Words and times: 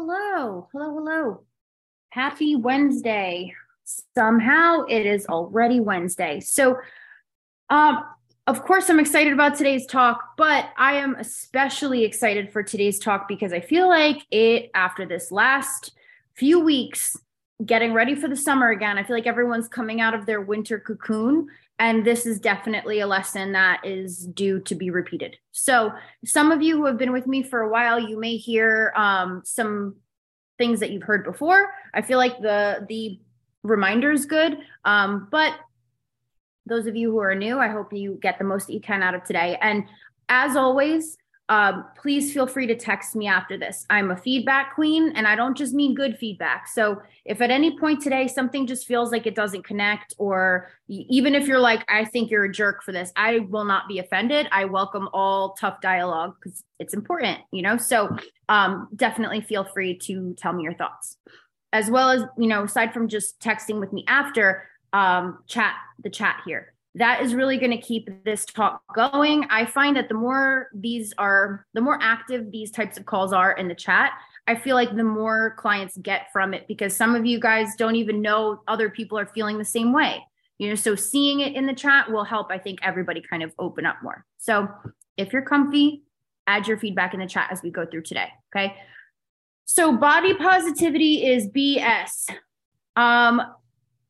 Hello, 0.00 0.68
hello, 0.70 0.94
hello. 0.94 1.40
Happy 2.10 2.54
Wednesday. 2.54 3.52
Somehow 4.14 4.84
it 4.84 5.04
is 5.04 5.26
already 5.26 5.80
Wednesday. 5.80 6.38
So, 6.38 6.76
um, 7.68 8.04
of 8.46 8.62
course, 8.62 8.88
I'm 8.88 9.00
excited 9.00 9.32
about 9.32 9.56
today's 9.56 9.86
talk, 9.86 10.36
but 10.36 10.66
I 10.76 10.98
am 10.98 11.16
especially 11.16 12.04
excited 12.04 12.52
for 12.52 12.62
today's 12.62 13.00
talk 13.00 13.26
because 13.26 13.52
I 13.52 13.58
feel 13.58 13.88
like 13.88 14.18
it, 14.30 14.70
after 14.72 15.04
this 15.04 15.32
last 15.32 15.90
few 16.36 16.60
weeks, 16.60 17.16
getting 17.66 17.92
ready 17.92 18.14
for 18.14 18.28
the 18.28 18.36
summer 18.36 18.70
again, 18.70 18.98
I 18.98 19.02
feel 19.02 19.16
like 19.16 19.26
everyone's 19.26 19.66
coming 19.66 20.00
out 20.00 20.14
of 20.14 20.26
their 20.26 20.40
winter 20.40 20.78
cocoon. 20.78 21.48
And 21.78 22.04
this 22.04 22.26
is 22.26 22.40
definitely 22.40 23.00
a 23.00 23.06
lesson 23.06 23.52
that 23.52 23.80
is 23.84 24.26
due 24.26 24.60
to 24.60 24.74
be 24.74 24.90
repeated. 24.90 25.36
So, 25.52 25.92
some 26.24 26.50
of 26.50 26.60
you 26.60 26.76
who 26.76 26.86
have 26.86 26.98
been 26.98 27.12
with 27.12 27.26
me 27.26 27.42
for 27.42 27.60
a 27.60 27.68
while, 27.68 28.00
you 28.00 28.18
may 28.18 28.36
hear 28.36 28.92
um, 28.96 29.42
some 29.44 29.96
things 30.58 30.80
that 30.80 30.90
you've 30.90 31.04
heard 31.04 31.24
before. 31.24 31.70
I 31.94 32.02
feel 32.02 32.18
like 32.18 32.40
the 32.40 32.84
the 32.88 33.20
reminder 33.62 34.10
is 34.10 34.26
good, 34.26 34.58
um, 34.84 35.28
but 35.30 35.54
those 36.66 36.86
of 36.86 36.96
you 36.96 37.10
who 37.10 37.18
are 37.18 37.34
new, 37.34 37.58
I 37.58 37.68
hope 37.68 37.92
you 37.92 38.18
get 38.20 38.38
the 38.38 38.44
most 38.44 38.68
you 38.68 38.80
can 38.80 39.02
out 39.02 39.14
of 39.14 39.24
today. 39.24 39.56
And 39.60 39.84
as 40.28 40.56
always, 40.56 41.16
um, 41.48 41.86
please 41.96 42.32
feel 42.32 42.46
free 42.46 42.66
to 42.66 42.76
text 42.76 43.16
me 43.16 43.26
after 43.26 43.56
this. 43.56 43.86
I'm 43.88 44.10
a 44.10 44.16
feedback 44.16 44.74
queen 44.74 45.12
and 45.16 45.26
I 45.26 45.34
don't 45.34 45.56
just 45.56 45.72
mean 45.72 45.94
good 45.94 46.18
feedback. 46.18 46.68
So 46.68 47.00
if 47.24 47.40
at 47.40 47.50
any 47.50 47.78
point 47.78 48.02
today 48.02 48.28
something 48.28 48.66
just 48.66 48.86
feels 48.86 49.10
like 49.10 49.26
it 49.26 49.34
doesn't 49.34 49.64
connect, 49.64 50.14
or 50.18 50.70
even 50.88 51.34
if 51.34 51.46
you're 51.46 51.58
like, 51.60 51.84
I 51.88 52.04
think 52.04 52.30
you're 52.30 52.44
a 52.44 52.52
jerk 52.52 52.82
for 52.82 52.92
this, 52.92 53.12
I 53.16 53.38
will 53.38 53.64
not 53.64 53.88
be 53.88 53.98
offended. 53.98 54.46
I 54.52 54.66
welcome 54.66 55.08
all 55.14 55.54
tough 55.54 55.80
dialogue 55.80 56.34
because 56.38 56.64
it's 56.78 56.92
important, 56.92 57.38
you 57.50 57.62
know? 57.62 57.78
So 57.78 58.14
um, 58.50 58.88
definitely 58.94 59.40
feel 59.40 59.64
free 59.64 59.96
to 60.00 60.34
tell 60.34 60.52
me 60.52 60.64
your 60.64 60.74
thoughts. 60.74 61.16
As 61.72 61.90
well 61.90 62.10
as, 62.10 62.24
you 62.36 62.46
know, 62.46 62.64
aside 62.64 62.92
from 62.92 63.08
just 63.08 63.40
texting 63.40 63.80
with 63.80 63.92
me 63.92 64.04
after, 64.06 64.64
um, 64.92 65.38
chat, 65.46 65.74
the 66.02 66.10
chat 66.10 66.40
here 66.46 66.72
that 66.98 67.22
is 67.22 67.34
really 67.34 67.58
going 67.58 67.70
to 67.70 67.80
keep 67.80 68.08
this 68.24 68.44
talk 68.44 68.82
going. 68.94 69.46
I 69.50 69.64
find 69.64 69.96
that 69.96 70.08
the 70.08 70.14
more 70.14 70.68
these 70.74 71.14
are, 71.16 71.66
the 71.74 71.80
more 71.80 71.98
active 72.02 72.50
these 72.50 72.70
types 72.70 72.98
of 72.98 73.06
calls 73.06 73.32
are 73.32 73.52
in 73.52 73.68
the 73.68 73.74
chat, 73.74 74.12
I 74.48 74.56
feel 74.56 74.74
like 74.74 74.96
the 74.96 75.04
more 75.04 75.54
clients 75.58 75.96
get 75.98 76.32
from 76.32 76.54
it 76.54 76.66
because 76.66 76.96
some 76.96 77.14
of 77.14 77.24
you 77.24 77.38
guys 77.38 77.76
don't 77.76 77.96
even 77.96 78.20
know 78.20 78.62
other 78.66 78.90
people 78.90 79.18
are 79.18 79.26
feeling 79.26 79.58
the 79.58 79.64
same 79.64 79.92
way. 79.92 80.24
You 80.58 80.70
know, 80.70 80.74
so 80.74 80.96
seeing 80.96 81.40
it 81.40 81.54
in 81.54 81.66
the 81.66 81.74
chat 81.74 82.10
will 82.10 82.24
help, 82.24 82.48
I 82.50 82.58
think, 82.58 82.80
everybody 82.82 83.20
kind 83.20 83.44
of 83.44 83.52
open 83.58 83.86
up 83.86 83.96
more. 84.02 84.24
So 84.38 84.68
if 85.16 85.32
you're 85.32 85.42
comfy, 85.42 86.02
add 86.48 86.66
your 86.66 86.78
feedback 86.78 87.14
in 87.14 87.20
the 87.20 87.26
chat 87.26 87.48
as 87.52 87.62
we 87.62 87.70
go 87.70 87.86
through 87.86 88.02
today. 88.02 88.28
Okay. 88.54 88.74
So 89.66 89.96
body 89.96 90.34
positivity 90.34 91.26
is 91.26 91.46
BS. 91.46 92.30
Um, 92.96 93.40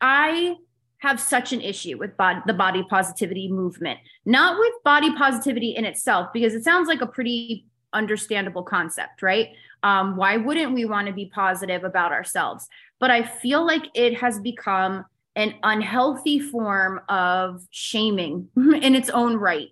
I 0.00 0.55
have 0.98 1.20
such 1.20 1.52
an 1.52 1.60
issue 1.60 1.96
with 1.96 2.16
bod- 2.16 2.42
the 2.46 2.54
body 2.54 2.84
positivity 2.88 3.48
movement, 3.48 3.98
not 4.24 4.58
with 4.58 4.72
body 4.84 5.14
positivity 5.14 5.70
in 5.70 5.84
itself, 5.84 6.28
because 6.32 6.55
it 6.55 6.64
sounds 6.64 6.88
like 6.88 7.00
a 7.00 7.06
pretty 7.06 7.66
understandable 7.92 8.62
concept, 8.62 9.22
right? 9.22 9.50
Um, 9.82 10.16
why 10.16 10.36
wouldn't 10.36 10.72
we 10.72 10.84
want 10.84 11.06
to 11.06 11.12
be 11.12 11.27
positive 11.27 11.84
about 11.84 12.12
ourselves? 12.12 12.66
But 12.98 13.10
I 13.10 13.22
feel 13.22 13.64
like 13.64 13.84
it 13.94 14.18
has 14.18 14.40
become 14.40 15.05
an 15.36 15.55
unhealthy 15.62 16.40
form 16.40 17.00
of 17.08 17.64
shaming 17.70 18.48
in 18.56 18.94
its 18.94 19.08
own 19.08 19.36
right. 19.36 19.68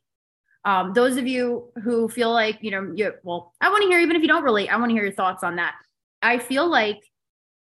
Um, 0.65 0.93
those 0.95 1.17
of 1.17 1.27
you 1.27 1.71
who 1.83 2.09
feel 2.09 2.33
like, 2.33 2.59
you 2.61 2.71
know, 2.71 2.93
you, 2.95 3.13
well, 3.23 3.53
I 3.61 3.69
want 3.69 3.83
to 3.83 3.89
hear, 3.89 4.01
even 4.01 4.17
if 4.17 4.23
you 4.23 4.29
don't 4.29 4.43
relate, 4.43 4.69
I 4.69 4.77
want 4.77 4.91
to 4.91 4.95
hear 4.95 5.05
your 5.05 5.13
thoughts 5.13 5.45
on 5.45 5.57
that. 5.57 5.75
I 6.23 6.39
feel 6.39 6.69
like 6.69 7.01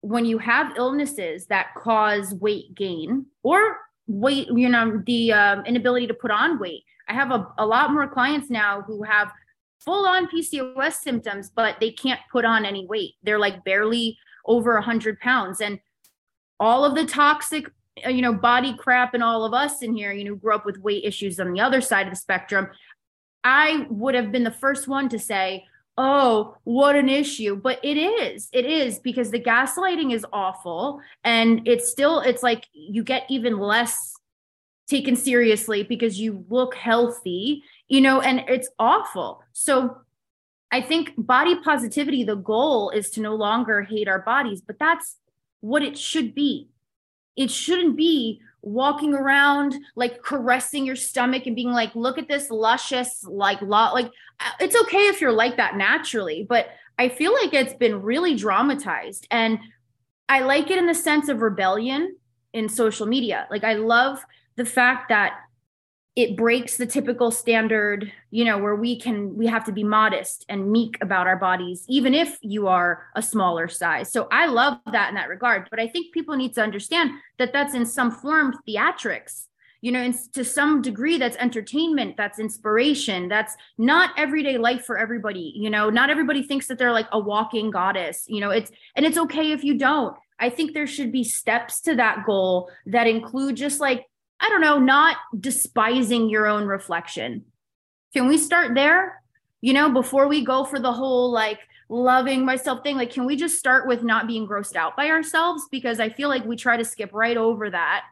when 0.01 0.25
you 0.25 0.37
have 0.37 0.77
illnesses 0.77 1.47
that 1.47 1.73
cause 1.75 2.33
weight 2.35 2.73
gain 2.75 3.25
or 3.43 3.77
weight, 4.07 4.47
you 4.47 4.69
know, 4.69 5.01
the 5.05 5.33
um, 5.33 5.65
inability 5.65 6.07
to 6.07 6.13
put 6.13 6.31
on 6.31 6.59
weight. 6.59 6.83
I 7.07 7.13
have 7.13 7.31
a, 7.31 7.47
a 7.57 7.65
lot 7.65 7.91
more 7.91 8.07
clients 8.07 8.49
now 8.49 8.81
who 8.81 9.03
have 9.03 9.31
full 9.79 10.05
on 10.05 10.27
PCOS 10.27 10.93
symptoms, 10.93 11.51
but 11.53 11.79
they 11.79 11.91
can't 11.91 12.19
put 12.31 12.45
on 12.45 12.65
any 12.65 12.85
weight. 12.85 13.15
They're 13.23 13.39
like 13.39 13.63
barely 13.63 14.17
over 14.45 14.73
100 14.75 15.19
pounds. 15.19 15.61
And 15.61 15.79
all 16.59 16.85
of 16.85 16.95
the 16.95 17.05
toxic, 17.05 17.69
uh, 18.05 18.09
you 18.09 18.21
know, 18.21 18.33
body 18.33 18.75
crap 18.75 19.13
and 19.13 19.23
all 19.23 19.45
of 19.45 19.53
us 19.53 19.81
in 19.81 19.95
here, 19.95 20.11
you 20.11 20.23
know, 20.23 20.35
grew 20.35 20.55
up 20.55 20.65
with 20.65 20.79
weight 20.79 21.03
issues 21.05 21.39
on 21.39 21.53
the 21.53 21.61
other 21.61 21.81
side 21.81 22.07
of 22.07 22.13
the 22.13 22.19
spectrum. 22.19 22.69
I 23.43 23.87
would 23.89 24.15
have 24.15 24.31
been 24.31 24.43
the 24.43 24.51
first 24.51 24.87
one 24.87 25.07
to 25.09 25.19
say, 25.19 25.65
oh, 25.99 26.55
what 26.63 26.95
an 26.95 27.09
issue. 27.09 27.57
But 27.57 27.79
it 27.83 27.97
is, 27.97 28.47
it 28.53 28.65
is 28.65 28.99
because 28.99 29.31
the 29.31 29.39
gaslighting 29.39 30.13
is 30.13 30.25
awful. 30.31 31.01
And 31.25 31.67
it's 31.67 31.91
still, 31.91 32.21
it's 32.21 32.41
like 32.41 32.65
you 32.71 33.03
get 33.03 33.25
even 33.29 33.59
less 33.59 34.13
taken 34.87 35.17
seriously 35.17 35.83
because 35.83 36.17
you 36.17 36.45
look 36.49 36.73
healthy, 36.73 37.63
you 37.89 37.99
know, 37.99 38.21
and 38.21 38.45
it's 38.47 38.69
awful. 38.79 39.43
So 39.51 39.97
I 40.71 40.81
think 40.81 41.13
body 41.17 41.59
positivity, 41.59 42.23
the 42.23 42.35
goal 42.35 42.91
is 42.91 43.09
to 43.11 43.21
no 43.21 43.35
longer 43.35 43.83
hate 43.83 44.07
our 44.07 44.21
bodies, 44.21 44.61
but 44.61 44.79
that's 44.79 45.17
what 45.59 45.83
it 45.83 45.97
should 45.97 46.33
be. 46.33 46.69
It 47.35 47.51
shouldn't 47.51 47.97
be 47.97 48.39
walking 48.61 49.13
around 49.13 49.75
like 49.95 50.21
caressing 50.21 50.85
your 50.85 50.95
stomach 50.95 51.45
and 51.45 51.55
being 51.55 51.71
like 51.71 51.93
look 51.95 52.17
at 52.17 52.27
this 52.27 52.49
luscious 52.49 53.23
like 53.23 53.61
lot 53.61 53.93
like 53.93 54.07
uh, 54.39 54.51
it's 54.59 54.75
okay 54.75 55.07
if 55.07 55.21
you're 55.21 55.31
like 55.31 55.57
that 55.57 55.77
naturally 55.77 56.45
but 56.47 56.69
i 56.97 57.07
feel 57.07 57.33
like 57.33 57.53
it's 57.53 57.73
been 57.73 58.01
really 58.01 58.35
dramatized. 58.35 59.27
And 59.31 59.59
i 60.27 60.41
like 60.41 60.69
it 60.69 60.77
in 60.77 60.87
the 60.87 60.95
sense 60.95 61.29
of 61.29 61.41
rebellion 61.41 62.15
in 62.53 62.67
social 62.67 63.05
media. 63.05 63.47
Like 63.49 63.63
i 63.63 63.73
love 63.73 64.23
the 64.55 64.65
fact 64.65 65.09
that 65.09 65.39
it 66.19 66.35
breaks 66.35 66.75
the 66.75 66.85
typical 66.85 67.31
standard 67.31 68.11
you 68.29 68.43
know 68.43 68.57
where 68.57 68.75
we 68.75 68.99
can 68.99 69.35
we 69.37 69.47
have 69.47 69.63
to 69.63 69.71
be 69.71 69.83
modest 69.83 70.45
and 70.49 70.69
meek 70.69 70.97
about 71.01 71.27
our 71.27 71.37
bodies 71.37 71.85
even 71.87 72.13
if 72.13 72.37
you 72.41 72.67
are 72.67 73.05
a 73.15 73.21
smaller 73.21 73.67
size. 73.67 74.11
So 74.11 74.27
i 74.31 74.45
love 74.45 74.79
that 74.91 75.09
in 75.09 75.15
that 75.15 75.29
regard 75.29 75.67
but 75.69 75.79
i 75.79 75.87
think 75.87 76.13
people 76.13 76.35
need 76.35 76.53
to 76.55 76.61
understand 76.61 77.11
that 77.37 77.53
that's 77.53 77.73
in 77.73 77.85
some 77.85 78.11
form 78.11 78.53
theatrics 78.67 79.45
you 79.81 79.93
know 79.93 79.99
and 79.99 80.15
to 80.33 80.43
some 80.43 80.81
degree 80.81 81.17
that's 81.17 81.37
entertainment 81.37 82.17
that's 82.17 82.37
inspiration 82.37 83.29
that's 83.29 83.55
not 83.77 84.11
everyday 84.17 84.57
life 84.57 84.83
for 84.83 84.97
everybody 84.97 85.53
you 85.55 85.69
know. 85.69 85.89
Not 85.89 86.09
everybody 86.09 86.43
thinks 86.43 86.67
that 86.67 86.77
they're 86.77 86.91
like 86.91 87.07
a 87.11 87.19
walking 87.19 87.71
goddess 87.71 88.25
you 88.27 88.41
know. 88.41 88.49
It's 88.49 88.71
and 88.95 89.05
it's 89.05 89.17
okay 89.17 89.51
if 89.51 89.63
you 89.63 89.77
don't. 89.77 90.15
I 90.39 90.49
think 90.49 90.73
there 90.73 90.87
should 90.87 91.11
be 91.11 91.23
steps 91.23 91.81
to 91.81 91.95
that 91.95 92.25
goal 92.25 92.71
that 92.85 93.07
include 93.07 93.57
just 93.57 93.79
like 93.79 94.08
I 94.39 94.49
don't 94.49 94.61
know, 94.61 94.79
not 94.79 95.17
despising 95.37 96.29
your 96.29 96.47
own 96.47 96.65
reflection. 96.65 97.45
Can 98.13 98.27
we 98.27 98.37
start 98.37 98.73
there? 98.73 99.21
You 99.61 99.73
know, 99.73 99.91
before 99.91 100.27
we 100.27 100.43
go 100.45 100.63
for 100.63 100.79
the 100.79 100.93
whole 100.93 101.31
like 101.31 101.59
loving 101.89 102.45
myself 102.45 102.83
thing, 102.83 102.95
like, 102.95 103.11
can 103.11 103.25
we 103.25 103.35
just 103.35 103.57
start 103.57 103.87
with 103.87 104.03
not 104.03 104.27
being 104.27 104.47
grossed 104.47 104.75
out 104.75 104.95
by 104.95 105.09
ourselves? 105.09 105.63
Because 105.69 105.99
I 105.99 106.09
feel 106.09 106.29
like 106.29 106.45
we 106.45 106.55
try 106.55 106.77
to 106.77 106.85
skip 106.85 107.11
right 107.13 107.37
over 107.37 107.69
that. 107.69 108.05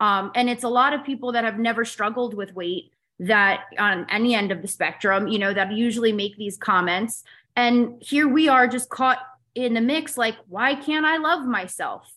Um, 0.00 0.32
and 0.34 0.48
it's 0.48 0.64
a 0.64 0.68
lot 0.68 0.92
of 0.92 1.04
people 1.04 1.32
that 1.32 1.44
have 1.44 1.58
never 1.58 1.84
struggled 1.84 2.34
with 2.34 2.54
weight 2.54 2.92
that 3.20 3.64
on 3.78 4.06
any 4.10 4.34
end 4.34 4.52
of 4.52 4.62
the 4.62 4.68
spectrum, 4.68 5.28
you 5.28 5.38
know, 5.38 5.52
that 5.52 5.72
usually 5.72 6.12
make 6.12 6.36
these 6.36 6.56
comments. 6.56 7.24
And 7.56 8.00
here 8.00 8.28
we 8.28 8.48
are 8.48 8.68
just 8.68 8.88
caught 8.88 9.18
in 9.54 9.74
the 9.74 9.80
mix 9.80 10.16
like, 10.16 10.36
why 10.48 10.74
can't 10.74 11.04
I 11.04 11.16
love 11.16 11.44
myself? 11.44 12.12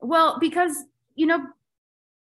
Well, 0.00 0.38
because 0.38 0.76
you 1.14 1.26
know 1.26 1.44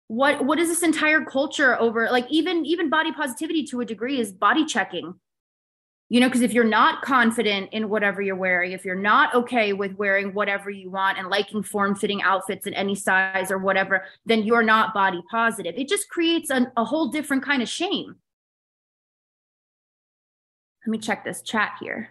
what 0.09 0.45
what 0.45 0.59
is 0.59 0.69
this 0.69 0.83
entire 0.83 1.23
culture 1.25 1.79
over 1.79 2.11
like 2.11 2.27
even 2.31 2.65
even 2.65 2.89
body 2.89 3.13
positivity 3.13 3.65
to 3.65 3.81
a 3.81 3.85
degree 3.85 4.19
is 4.19 4.33
body 4.33 4.65
checking. 4.65 5.15
You 6.09 6.21
know 6.21 6.29
because 6.29 6.41
if 6.41 6.55
you're 6.55 6.65
not 6.65 7.03
confident 7.03 7.69
in 7.73 7.91
whatever 7.91 8.23
you're 8.23 8.35
wearing 8.35 8.73
if 8.73 8.87
you're 8.87 8.95
not 8.95 9.35
okay 9.35 9.75
with 9.75 9.93
wearing 9.97 10.33
whatever 10.33 10.71
you 10.71 10.91
want 10.91 11.19
and 11.19 11.29
liking 11.29 11.63
form 11.63 11.95
fitting 11.95 12.23
outfits 12.23 12.67
in 12.67 12.73
any 12.73 12.95
size 12.95 13.51
or 13.51 13.59
whatever 13.59 14.05
then 14.25 14.43
you're 14.43 14.63
not 14.63 14.95
body 14.95 15.23
positive. 15.31 15.75
It 15.77 15.89
just 15.89 16.09
creates 16.09 16.49
an, 16.51 16.73
a 16.79 16.85
whole 16.85 17.09
different 17.09 17.45
kind 17.45 17.63
of 17.63 17.69
shame. 17.69 18.17
Let 20.87 20.91
me 20.91 20.99
check 20.99 21.23
this 21.23 21.43
chat 21.43 21.73
here. 21.83 22.09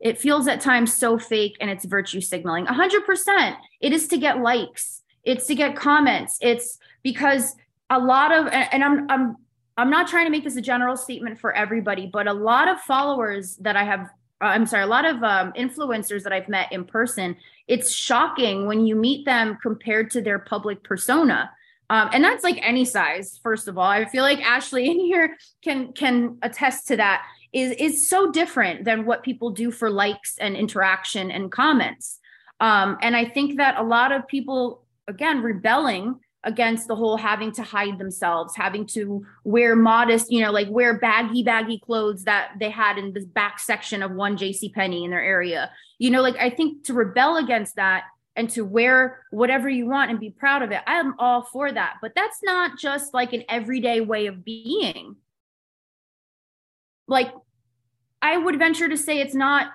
It 0.00 0.16
feels 0.16 0.48
at 0.48 0.62
times 0.62 0.96
so 0.96 1.18
fake 1.18 1.58
and 1.60 1.68
it's 1.68 1.84
virtue 1.84 2.22
signaling. 2.22 2.64
100% 2.64 3.56
it 3.82 3.92
is 3.92 4.08
to 4.08 4.16
get 4.16 4.40
likes 4.40 5.02
it's 5.26 5.46
to 5.48 5.54
get 5.54 5.76
comments. 5.76 6.38
It's 6.40 6.78
because 7.02 7.54
a 7.90 7.98
lot 7.98 8.32
of 8.32 8.48
and 8.48 8.82
i'm 8.82 9.08
i'm 9.08 9.36
i'm 9.76 9.90
not 9.90 10.08
trying 10.08 10.26
to 10.26 10.30
make 10.30 10.42
this 10.42 10.56
a 10.56 10.60
general 10.60 10.96
statement 10.96 11.38
for 11.38 11.54
everybody 11.54 12.10
but 12.12 12.26
a 12.26 12.32
lot 12.32 12.66
of 12.66 12.80
followers 12.80 13.54
that 13.58 13.76
i 13.76 13.84
have 13.84 14.10
uh, 14.42 14.46
i'm 14.46 14.66
sorry 14.66 14.82
a 14.82 14.88
lot 14.88 15.04
of 15.04 15.22
um, 15.22 15.52
influencers 15.52 16.24
that 16.24 16.32
i've 16.32 16.48
met 16.48 16.72
in 16.72 16.84
person 16.84 17.36
it's 17.68 17.92
shocking 17.92 18.66
when 18.66 18.86
you 18.86 18.94
meet 18.94 19.24
them 19.24 19.58
compared 19.60 20.10
to 20.12 20.20
their 20.20 20.38
public 20.38 20.82
persona. 20.84 21.50
Um, 21.88 22.10
and 22.12 22.22
that's 22.22 22.44
like 22.44 22.58
any 22.62 22.84
size 22.84 23.38
first 23.42 23.68
of 23.68 23.78
all. 23.78 23.84
I 23.84 24.04
feel 24.06 24.22
like 24.22 24.40
ashley 24.40 24.90
in 24.90 24.98
here 24.98 25.36
can 25.62 25.92
can 25.92 26.38
attest 26.42 26.88
to 26.88 26.96
that. 26.96 27.24
Is 27.52 27.72
is 27.78 28.08
so 28.08 28.30
different 28.30 28.84
than 28.84 29.06
what 29.06 29.22
people 29.22 29.50
do 29.50 29.70
for 29.70 29.88
likes 29.88 30.36
and 30.38 30.56
interaction 30.56 31.30
and 31.30 31.50
comments. 31.50 32.18
Um, 32.58 32.98
and 33.02 33.14
I 33.14 33.24
think 33.24 33.58
that 33.58 33.78
a 33.78 33.82
lot 33.82 34.12
of 34.12 34.26
people, 34.26 34.82
again, 35.08 35.42
rebelling 35.42 36.20
against 36.46 36.86
the 36.86 36.94
whole 36.94 37.16
having 37.16 37.50
to 37.50 37.62
hide 37.62 37.98
themselves, 37.98 38.54
having 38.54 38.86
to 38.86 39.26
wear 39.42 39.74
modest, 39.74 40.30
you 40.30 40.40
know, 40.40 40.52
like 40.52 40.68
wear 40.70 40.98
baggy, 40.98 41.42
baggy 41.42 41.78
clothes 41.78 42.22
that 42.24 42.52
they 42.60 42.70
had 42.70 42.98
in 42.98 43.12
the 43.12 43.26
back 43.26 43.58
section 43.58 44.02
of 44.02 44.12
one 44.12 44.36
JC 44.36 44.72
Penney 44.72 45.04
in 45.04 45.10
their 45.10 45.22
area. 45.22 45.70
You 45.98 46.10
know, 46.10 46.22
like 46.22 46.36
I 46.36 46.50
think 46.50 46.84
to 46.84 46.94
rebel 46.94 47.36
against 47.36 47.76
that 47.76 48.04
and 48.36 48.48
to 48.50 48.62
wear 48.62 49.24
whatever 49.30 49.68
you 49.68 49.86
want 49.86 50.10
and 50.10 50.20
be 50.20 50.30
proud 50.30 50.62
of 50.62 50.70
it, 50.70 50.82
I'm 50.86 51.18
all 51.18 51.42
for 51.42 51.72
that. 51.72 51.94
But 52.00 52.12
that's 52.14 52.38
not 52.44 52.78
just 52.78 53.12
like 53.12 53.32
an 53.32 53.42
everyday 53.48 54.00
way 54.00 54.26
of 54.26 54.44
being. 54.44 55.16
Like 57.08 57.32
I 58.22 58.36
would 58.36 58.58
venture 58.58 58.88
to 58.88 58.96
say 58.96 59.18
it's 59.18 59.34
not 59.34 59.72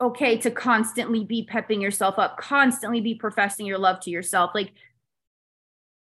okay 0.00 0.36
to 0.38 0.50
constantly 0.50 1.24
be 1.24 1.44
pepping 1.44 1.80
yourself 1.80 2.18
up, 2.18 2.36
constantly 2.36 3.00
be 3.00 3.14
professing 3.14 3.66
your 3.66 3.78
love 3.78 4.00
to 4.00 4.10
yourself. 4.10 4.50
Like 4.54 4.72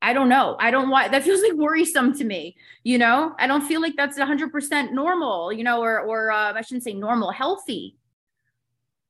I 0.02 0.12
don't 0.12 0.28
know. 0.28 0.58
I 0.60 0.70
don't 0.70 0.90
want 0.90 1.12
that 1.12 1.24
feels 1.24 1.42
like 1.42 1.54
worrisome 1.54 2.14
to 2.16 2.26
me. 2.26 2.58
You 2.84 2.98
know, 2.98 3.34
I 3.40 3.48
don't 3.48 3.66
feel 3.66 3.82
like 3.82 3.96
that's 3.96 4.20
100% 4.20 4.92
normal, 4.92 5.54
you 5.54 5.64
know, 5.64 5.82
or, 5.82 6.02
or 6.02 6.30
uh, 6.30 6.54
I 6.54 6.62
shouldn't 6.62 6.84
say 6.84 6.94
normal, 6.94 7.32
healthy. 7.32 7.96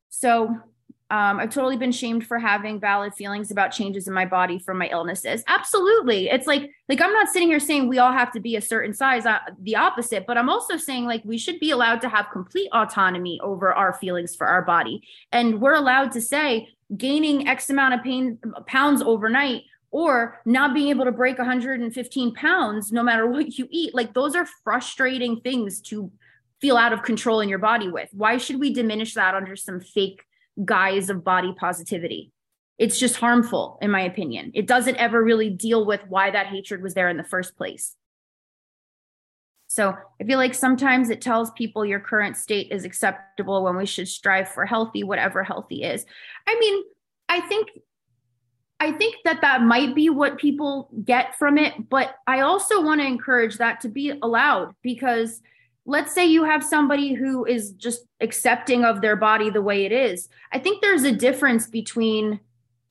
So 0.08 0.56
um, 1.10 1.38
I've 1.38 1.50
totally 1.50 1.76
been 1.76 1.92
shamed 1.92 2.26
for 2.26 2.38
having 2.38 2.80
valid 2.80 3.14
feelings 3.14 3.50
about 3.50 3.72
changes 3.72 4.08
in 4.08 4.14
my 4.14 4.24
body 4.24 4.58
from 4.58 4.78
my 4.78 4.88
illnesses. 4.88 5.44
Absolutely. 5.46 6.30
It's 6.30 6.46
like, 6.46 6.70
like 6.88 7.00
I'm 7.00 7.12
not 7.12 7.28
sitting 7.28 7.48
here 7.48 7.60
saying 7.60 7.88
we 7.88 7.98
all 7.98 8.12
have 8.12 8.32
to 8.32 8.40
be 8.40 8.56
a 8.56 8.60
certain 8.60 8.94
size, 8.94 9.26
uh, 9.26 9.38
the 9.60 9.76
opposite, 9.76 10.26
but 10.26 10.38
I'm 10.38 10.48
also 10.48 10.78
saying 10.78 11.04
like 11.04 11.22
we 11.24 11.36
should 11.36 11.60
be 11.60 11.70
allowed 11.70 12.00
to 12.00 12.08
have 12.08 12.26
complete 12.32 12.70
autonomy 12.72 13.38
over 13.42 13.72
our 13.72 13.92
feelings 13.92 14.34
for 14.34 14.46
our 14.46 14.62
body. 14.62 15.02
And 15.30 15.60
we're 15.60 15.74
allowed 15.74 16.10
to 16.12 16.20
say 16.22 16.68
gaining 16.96 17.48
X 17.48 17.68
amount 17.68 17.94
of 17.94 18.02
pain 18.02 18.38
pounds 18.66 19.02
overnight 19.02 19.62
or 19.90 20.40
not 20.44 20.74
being 20.74 20.88
able 20.88 21.04
to 21.04 21.12
break 21.12 21.38
115 21.38 22.34
pounds 22.34 22.92
no 22.92 23.02
matter 23.02 23.26
what 23.26 23.56
you 23.58 23.68
eat 23.70 23.94
like 23.94 24.12
those 24.12 24.34
are 24.34 24.46
frustrating 24.62 25.40
things 25.40 25.80
to 25.80 26.10
feel 26.60 26.76
out 26.76 26.92
of 26.92 27.02
control 27.02 27.40
in 27.40 27.48
your 27.48 27.58
body 27.58 27.88
with 27.88 28.08
why 28.12 28.36
should 28.36 28.60
we 28.60 28.74
diminish 28.74 29.14
that 29.14 29.34
under 29.34 29.56
some 29.56 29.80
fake 29.80 30.24
guise 30.62 31.10
of 31.10 31.24
body 31.24 31.54
positivity. 31.58 32.30
It's 32.78 32.98
just 32.98 33.16
harmful 33.16 33.78
in 33.80 33.90
my 33.90 34.00
opinion. 34.00 34.50
It 34.54 34.66
doesn't 34.66 34.96
ever 34.96 35.22
really 35.22 35.50
deal 35.50 35.84
with 35.84 36.00
why 36.08 36.30
that 36.30 36.46
hatred 36.46 36.82
was 36.82 36.94
there 36.94 37.08
in 37.08 37.16
the 37.16 37.24
first 37.24 37.56
place. 37.56 37.96
So 39.66 39.96
i 40.20 40.24
feel 40.24 40.38
like 40.38 40.54
sometimes 40.54 41.10
it 41.10 41.20
tells 41.20 41.50
people 41.52 41.84
your 41.84 41.98
current 41.98 42.36
state 42.36 42.70
is 42.70 42.84
acceptable 42.84 43.64
when 43.64 43.76
we 43.76 43.86
should 43.86 44.06
strive 44.06 44.48
for 44.48 44.66
healthy 44.66 45.02
whatever 45.02 45.42
healthy 45.42 45.82
is. 45.82 46.06
I 46.46 46.58
mean 46.58 46.84
i 47.28 47.40
think 47.40 47.70
I 48.80 48.92
think 48.92 49.16
that 49.24 49.40
that 49.40 49.62
might 49.62 49.94
be 49.94 50.10
what 50.10 50.36
people 50.36 50.90
get 51.04 51.38
from 51.38 51.56
it, 51.56 51.88
but 51.88 52.16
I 52.26 52.40
also 52.40 52.82
want 52.82 53.00
to 53.00 53.06
encourage 53.06 53.56
that 53.56 53.80
to 53.80 53.88
be 53.88 54.10
allowed 54.22 54.74
because 54.82 55.40
let's 55.86 56.14
say 56.14 56.24
you 56.24 56.44
have 56.44 56.64
somebody 56.64 57.12
who 57.12 57.44
is 57.44 57.72
just 57.72 58.04
accepting 58.20 58.84
of 58.84 59.00
their 59.00 59.16
body 59.16 59.50
the 59.50 59.62
way 59.62 59.84
it 59.84 59.92
is. 59.92 60.28
I 60.52 60.58
think 60.58 60.80
there's 60.80 61.04
a 61.04 61.12
difference 61.12 61.66
between 61.66 62.40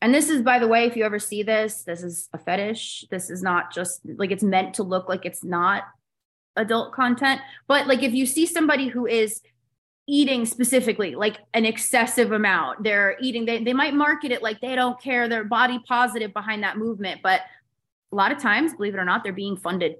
and 0.01 0.13
this 0.13 0.29
is 0.29 0.41
by 0.41 0.59
the 0.59 0.67
way 0.67 0.85
if 0.85 0.97
you 0.97 1.05
ever 1.05 1.17
see 1.17 1.43
this, 1.43 1.83
this 1.83 2.03
is 2.03 2.27
a 2.33 2.37
fetish. 2.37 3.05
This 3.09 3.29
is 3.29 3.41
not 3.41 3.73
just 3.73 4.01
like 4.17 4.31
it's 4.31 4.43
meant 4.43 4.73
to 4.75 4.83
look 4.83 5.07
like 5.07 5.25
it's 5.25 5.43
not 5.43 5.83
adult 6.57 6.91
content, 6.93 7.41
but 7.67 7.87
like 7.87 8.03
if 8.03 8.13
you 8.13 8.25
see 8.25 8.45
somebody 8.45 8.89
who 8.89 9.07
is 9.07 9.41
eating 10.05 10.45
specifically 10.45 11.15
like 11.15 11.37
an 11.53 11.65
excessive 11.65 12.33
amount 12.33 12.83
they're 12.83 13.15
eating 13.21 13.45
they, 13.45 13.63
they 13.63 13.71
might 13.71 13.93
market 13.93 14.33
it 14.33 14.43
like 14.43 14.59
they 14.59 14.75
don't 14.75 15.01
care 15.01 15.29
they're 15.29 15.45
body 15.45 15.79
positive 15.87 16.33
behind 16.33 16.61
that 16.61 16.77
movement 16.77 17.21
but 17.23 17.39
a 18.11 18.15
lot 18.15 18.29
of 18.29 18.37
times 18.37 18.73
believe 18.73 18.93
it 18.93 18.97
or 18.97 19.05
not 19.05 19.23
they're 19.23 19.31
being 19.31 19.55
funded 19.55 19.95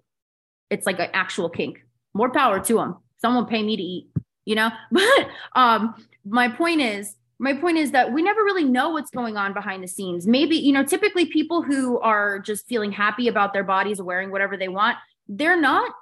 it's 0.69 0.85
like 0.85 0.99
an 0.99 1.09
actual 1.13 1.47
kink 1.47 1.85
more 2.13 2.29
power 2.29 2.59
to 2.59 2.75
them 2.75 2.97
someone 3.21 3.45
pay 3.45 3.63
me 3.63 3.75
to 3.75 3.83
eat 3.83 4.07
you 4.45 4.55
know 4.55 4.69
but 4.91 5.27
um 5.55 5.95
my 6.25 6.47
point 6.47 6.81
is 6.81 7.15
my 7.39 7.53
point 7.53 7.77
is 7.77 7.91
that 7.91 8.13
we 8.13 8.21
never 8.21 8.43
really 8.43 8.63
know 8.63 8.91
what's 8.91 9.11
going 9.11 9.35
on 9.37 9.53
behind 9.53 9.83
the 9.83 9.87
scenes 9.87 10.27
maybe 10.27 10.55
you 10.55 10.71
know 10.71 10.83
typically 10.83 11.25
people 11.25 11.61
who 11.61 11.99
are 11.99 12.39
just 12.39 12.65
feeling 12.67 12.91
happy 12.91 13.27
about 13.27 13.53
their 13.53 13.63
bodies 13.63 14.01
wearing 14.01 14.31
whatever 14.31 14.57
they 14.57 14.67
want 14.67 14.97
they're 15.27 15.59
not 15.59 15.93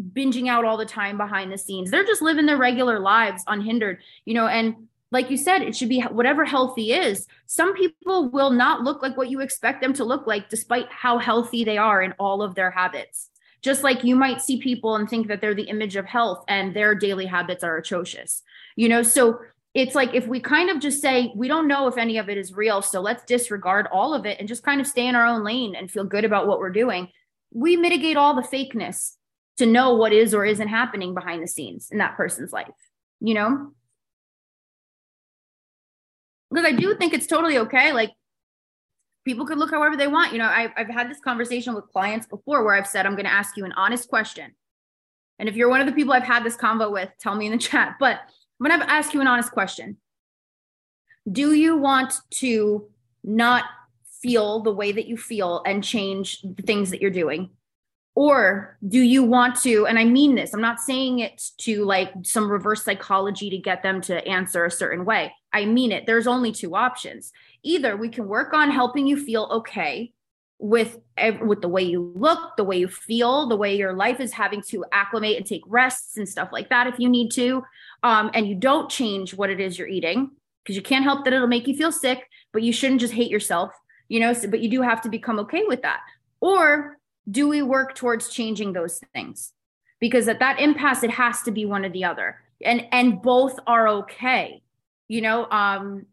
binging 0.00 0.48
out 0.48 0.64
all 0.64 0.76
the 0.76 0.86
time 0.86 1.16
behind 1.16 1.52
the 1.52 1.58
scenes. 1.58 1.90
They're 1.90 2.04
just 2.04 2.22
living 2.22 2.46
their 2.46 2.56
regular 2.56 2.98
lives 2.98 3.42
unhindered, 3.46 3.98
you 4.24 4.34
know, 4.34 4.46
and 4.46 4.88
like 5.12 5.30
you 5.30 5.36
said, 5.36 5.62
it 5.62 5.74
should 5.74 5.88
be 5.88 6.00
whatever 6.02 6.44
healthy 6.44 6.92
is. 6.92 7.26
Some 7.46 7.74
people 7.74 8.30
will 8.30 8.50
not 8.50 8.82
look 8.82 9.02
like 9.02 9.16
what 9.16 9.28
you 9.28 9.40
expect 9.40 9.82
them 9.82 9.92
to 9.94 10.04
look 10.04 10.26
like, 10.26 10.48
despite 10.48 10.86
how 10.90 11.18
healthy 11.18 11.64
they 11.64 11.78
are 11.78 12.00
in 12.00 12.14
all 12.18 12.42
of 12.42 12.54
their 12.54 12.70
habits. 12.70 13.28
Just 13.62 13.82
like 13.82 14.04
you 14.04 14.16
might 14.16 14.40
see 14.40 14.58
people 14.58 14.96
and 14.96 15.08
think 15.08 15.28
that 15.28 15.40
they're 15.40 15.54
the 15.54 15.68
image 15.68 15.96
of 15.96 16.06
health 16.06 16.44
and 16.48 16.74
their 16.74 16.94
daily 16.94 17.26
habits 17.26 17.62
are 17.62 17.76
atrocious, 17.76 18.42
you 18.74 18.88
know? 18.88 19.02
So 19.02 19.38
it's 19.74 19.94
like 19.94 20.14
if 20.14 20.26
we 20.26 20.40
kind 20.40 20.70
of 20.70 20.80
just 20.80 21.00
say, 21.00 21.32
we 21.36 21.46
don't 21.46 21.68
know 21.68 21.86
if 21.86 21.96
any 21.96 22.18
of 22.18 22.28
it 22.28 22.38
is 22.38 22.54
real. 22.54 22.82
So 22.82 23.00
let's 23.00 23.24
disregard 23.24 23.86
all 23.92 24.14
of 24.14 24.26
it 24.26 24.38
and 24.38 24.48
just 24.48 24.62
kind 24.62 24.80
of 24.80 24.86
stay 24.86 25.06
in 25.06 25.14
our 25.14 25.26
own 25.26 25.44
lane 25.44 25.74
and 25.74 25.90
feel 25.90 26.04
good 26.04 26.24
about 26.24 26.46
what 26.46 26.58
we're 26.58 26.70
doing. 26.70 27.08
We 27.52 27.76
mitigate 27.76 28.16
all 28.16 28.34
the 28.34 28.42
fakeness 28.42 29.14
to 29.58 29.66
know 29.66 29.94
what 29.94 30.12
is 30.12 30.32
or 30.32 30.44
isn't 30.44 30.68
happening 30.68 31.14
behind 31.14 31.42
the 31.42 31.46
scenes 31.46 31.88
in 31.90 31.98
that 31.98 32.16
person's 32.16 32.52
life, 32.52 32.68
you 33.20 33.34
know? 33.34 33.72
Because 36.50 36.66
I 36.66 36.72
do 36.72 36.96
think 36.96 37.12
it's 37.12 37.26
totally 37.26 37.58
okay. 37.58 37.92
Like 37.92 38.10
people 39.24 39.46
could 39.46 39.58
look 39.58 39.70
however 39.70 39.96
they 39.96 40.06
want. 40.06 40.32
You 40.32 40.38
know, 40.38 40.48
I've, 40.48 40.70
I've 40.76 40.88
had 40.88 41.10
this 41.10 41.20
conversation 41.20 41.74
with 41.74 41.88
clients 41.88 42.26
before 42.26 42.64
where 42.64 42.74
I've 42.74 42.86
said, 42.86 43.06
I'm 43.06 43.14
going 43.14 43.24
to 43.24 43.32
ask 43.32 43.56
you 43.56 43.64
an 43.64 43.72
honest 43.72 44.08
question. 44.08 44.54
And 45.38 45.48
if 45.48 45.56
you're 45.56 45.70
one 45.70 45.80
of 45.80 45.86
the 45.86 45.92
people 45.92 46.12
I've 46.12 46.22
had 46.22 46.44
this 46.44 46.56
convo 46.56 46.92
with, 46.92 47.08
tell 47.18 47.34
me 47.34 47.46
in 47.46 47.52
the 47.52 47.58
chat. 47.70 47.96
But 47.98 48.20
I'm 48.60 48.68
going 48.68 48.80
to 48.80 48.90
ask 48.90 49.14
you 49.14 49.20
an 49.20 49.26
honest 49.26 49.52
question. 49.52 49.96
Do 51.30 51.54
you 51.54 51.76
want 51.76 52.14
to 52.36 52.88
not 53.22 53.64
feel 54.22 54.62
the 54.62 54.72
way 54.72 54.92
that 54.92 55.06
you 55.06 55.16
feel 55.16 55.62
and 55.64 55.82
change 55.82 56.42
the 56.42 56.62
things 56.62 56.90
that 56.90 57.00
you're 57.00 57.10
doing? 57.10 57.50
Or 58.14 58.76
do 58.86 59.00
you 59.00 59.22
want 59.22 59.56
to, 59.62 59.86
and 59.86 59.98
I 59.98 60.04
mean 60.04 60.34
this, 60.34 60.52
I'm 60.52 60.60
not 60.60 60.80
saying 60.80 61.20
it 61.20 61.42
to 61.58 61.84
like 61.84 62.12
some 62.22 62.50
reverse 62.50 62.84
psychology 62.84 63.48
to 63.50 63.58
get 63.58 63.82
them 63.82 64.00
to 64.02 64.26
answer 64.26 64.64
a 64.64 64.70
certain 64.70 65.04
way. 65.04 65.32
I 65.52 65.64
mean 65.64 65.92
it. 65.92 66.06
There's 66.06 66.26
only 66.26 66.52
two 66.52 66.74
options. 66.74 67.32
Either 67.62 67.96
we 67.96 68.08
can 68.08 68.26
work 68.26 68.52
on 68.52 68.70
helping 68.70 69.06
you 69.06 69.22
feel 69.22 69.48
okay 69.50 70.12
with 70.58 70.98
with 71.42 71.62
the 71.62 71.68
way 71.68 71.82
you 71.82 72.12
look, 72.14 72.56
the 72.56 72.64
way 72.64 72.78
you 72.78 72.88
feel, 72.88 73.48
the 73.48 73.56
way 73.56 73.76
your 73.76 73.94
life 73.94 74.20
is 74.20 74.32
having 74.32 74.62
to 74.68 74.84
acclimate 74.92 75.36
and 75.36 75.46
take 75.46 75.62
rests 75.66 76.16
and 76.16 76.28
stuff 76.28 76.50
like 76.52 76.68
that 76.68 76.86
if 76.86 76.98
you 76.98 77.08
need 77.08 77.30
to. 77.30 77.62
Um, 78.02 78.30
and 78.34 78.46
you 78.46 78.54
don't 78.54 78.90
change 78.90 79.34
what 79.34 79.50
it 79.50 79.60
is 79.60 79.78
you're 79.78 79.88
eating 79.88 80.30
because 80.62 80.76
you 80.76 80.82
can't 80.82 81.04
help 81.04 81.24
that 81.24 81.32
it'll 81.32 81.46
make 81.46 81.66
you 81.66 81.76
feel 81.76 81.92
sick, 81.92 82.28
but 82.52 82.62
you 82.62 82.72
shouldn't 82.72 83.00
just 83.00 83.14
hate 83.14 83.30
yourself, 83.30 83.72
you 84.08 84.20
know, 84.20 84.32
so, 84.32 84.48
but 84.48 84.60
you 84.60 84.68
do 84.68 84.82
have 84.82 85.00
to 85.02 85.08
become 85.08 85.38
okay 85.38 85.64
with 85.66 85.82
that. 85.82 86.00
Or 86.40 86.98
do 87.30 87.48
we 87.48 87.62
work 87.62 87.94
towards 87.94 88.28
changing 88.28 88.72
those 88.72 89.00
things 89.14 89.52
because 90.00 90.28
at 90.28 90.38
that 90.38 90.58
impasse 90.58 91.02
it 91.02 91.10
has 91.10 91.42
to 91.42 91.50
be 91.50 91.64
one 91.64 91.84
or 91.84 91.90
the 91.90 92.04
other 92.04 92.40
and 92.64 92.86
and 92.92 93.22
both 93.22 93.58
are 93.66 93.88
okay 93.88 94.62
you 95.08 95.20
know 95.20 95.48
um 95.50 96.06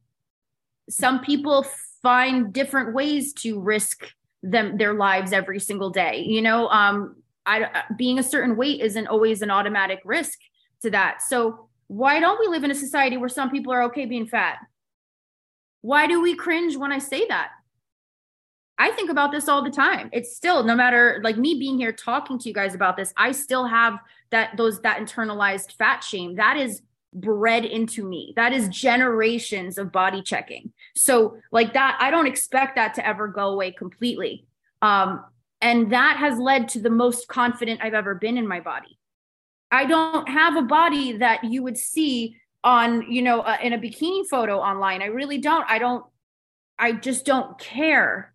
some 0.89 1.21
people 1.21 1.65
find 2.01 2.53
different 2.53 2.93
ways 2.93 3.33
to 3.33 3.59
risk 3.59 4.05
them 4.43 4.77
their 4.77 4.93
lives 4.93 5.33
every 5.33 5.59
single 5.59 5.89
day 5.89 6.23
you 6.25 6.41
know 6.41 6.67
um 6.69 7.15
i 7.45 7.83
being 7.97 8.19
a 8.19 8.23
certain 8.23 8.55
weight 8.55 8.81
isn't 8.81 9.07
always 9.07 9.41
an 9.41 9.51
automatic 9.51 9.99
risk 10.05 10.39
to 10.81 10.89
that 10.89 11.21
so 11.21 11.67
why 11.87 12.19
don't 12.19 12.39
we 12.39 12.47
live 12.47 12.63
in 12.63 12.71
a 12.71 12.75
society 12.75 13.17
where 13.17 13.29
some 13.29 13.49
people 13.49 13.73
are 13.73 13.83
okay 13.83 14.05
being 14.05 14.27
fat 14.27 14.57
why 15.81 16.07
do 16.07 16.21
we 16.21 16.35
cringe 16.35 16.77
when 16.77 16.91
i 16.91 16.99
say 16.99 17.25
that 17.27 17.49
I 18.77 18.91
think 18.91 19.09
about 19.09 19.31
this 19.31 19.47
all 19.47 19.63
the 19.63 19.71
time. 19.71 20.09
It's 20.13 20.35
still 20.35 20.63
no 20.63 20.75
matter 20.75 21.19
like 21.23 21.37
me 21.37 21.57
being 21.57 21.77
here 21.77 21.91
talking 21.91 22.37
to 22.39 22.47
you 22.47 22.53
guys 22.53 22.75
about 22.75 22.95
this, 22.95 23.11
I 23.17 23.31
still 23.31 23.65
have 23.65 23.97
that 24.29 24.55
those 24.55 24.81
that 24.81 24.99
internalized 24.99 25.73
fat 25.73 26.03
shame. 26.03 26.35
That 26.35 26.57
is 26.57 26.81
bred 27.13 27.65
into 27.65 28.07
me. 28.07 28.33
That 28.35 28.53
is 28.53 28.69
generations 28.69 29.77
of 29.77 29.91
body 29.91 30.21
checking. 30.21 30.73
So 30.97 31.37
like 31.51 31.73
that 31.73 31.97
I 31.99 32.11
don't 32.11 32.27
expect 32.27 32.75
that 32.75 32.93
to 32.95 33.07
ever 33.07 33.27
go 33.27 33.49
away 33.49 33.71
completely. 33.71 34.45
Um 34.81 35.23
and 35.61 35.91
that 35.91 36.17
has 36.17 36.37
led 36.37 36.69
to 36.69 36.79
the 36.79 36.89
most 36.89 37.27
confident 37.27 37.81
I've 37.81 37.93
ever 37.95 38.15
been 38.15 38.37
in 38.37 38.47
my 38.47 38.59
body. 38.59 38.99
I 39.71 39.85
don't 39.85 40.29
have 40.29 40.55
a 40.55 40.61
body 40.61 41.17
that 41.17 41.43
you 41.43 41.63
would 41.63 41.77
see 41.77 42.37
on, 42.63 43.11
you 43.11 43.21
know, 43.21 43.41
uh, 43.41 43.57
in 43.61 43.73
a 43.73 43.77
bikini 43.77 44.25
photo 44.27 44.59
online. 44.59 45.01
I 45.01 45.07
really 45.07 45.37
don't. 45.37 45.65
I 45.69 45.79
don't 45.79 46.05
I 46.79 46.91
just 46.91 47.25
don't 47.25 47.57
care 47.59 48.33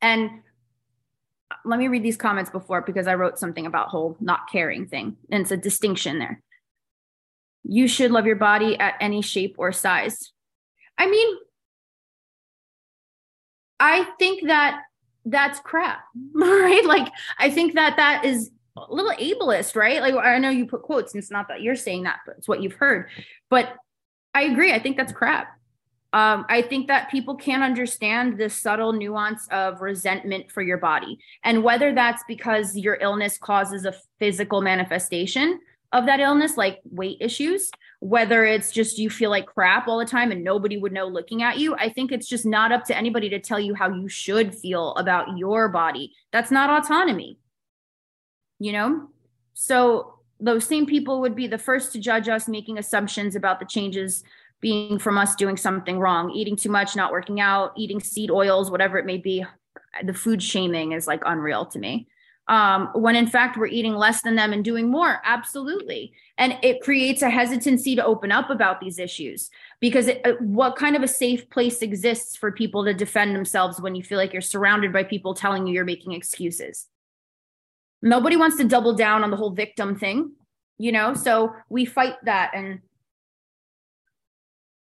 and 0.00 0.30
let 1.64 1.78
me 1.78 1.88
read 1.88 2.02
these 2.02 2.16
comments 2.16 2.50
before 2.50 2.82
because 2.82 3.06
I 3.06 3.14
wrote 3.14 3.38
something 3.38 3.66
about 3.66 3.88
whole 3.88 4.16
not 4.20 4.50
caring 4.50 4.86
thing. 4.86 5.16
And 5.30 5.42
it's 5.42 5.50
a 5.50 5.56
distinction 5.56 6.18
there. 6.18 6.42
you 7.64 7.86
should 7.86 8.10
love 8.10 8.26
your 8.26 8.36
body 8.36 8.78
at 8.78 8.94
any 9.00 9.22
shape 9.22 9.54
or 9.58 9.72
size. 9.72 10.32
I 11.02 11.10
mean, 11.10 11.36
I 13.80 14.04
think 14.20 14.46
that 14.46 14.82
that's 15.24 15.58
crap, 15.58 16.04
right? 16.32 16.84
Like, 16.84 17.12
I 17.38 17.50
think 17.50 17.74
that 17.74 17.96
that 17.96 18.24
is 18.24 18.52
a 18.76 18.84
little 18.88 19.10
ableist, 19.10 19.74
right? 19.74 20.00
Like, 20.00 20.14
I 20.14 20.38
know 20.38 20.50
you 20.50 20.66
put 20.66 20.82
quotes, 20.82 21.12
and 21.12 21.20
it's 21.20 21.30
not 21.30 21.48
that 21.48 21.60
you're 21.60 21.74
saying 21.74 22.04
that, 22.04 22.20
but 22.24 22.36
it's 22.38 22.46
what 22.46 22.62
you've 22.62 22.74
heard. 22.74 23.08
But 23.50 23.74
I 24.32 24.42
agree. 24.42 24.72
I 24.72 24.78
think 24.78 24.96
that's 24.96 25.12
crap. 25.12 25.48
Um, 26.12 26.46
I 26.48 26.62
think 26.62 26.86
that 26.86 27.10
people 27.10 27.34
can't 27.34 27.64
understand 27.64 28.38
the 28.38 28.48
subtle 28.48 28.92
nuance 28.92 29.48
of 29.50 29.80
resentment 29.80 30.52
for 30.52 30.62
your 30.62 30.78
body. 30.78 31.18
And 31.42 31.64
whether 31.64 31.92
that's 31.92 32.22
because 32.28 32.76
your 32.76 32.98
illness 33.00 33.38
causes 33.38 33.86
a 33.86 33.94
physical 34.20 34.60
manifestation 34.60 35.58
of 35.90 36.06
that 36.06 36.20
illness, 36.20 36.56
like 36.56 36.80
weight 36.84 37.16
issues, 37.20 37.72
whether 38.02 38.44
it's 38.44 38.72
just 38.72 38.98
you 38.98 39.08
feel 39.08 39.30
like 39.30 39.46
crap 39.46 39.86
all 39.86 39.96
the 39.96 40.04
time 40.04 40.32
and 40.32 40.42
nobody 40.42 40.76
would 40.76 40.90
know 40.90 41.06
looking 41.06 41.44
at 41.44 41.58
you. 41.58 41.76
I 41.76 41.88
think 41.88 42.10
it's 42.10 42.26
just 42.26 42.44
not 42.44 42.72
up 42.72 42.84
to 42.86 42.96
anybody 42.96 43.28
to 43.28 43.38
tell 43.38 43.60
you 43.60 43.74
how 43.74 43.94
you 43.94 44.08
should 44.08 44.56
feel 44.56 44.92
about 44.96 45.38
your 45.38 45.68
body. 45.68 46.12
That's 46.32 46.50
not 46.50 46.68
autonomy, 46.68 47.38
you 48.58 48.72
know? 48.72 49.06
So 49.54 50.18
those 50.40 50.66
same 50.66 50.84
people 50.84 51.20
would 51.20 51.36
be 51.36 51.46
the 51.46 51.58
first 51.58 51.92
to 51.92 52.00
judge 52.00 52.28
us 52.28 52.48
making 52.48 52.76
assumptions 52.76 53.36
about 53.36 53.60
the 53.60 53.66
changes 53.66 54.24
being 54.60 54.98
from 54.98 55.16
us 55.16 55.36
doing 55.36 55.56
something 55.56 56.00
wrong, 56.00 56.32
eating 56.32 56.56
too 56.56 56.70
much, 56.70 56.96
not 56.96 57.12
working 57.12 57.38
out, 57.38 57.70
eating 57.76 58.00
seed 58.00 58.32
oils, 58.32 58.68
whatever 58.68 58.98
it 58.98 59.06
may 59.06 59.18
be. 59.18 59.46
The 60.02 60.12
food 60.12 60.42
shaming 60.42 60.90
is 60.90 61.06
like 61.06 61.22
unreal 61.24 61.66
to 61.66 61.78
me. 61.78 62.08
Um, 62.48 62.88
when 62.94 63.14
in 63.14 63.28
fact 63.28 63.56
we're 63.56 63.66
eating 63.66 63.94
less 63.94 64.22
than 64.22 64.34
them 64.34 64.52
and 64.52 64.64
doing 64.64 64.90
more. 64.90 65.22
Absolutely. 65.24 66.12
And 66.38 66.58
it 66.62 66.80
creates 66.80 67.22
a 67.22 67.30
hesitancy 67.30 67.94
to 67.94 68.04
open 68.04 68.32
up 68.32 68.50
about 68.50 68.80
these 68.80 68.98
issues 68.98 69.48
because 69.80 70.08
it, 70.08 70.40
what 70.40 70.74
kind 70.74 70.96
of 70.96 71.02
a 71.02 71.08
safe 71.08 71.48
place 71.50 71.82
exists 71.82 72.36
for 72.36 72.50
people 72.50 72.84
to 72.84 72.94
defend 72.94 73.36
themselves 73.36 73.80
when 73.80 73.94
you 73.94 74.02
feel 74.02 74.18
like 74.18 74.32
you're 74.32 74.42
surrounded 74.42 74.92
by 74.92 75.04
people 75.04 75.34
telling 75.34 75.66
you 75.66 75.74
you're 75.74 75.84
making 75.84 76.12
excuses? 76.12 76.88
Nobody 78.02 78.36
wants 78.36 78.56
to 78.56 78.64
double 78.64 78.94
down 78.94 79.22
on 79.22 79.30
the 79.30 79.36
whole 79.36 79.52
victim 79.52 79.96
thing, 79.96 80.32
you 80.78 80.90
know? 80.90 81.14
So 81.14 81.54
we 81.68 81.84
fight 81.84 82.16
that 82.24 82.50
and 82.54 82.80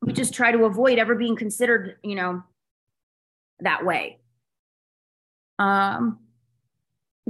we 0.01 0.15
just 0.15 0.33
try 0.33 0.51
to 0.51 0.65
avoid 0.65 0.99
ever 0.99 1.15
being 1.15 1.37
considered, 1.37 1.97
you 2.03 2.15
know, 2.15 2.43
that 3.61 3.85
way. 3.85 4.19
Um, 5.59 6.21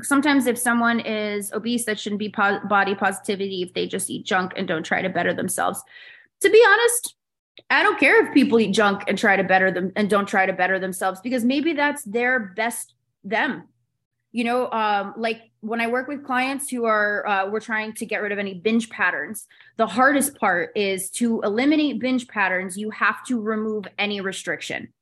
sometimes 0.02 0.47
if 0.47 0.59
someone 0.59 1.00
is 1.00 1.52
obese, 1.52 1.85
that 1.85 1.99
shouldn't 1.99 2.18
be 2.18 2.30
po- 2.30 2.61
body 2.66 2.94
positivity 2.94 3.62
if 3.62 3.75
they 3.75 3.87
just 3.87 4.11
eat 4.11 4.25
junk 4.25 4.52
and 4.56 4.66
don't 4.66 4.85
try 4.85 5.02
to 5.02 5.09
better 5.09 5.35
themselves. 5.35 5.82
To 6.42 6.50
be 6.50 6.64
honest, 6.66 7.16
I 7.68 7.82
don't 7.82 7.99
care 7.99 8.25
if 8.26 8.32
people 8.32 8.61
eat 8.61 8.73
junk 8.73 9.04
and 9.09 9.18
try 9.18 9.37
to 9.37 9.44
better 9.44 9.70
them 9.70 9.92
and 9.97 10.09
don't 10.09 10.26
try 10.26 10.47
to 10.47 10.52
better 10.52 10.78
themselves 10.78 11.20
because 11.20 11.44
maybe 11.44 11.73
that's 11.73 12.02
their 12.04 12.38
best 12.40 12.94
them. 13.25 13.64
You 14.32 14.44
know 14.44 14.70
um, 14.70 15.14
like 15.16 15.50
when 15.59 15.80
i 15.80 15.88
work 15.88 16.06
with 16.06 16.25
clients 16.25 16.70
who 16.70 16.85
are 16.85 17.26
uh, 17.26 17.50
we're 17.50 17.59
trying 17.59 17.94
to 17.94 18.06
get 18.06 18.23
rid 18.23 18.30
of 18.30 18.38
any 18.38 18.54
binge 18.54 18.88
patterns 18.88 19.49
the 19.76 19.88
hardest 19.88 20.38
part 20.38 20.70
is 20.76 21.11
to 21.11 21.40
eliminate 21.40 21.99
binge 21.99 22.28
patterns 22.28 22.78
you 22.78 22.90
have 22.90 23.25
to 23.26 23.40
remove 23.40 23.88
any 23.99 24.20
restriction 24.20 24.92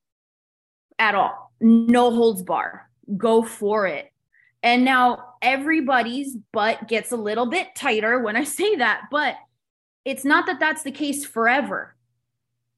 at 0.99 1.15
all. 1.15 1.53
No 1.61 2.11
holds 2.11 2.43
bar. 2.43 2.91
Go 3.17 3.43
for 3.43 3.87
it 3.87 4.13
and 4.63 4.85
now 4.85 5.35
everybody's 5.43 6.37
butt 6.53 6.89
gets 6.89 7.13
a 7.13 7.17
little 7.17 7.47
bit 7.47 7.75
tighter 7.75 8.21
when 8.21 8.37
i 8.37 8.45
say 8.59 8.77
that 8.77 9.03
but 9.11 9.37
it's 10.09 10.25
not 10.25 10.47
that 10.47 10.59
that's 10.59 10.83
the 10.83 10.91
case 10.91 11.27
forever. 11.27 11.95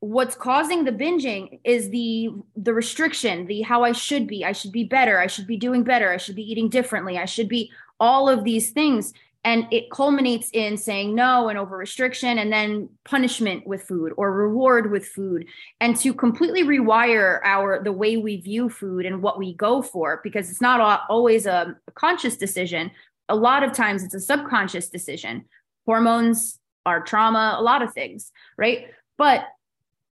What's 0.00 0.34
causing 0.34 0.82
the 0.84 0.92
binging 0.92 1.60
is 1.62 1.90
the 1.90 2.30
the 2.56 2.75
restriction 2.75 3.46
the 3.46 3.62
how 3.62 3.84
i 3.84 3.92
should 3.92 4.26
be. 4.26 4.44
I 4.44 4.52
should 4.52 4.72
be 4.72 4.84
better. 4.84 5.20
I 5.20 5.28
should 5.28 5.46
be 5.46 5.56
doing 5.56 5.84
better. 5.84 6.10
I 6.10 6.16
should 6.16 6.34
be 6.34 6.50
eating 6.50 6.68
differently. 6.68 7.18
I 7.18 7.26
should 7.26 7.49
be 7.49 7.70
all 8.00 8.28
of 8.28 8.42
these 8.42 8.70
things 8.70 9.12
and 9.42 9.66
it 9.70 9.90
culminates 9.90 10.50
in 10.52 10.76
saying 10.76 11.14
no 11.14 11.49
and 11.49 11.59
over 11.59 11.76
restriction 11.76 12.38
and 12.38 12.52
then 12.52 12.90
punishment 13.04 13.66
with 13.66 13.82
food 13.82 14.12
or 14.18 14.32
reward 14.32 14.90
with 14.90 15.06
food. 15.06 15.47
And 15.80 15.97
to 15.97 16.12
completely 16.12 16.62
rewire 16.62 17.40
our 17.42 17.82
the 17.82 17.92
way 17.92 18.18
we 18.18 18.37
view 18.40 18.68
food 18.68 19.06
and 19.06 19.23
what 19.23 19.38
we 19.38 19.54
go 19.54 19.80
for 19.80 20.20
because 20.23 20.50
it's 20.50 20.61
not 20.61 21.02
always 21.09 21.47
a, 21.47 21.75
a 21.88 21.92
conscious 21.92 22.37
decision. 22.37 22.90
A 23.30 23.35
lot 23.35 23.62
of 23.62 23.73
times 23.73 24.02
it's 24.02 24.14
a 24.14 24.20
subconscious 24.20 24.90
decision. 24.90 25.47
Hormones 25.87 26.59
our 26.87 27.02
trauma 27.02 27.56
a 27.59 27.62
lot 27.62 27.82
of 27.82 27.92
things 27.92 28.32
right? 28.56 28.88
But 29.18 29.44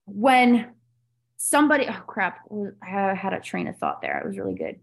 when 0.07 0.73
somebody 1.37 1.87
oh 1.89 2.03
crap 2.07 2.41
i 2.83 3.15
had 3.15 3.33
a 3.33 3.41
train 3.41 3.67
of 3.67 3.77
thought 3.79 4.03
there. 4.03 4.19
It 4.19 4.27
was 4.27 4.37
really 4.37 4.55
good 4.55 4.79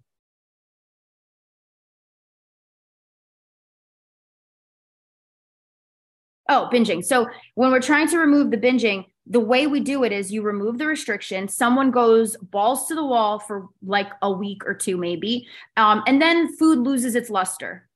oh 6.49 6.69
binging 6.71 7.03
so 7.03 7.27
when 7.55 7.71
we're 7.71 7.81
trying 7.81 8.07
to 8.07 8.17
remove 8.17 8.51
the 8.51 8.57
binging 8.57 9.05
the 9.29 9.39
way 9.39 9.67
we 9.67 9.79
do 9.79 10.03
it 10.03 10.11
is 10.11 10.31
you 10.31 10.41
remove 10.41 10.77
the 10.77 10.85
restriction 10.85 11.47
someone 11.47 11.91
goes 11.91 12.37
balls 12.37 12.87
to 12.87 12.95
the 12.95 13.05
wall 13.05 13.39
for 13.39 13.67
like 13.83 14.09
a 14.21 14.31
week 14.31 14.65
or 14.65 14.73
two 14.73 14.97
maybe 14.97 15.47
um, 15.75 16.03
and 16.07 16.21
then 16.21 16.55
food 16.57 16.79
loses 16.79 17.15
its 17.15 17.29
luster 17.29 17.87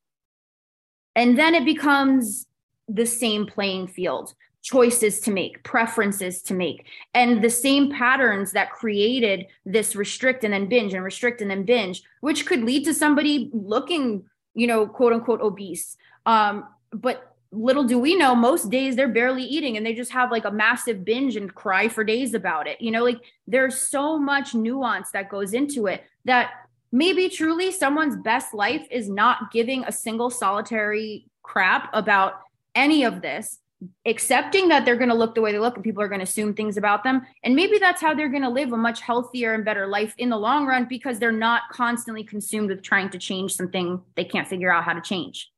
and 1.15 1.37
then 1.37 1.55
it 1.55 1.65
becomes 1.65 2.47
the 2.87 3.05
same 3.05 3.45
playing 3.45 3.87
field 3.87 4.33
choices 4.61 5.19
to 5.21 5.31
make, 5.31 5.63
preferences 5.63 6.41
to 6.43 6.53
make. 6.53 6.85
And 7.13 7.43
the 7.43 7.49
same 7.49 7.91
patterns 7.91 8.51
that 8.51 8.71
created 8.71 9.47
this 9.65 9.95
restrict 9.95 10.43
and 10.43 10.53
then 10.53 10.67
binge 10.67 10.93
and 10.93 11.03
restrict 11.03 11.41
and 11.41 11.49
then 11.49 11.63
binge, 11.63 12.03
which 12.21 12.45
could 12.45 12.63
lead 12.63 12.85
to 12.85 12.93
somebody 12.93 13.49
looking, 13.53 14.23
you 14.53 14.67
know, 14.67 14.87
quote 14.87 15.13
unquote 15.13 15.41
obese. 15.41 15.97
Um, 16.25 16.65
but 16.93 17.30
little 17.51 17.83
do 17.83 17.99
we 17.99 18.15
know, 18.15 18.33
most 18.33 18.69
days 18.69 18.95
they're 18.95 19.09
barely 19.09 19.43
eating 19.43 19.75
and 19.75 19.85
they 19.85 19.93
just 19.93 20.11
have 20.11 20.31
like 20.31 20.45
a 20.45 20.51
massive 20.51 21.03
binge 21.03 21.35
and 21.35 21.53
cry 21.53 21.87
for 21.87 22.03
days 22.03 22.33
about 22.33 22.67
it. 22.67 22.79
You 22.81 22.91
know, 22.91 23.03
like 23.03 23.19
there's 23.47 23.77
so 23.77 24.17
much 24.17 24.55
nuance 24.55 25.11
that 25.11 25.29
goes 25.29 25.53
into 25.53 25.87
it 25.87 26.03
that 26.25 26.51
maybe 26.91 27.29
truly 27.29 27.71
someone's 27.71 28.15
best 28.15 28.53
life 28.53 28.87
is 28.89 29.09
not 29.09 29.51
giving 29.51 29.83
a 29.83 29.91
single 29.91 30.29
solitary 30.29 31.25
crap 31.43 31.89
about 31.93 32.33
any 32.75 33.03
of 33.03 33.21
this 33.21 33.59
accepting 34.05 34.67
that 34.67 34.85
they're 34.85 34.95
going 34.95 35.09
to 35.09 35.15
look 35.15 35.33
the 35.33 35.41
way 35.41 35.51
they 35.51 35.57
look 35.57 35.75
and 35.75 35.83
people 35.83 36.03
are 36.03 36.07
going 36.07 36.19
to 36.19 36.23
assume 36.23 36.53
things 36.53 36.77
about 36.77 37.03
them 37.03 37.25
and 37.43 37.55
maybe 37.55 37.79
that's 37.79 37.99
how 37.99 38.13
they're 38.13 38.29
going 38.29 38.43
to 38.43 38.49
live 38.49 38.71
a 38.71 38.77
much 38.77 39.01
healthier 39.01 39.55
and 39.55 39.65
better 39.65 39.87
life 39.87 40.13
in 40.19 40.29
the 40.29 40.37
long 40.37 40.67
run 40.67 40.85
because 40.85 41.17
they're 41.17 41.31
not 41.31 41.63
constantly 41.71 42.23
consumed 42.23 42.69
with 42.69 42.83
trying 42.83 43.09
to 43.09 43.17
change 43.17 43.55
something 43.55 43.99
they 44.15 44.23
can't 44.23 44.47
figure 44.47 44.71
out 44.71 44.83
how 44.83 44.93
to 44.93 45.01
change 45.01 45.49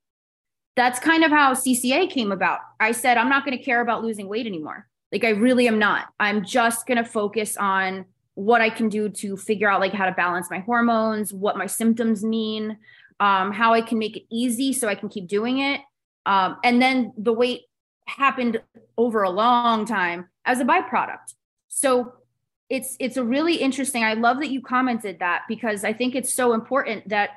that's 0.76 1.00
kind 1.00 1.24
of 1.24 1.32
how 1.32 1.54
cca 1.54 2.10
came 2.10 2.32
about 2.32 2.60
i 2.80 2.92
said 2.92 3.18
i'm 3.18 3.30
not 3.30 3.46
going 3.46 3.58
to 3.58 3.64
care 3.64 3.82
about 3.82 4.04
losing 4.04 4.28
weight 4.28 4.46
anymore 4.46 4.88
like 5.12 5.24
i 5.24 5.30
really 5.30 5.68
am 5.68 5.80
not 5.80 6.08
i'm 6.20 6.44
just 6.44 6.86
going 6.86 6.98
to 6.98 7.06
focus 7.06 7.58
on 7.58 8.06
what 8.36 8.62
i 8.62 8.70
can 8.70 8.90
do 8.90 9.10
to 9.10 9.38
figure 9.38 9.70
out 9.70 9.80
like 9.80 9.94
how 9.94 10.06
to 10.06 10.12
balance 10.14 10.50
my 10.50 10.60
hormones 10.60 11.34
what 11.34 11.58
my 11.58 11.68
symptoms 11.68 12.24
mean 12.24 12.78
um, 13.20 13.52
how 13.52 13.74
i 13.74 13.82
can 13.82 14.00
make 14.00 14.18
it 14.18 14.24
easy 14.32 14.74
so 14.74 14.88
i 14.88 14.96
can 14.96 15.10
keep 15.10 15.28
doing 15.28 15.60
it 15.60 15.82
um, 16.26 16.58
and 16.64 16.82
then 16.82 17.14
the 17.18 17.34
weight 17.34 17.64
happened 18.08 18.62
over 18.98 19.24
a 19.24 19.30
long 19.30 19.86
time 19.86 20.30
as 20.46 20.60
a 20.60 20.66
byproduct. 20.66 21.34
So 21.68 22.14
it's 22.70 22.96
it's 23.00 23.18
a 23.18 23.24
really 23.24 23.56
interesting. 23.56 24.04
I 24.04 24.14
love 24.14 24.38
that 24.40 24.50
you 24.50 24.62
commented 24.62 25.20
that 25.20 25.44
because 25.48 25.84
I 25.84 25.94
think 25.94 26.16
it's 26.16 26.34
so 26.34 26.54
important 26.54 27.10
that 27.10 27.32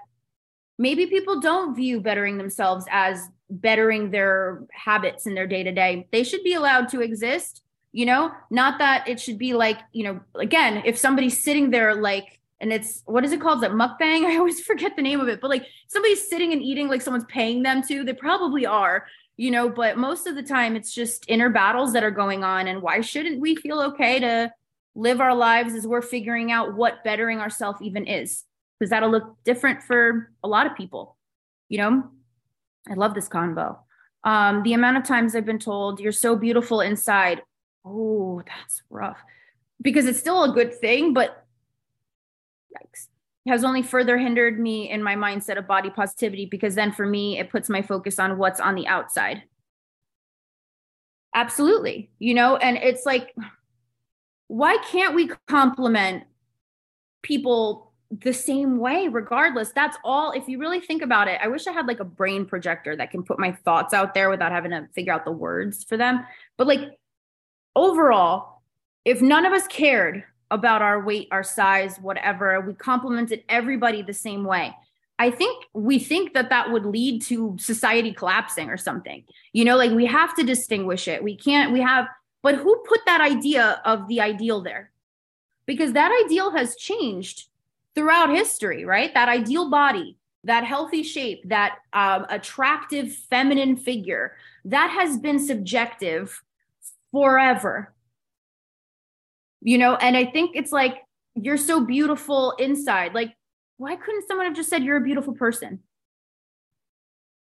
maybe 0.79 1.07
people 1.07 1.41
don't 1.41 1.75
view 1.75 2.01
bettering 2.01 2.39
themselves 2.39 2.87
as 2.91 3.29
bettering 3.49 4.11
their 4.11 4.65
habits 4.73 5.27
in 5.27 5.35
their 5.35 5.47
day 5.47 5.63
to 5.63 5.73
day. 5.73 6.07
They 6.13 6.25
should 6.25 6.43
be 6.43 6.55
allowed 6.55 6.89
to 6.91 7.01
exist, 7.01 7.63
you 7.93 8.07
know, 8.07 8.33
not 8.51 8.79
that 8.79 9.09
it 9.09 9.21
should 9.21 9.39
be 9.39 9.55
like, 9.55 9.79
you 9.93 10.05
know, 10.05 10.21
again, 10.35 10.83
if 10.85 10.99
somebody's 10.99 11.43
sitting 11.43 11.71
there 11.71 11.95
like 11.95 12.41
and 12.61 12.73
it's 12.73 13.03
what 13.05 13.25
is 13.25 13.33
it 13.33 13.41
called? 13.41 13.59
Is 13.59 13.71
it 13.71 13.73
mukbang? 13.73 14.25
I 14.27 14.37
always 14.37 14.61
forget 14.61 14.97
the 14.97 15.03
name 15.03 15.21
of 15.21 15.29
it, 15.29 15.41
but 15.41 15.51
like 15.51 15.67
somebody's 15.89 16.29
sitting 16.29 16.53
and 16.53 16.63
eating 16.63 16.89
like 16.89 17.03
someone's 17.03 17.27
paying 17.27 17.63
them 17.63 17.83
to. 17.83 18.05
They 18.05 18.15
probably 18.15 18.67
are 18.67 19.07
you 19.37 19.51
know, 19.51 19.69
but 19.69 19.99
most 19.99 20.27
of 20.27 20.35
the 20.35 20.43
time 20.43 20.77
it's 20.77 20.95
just 20.95 21.25
inner 21.29 21.51
battles 21.51 21.93
that 21.93 22.03
are 22.03 22.11
going 22.11 22.43
on. 22.43 22.67
And 22.67 22.83
why 22.83 23.01
shouldn't 23.01 23.41
we 23.41 23.55
feel 23.55 23.81
okay 23.83 24.19
to 24.21 24.53
live 24.95 25.21
our 25.21 25.35
lives 25.35 25.75
as 25.75 25.87
we're 25.87 26.03
figuring 26.03 26.51
out 26.51 26.75
what 26.75 27.05
bettering 27.05 27.39
ourselves 27.39 27.83
even 27.83 28.07
is? 28.07 28.45
Because 28.79 28.91
that'll 28.91 29.11
look 29.11 29.37
different 29.45 29.83
for 29.83 30.31
a 30.45 30.49
lot 30.49 30.67
of 30.67 30.77
people, 30.77 31.17
you 31.69 31.79
know? 31.79 32.11
I 32.89 32.95
love 32.95 33.15
this 33.15 33.29
convo. 33.29 33.79
Um, 34.25 34.63
the 34.63 34.75
amount 34.75 34.99
of 34.99 35.05
times 35.05 35.35
I've 35.35 35.47
been 35.47 35.59
told, 35.59 36.01
you're 36.01 36.13
so 36.13 36.37
beautiful 36.37 36.81
inside. 36.81 37.43
Oh, 37.85 38.43
that's 38.47 38.83
rough. 38.91 39.19
Because 39.81 40.07
it's 40.07 40.19
still 40.19 40.45
a 40.45 40.53
good 40.53 40.75
thing, 40.75 41.13
but 41.13 41.45
yikes 42.77 43.09
has 43.49 43.63
only 43.63 43.83
further 43.83 44.19
hindered 44.19 44.59
me 44.59 44.91
in 44.91 45.03
my 45.03 45.15
mindset 45.15 45.57
of 45.57 45.69
body 45.69 45.89
positivity 45.89 46.47
because 46.47 46.75
then 46.75 46.91
for 46.91 47.07
me 47.07 47.39
it 47.39 47.49
puts 47.49 47.69
my 47.69 47.81
focus 47.81 48.19
on 48.19 48.39
what's 48.39 48.59
on 48.59 48.75
the 48.75 48.89
outside 48.89 49.45
Absolutely. 51.37 52.09
You 52.19 52.33
know, 52.33 52.57
and 52.57 52.79
it's 52.79 53.05
like, 53.05 53.35
why 54.49 54.79
can't 54.91 55.15
we 55.15 55.31
compliment 55.47 56.25
people 57.23 57.86
the 58.11 58.33
same 58.33 58.79
way, 58.79 59.09
regardless? 59.09 59.73
That's 59.73 59.97
all. 60.05 60.33
If 60.33 60.49
you 60.49 60.59
really 60.59 60.81
think 60.81 61.03
about 61.03 61.29
it, 61.29 61.41
I 61.43 61.49
wish 61.49 61.67
I 61.67 61.73
had 61.73 61.87
like 61.87 62.01
a 62.01 62.05
brain 62.05 62.47
projector 62.47 62.97
that 62.97 63.11
can 63.11 63.23
put 63.23 63.39
my 63.39 63.53
thoughts 63.53 63.93
out 63.93 64.15
there 64.15 64.31
without 64.31 64.53
having 64.53 64.71
to 64.71 64.89
figure 64.95 65.13
out 65.13 65.25
the 65.25 65.33
words 65.33 65.85
for 65.85 65.97
them. 65.97 66.25
But 66.57 66.67
like, 66.67 66.99
overall, 67.75 68.63
if 69.05 69.21
none 69.21 69.45
of 69.45 69.53
us 69.53 69.67
cared 69.67 70.25
about 70.51 70.83
our 70.83 71.05
weight, 71.05 71.29
our 71.31 71.43
size, 71.43 71.99
whatever, 71.99 72.61
we 72.61 72.75
complimented 72.75 73.43
everybody 73.49 74.03
the 74.03 74.15
same 74.15 74.45
way. 74.45 74.75
I 75.19 75.31
think 75.31 75.65
we 75.73 75.99
think 75.99 76.35
that 76.35 76.51
that 76.51 76.71
would 76.71 76.85
lead 76.85 77.23
to 77.23 77.57
society 77.59 78.13
collapsing 78.13 78.69
or 78.69 78.77
something. 78.77 79.25
You 79.53 79.65
know, 79.65 79.77
like 79.77 79.91
we 79.91 80.07
have 80.07 80.35
to 80.37 80.45
distinguish 80.45 81.09
it. 81.09 81.23
We 81.23 81.37
can't, 81.37 81.73
we 81.73 81.81
have, 81.81 82.07
but 82.43 82.57
who 82.57 82.85
put 82.87 83.01
that 83.07 83.21
idea 83.21 83.81
of 83.85 84.07
the 84.09 84.21
ideal 84.21 84.61
there? 84.61 84.91
Because 85.65 85.95
that 85.95 86.13
ideal 86.25 86.53
has 86.53 86.77
changed 86.77 87.49
throughout 87.97 88.31
history, 88.31 88.85
right? 88.85 89.13
That 89.15 89.29
ideal 89.29 89.71
body, 89.71 90.19
that 90.45 90.65
healthy 90.65 91.03
shape, 91.03 91.49
that 91.49 91.79
um, 91.93 92.27
attractive 92.29 93.13
feminine 93.13 93.77
figure, 93.77 94.37
that 94.67 94.91
has 94.91 95.19
been 95.19 95.39
subjective 95.39 96.43
forever. 97.11 97.95
You 99.63 99.79
know, 99.79 99.97
and 99.97 100.17
I 100.17 100.27
think 100.27 100.55
it's 100.55 100.71
like, 100.71 100.99
you're 101.35 101.57
so 101.57 101.81
beautiful 101.81 102.53
inside. 102.53 103.15
Like, 103.15 103.35
why 103.79 103.97
couldn't 103.97 104.29
someone 104.29 104.47
have 104.47 104.57
just 104.57 104.71
said 104.71 104.85
you're 104.85 104.97
a 104.97 105.03
beautiful 105.03 105.35
person? 105.35 105.81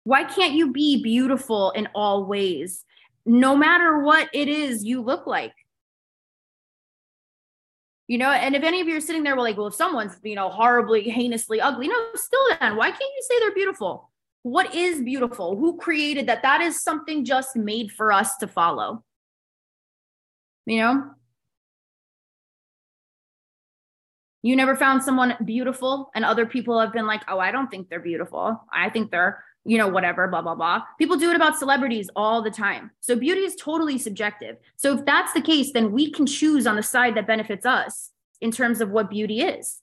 Why 0.04 0.24
can't 0.24 0.54
you 0.54 0.72
be 0.72 1.02
beautiful 1.02 1.70
in 1.70 1.88
all 1.94 2.24
ways, 2.24 2.84
no 3.24 3.56
matter 3.56 4.00
what 4.00 4.28
it 4.32 4.48
is 4.48 4.84
you 4.84 5.00
look 5.00 5.26
like? 5.26 5.54
You 8.06 8.18
know, 8.18 8.30
and 8.30 8.54
if 8.54 8.62
any 8.62 8.80
of 8.80 8.88
you 8.88 8.96
are 8.96 9.00
sitting 9.00 9.22
there, 9.22 9.34
well, 9.34 9.44
like, 9.44 9.56
well, 9.56 9.68
if 9.68 9.74
someone's, 9.74 10.18
you 10.22 10.34
know, 10.34 10.50
horribly, 10.50 11.08
heinously 11.08 11.60
ugly, 11.60 11.88
no, 11.88 11.94
still 12.14 12.40
then, 12.60 12.76
why 12.76 12.90
can't 12.90 13.00
you 13.00 13.22
say 13.22 13.38
they're 13.40 13.54
beautiful? 13.54 14.10
What 14.42 14.74
is 14.74 15.00
beautiful? 15.00 15.56
Who 15.56 15.78
created 15.78 16.26
that? 16.26 16.42
That 16.42 16.60
is 16.60 16.82
something 16.82 17.24
just 17.24 17.56
made 17.56 17.90
for 17.90 18.12
us 18.12 18.36
to 18.38 18.46
follow. 18.46 19.02
You 20.66 20.78
know, 20.78 21.10
You 24.44 24.56
never 24.56 24.76
found 24.76 25.02
someone 25.02 25.34
beautiful, 25.42 26.10
and 26.14 26.22
other 26.22 26.44
people 26.44 26.78
have 26.78 26.92
been 26.92 27.06
like, 27.06 27.22
oh, 27.28 27.38
I 27.38 27.50
don't 27.50 27.70
think 27.70 27.88
they're 27.88 27.98
beautiful. 27.98 28.62
I 28.70 28.90
think 28.90 29.10
they're, 29.10 29.42
you 29.64 29.78
know, 29.78 29.88
whatever, 29.88 30.28
blah, 30.28 30.42
blah, 30.42 30.54
blah. 30.54 30.82
People 30.98 31.16
do 31.16 31.30
it 31.30 31.36
about 31.36 31.58
celebrities 31.58 32.10
all 32.14 32.42
the 32.42 32.50
time. 32.50 32.90
So 33.00 33.16
beauty 33.16 33.40
is 33.42 33.56
totally 33.56 33.98
subjective. 33.98 34.56
So 34.76 34.98
if 34.98 35.04
that's 35.06 35.32
the 35.32 35.40
case, 35.40 35.72
then 35.72 35.92
we 35.92 36.10
can 36.10 36.26
choose 36.26 36.66
on 36.66 36.76
the 36.76 36.82
side 36.82 37.16
that 37.16 37.26
benefits 37.26 37.64
us 37.64 38.10
in 38.40 38.50
terms 38.50 38.80
of 38.80 38.90
what 38.90 39.10
beauty 39.10 39.40
is. 39.40 39.80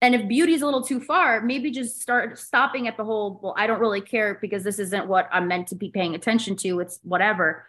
And 0.00 0.14
if 0.14 0.28
beauty 0.28 0.54
is 0.54 0.62
a 0.62 0.64
little 0.64 0.82
too 0.82 1.00
far, 1.00 1.40
maybe 1.40 1.70
just 1.70 2.00
start 2.00 2.38
stopping 2.38 2.86
at 2.86 2.96
the 2.96 3.04
whole, 3.04 3.40
well, 3.42 3.54
I 3.56 3.66
don't 3.66 3.80
really 3.80 4.00
care 4.00 4.38
because 4.40 4.62
this 4.62 4.78
isn't 4.78 5.08
what 5.08 5.28
I'm 5.32 5.48
meant 5.48 5.68
to 5.68 5.74
be 5.74 5.90
paying 5.90 6.14
attention 6.14 6.56
to. 6.56 6.80
It's 6.80 7.00
whatever. 7.02 7.66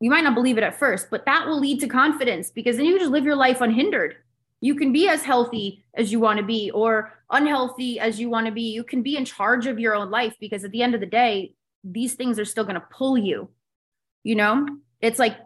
You 0.00 0.08
might 0.08 0.22
not 0.22 0.36
believe 0.36 0.56
it 0.56 0.62
at 0.62 0.78
first, 0.78 1.08
but 1.10 1.26
that 1.26 1.46
will 1.46 1.58
lead 1.58 1.80
to 1.80 1.88
confidence 1.88 2.50
because 2.50 2.76
then 2.76 2.86
you 2.86 2.98
just 2.98 3.10
live 3.10 3.24
your 3.24 3.34
life 3.34 3.60
unhindered 3.60 4.16
you 4.60 4.74
can 4.74 4.92
be 4.92 5.08
as 5.08 5.22
healthy 5.22 5.84
as 5.94 6.10
you 6.10 6.20
want 6.20 6.38
to 6.38 6.44
be 6.44 6.70
or 6.70 7.12
unhealthy 7.30 8.00
as 8.00 8.18
you 8.18 8.28
want 8.28 8.46
to 8.46 8.52
be. 8.52 8.72
You 8.72 8.84
can 8.84 9.02
be 9.02 9.16
in 9.16 9.24
charge 9.24 9.66
of 9.66 9.78
your 9.78 9.94
own 9.94 10.10
life 10.10 10.34
because 10.40 10.64
at 10.64 10.72
the 10.72 10.82
end 10.82 10.94
of 10.94 11.00
the 11.00 11.06
day, 11.06 11.54
these 11.84 12.14
things 12.14 12.38
are 12.38 12.44
still 12.44 12.64
going 12.64 12.74
to 12.74 12.86
pull 12.92 13.16
you. 13.16 13.50
You 14.24 14.34
know, 14.34 14.66
it's 15.00 15.18
like 15.18 15.36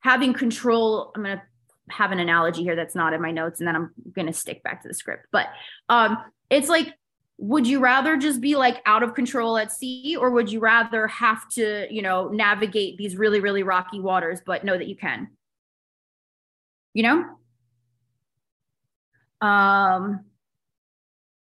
having 0.00 0.34
control. 0.34 1.12
I'm 1.14 1.22
going 1.22 1.36
to 1.36 1.42
have 1.88 2.12
an 2.12 2.18
analogy 2.18 2.62
here 2.62 2.76
that's 2.76 2.94
not 2.94 3.12
in 3.12 3.22
my 3.22 3.30
notes 3.30 3.60
and 3.60 3.66
then 3.66 3.76
I'm 3.76 3.90
going 4.12 4.26
to 4.26 4.32
stick 4.32 4.62
back 4.62 4.82
to 4.82 4.88
the 4.88 4.94
script. 4.94 5.26
But 5.32 5.48
um 5.88 6.18
it's 6.48 6.68
like 6.68 6.94
would 7.38 7.66
you 7.66 7.80
rather 7.80 8.16
just 8.16 8.40
be 8.40 8.54
like 8.54 8.82
out 8.84 9.02
of 9.02 9.14
control 9.14 9.56
at 9.56 9.72
sea 9.72 10.16
or 10.16 10.30
would 10.30 10.52
you 10.52 10.60
rather 10.60 11.06
have 11.08 11.48
to, 11.48 11.86
you 11.90 12.02
know, 12.02 12.28
navigate 12.28 12.96
these 12.96 13.16
really 13.16 13.40
really 13.40 13.62
rocky 13.62 13.98
waters 13.98 14.40
but 14.44 14.64
know 14.64 14.76
that 14.78 14.86
you 14.86 14.96
can? 14.96 15.28
You 16.94 17.02
know? 17.02 17.24
Um, 19.40 20.24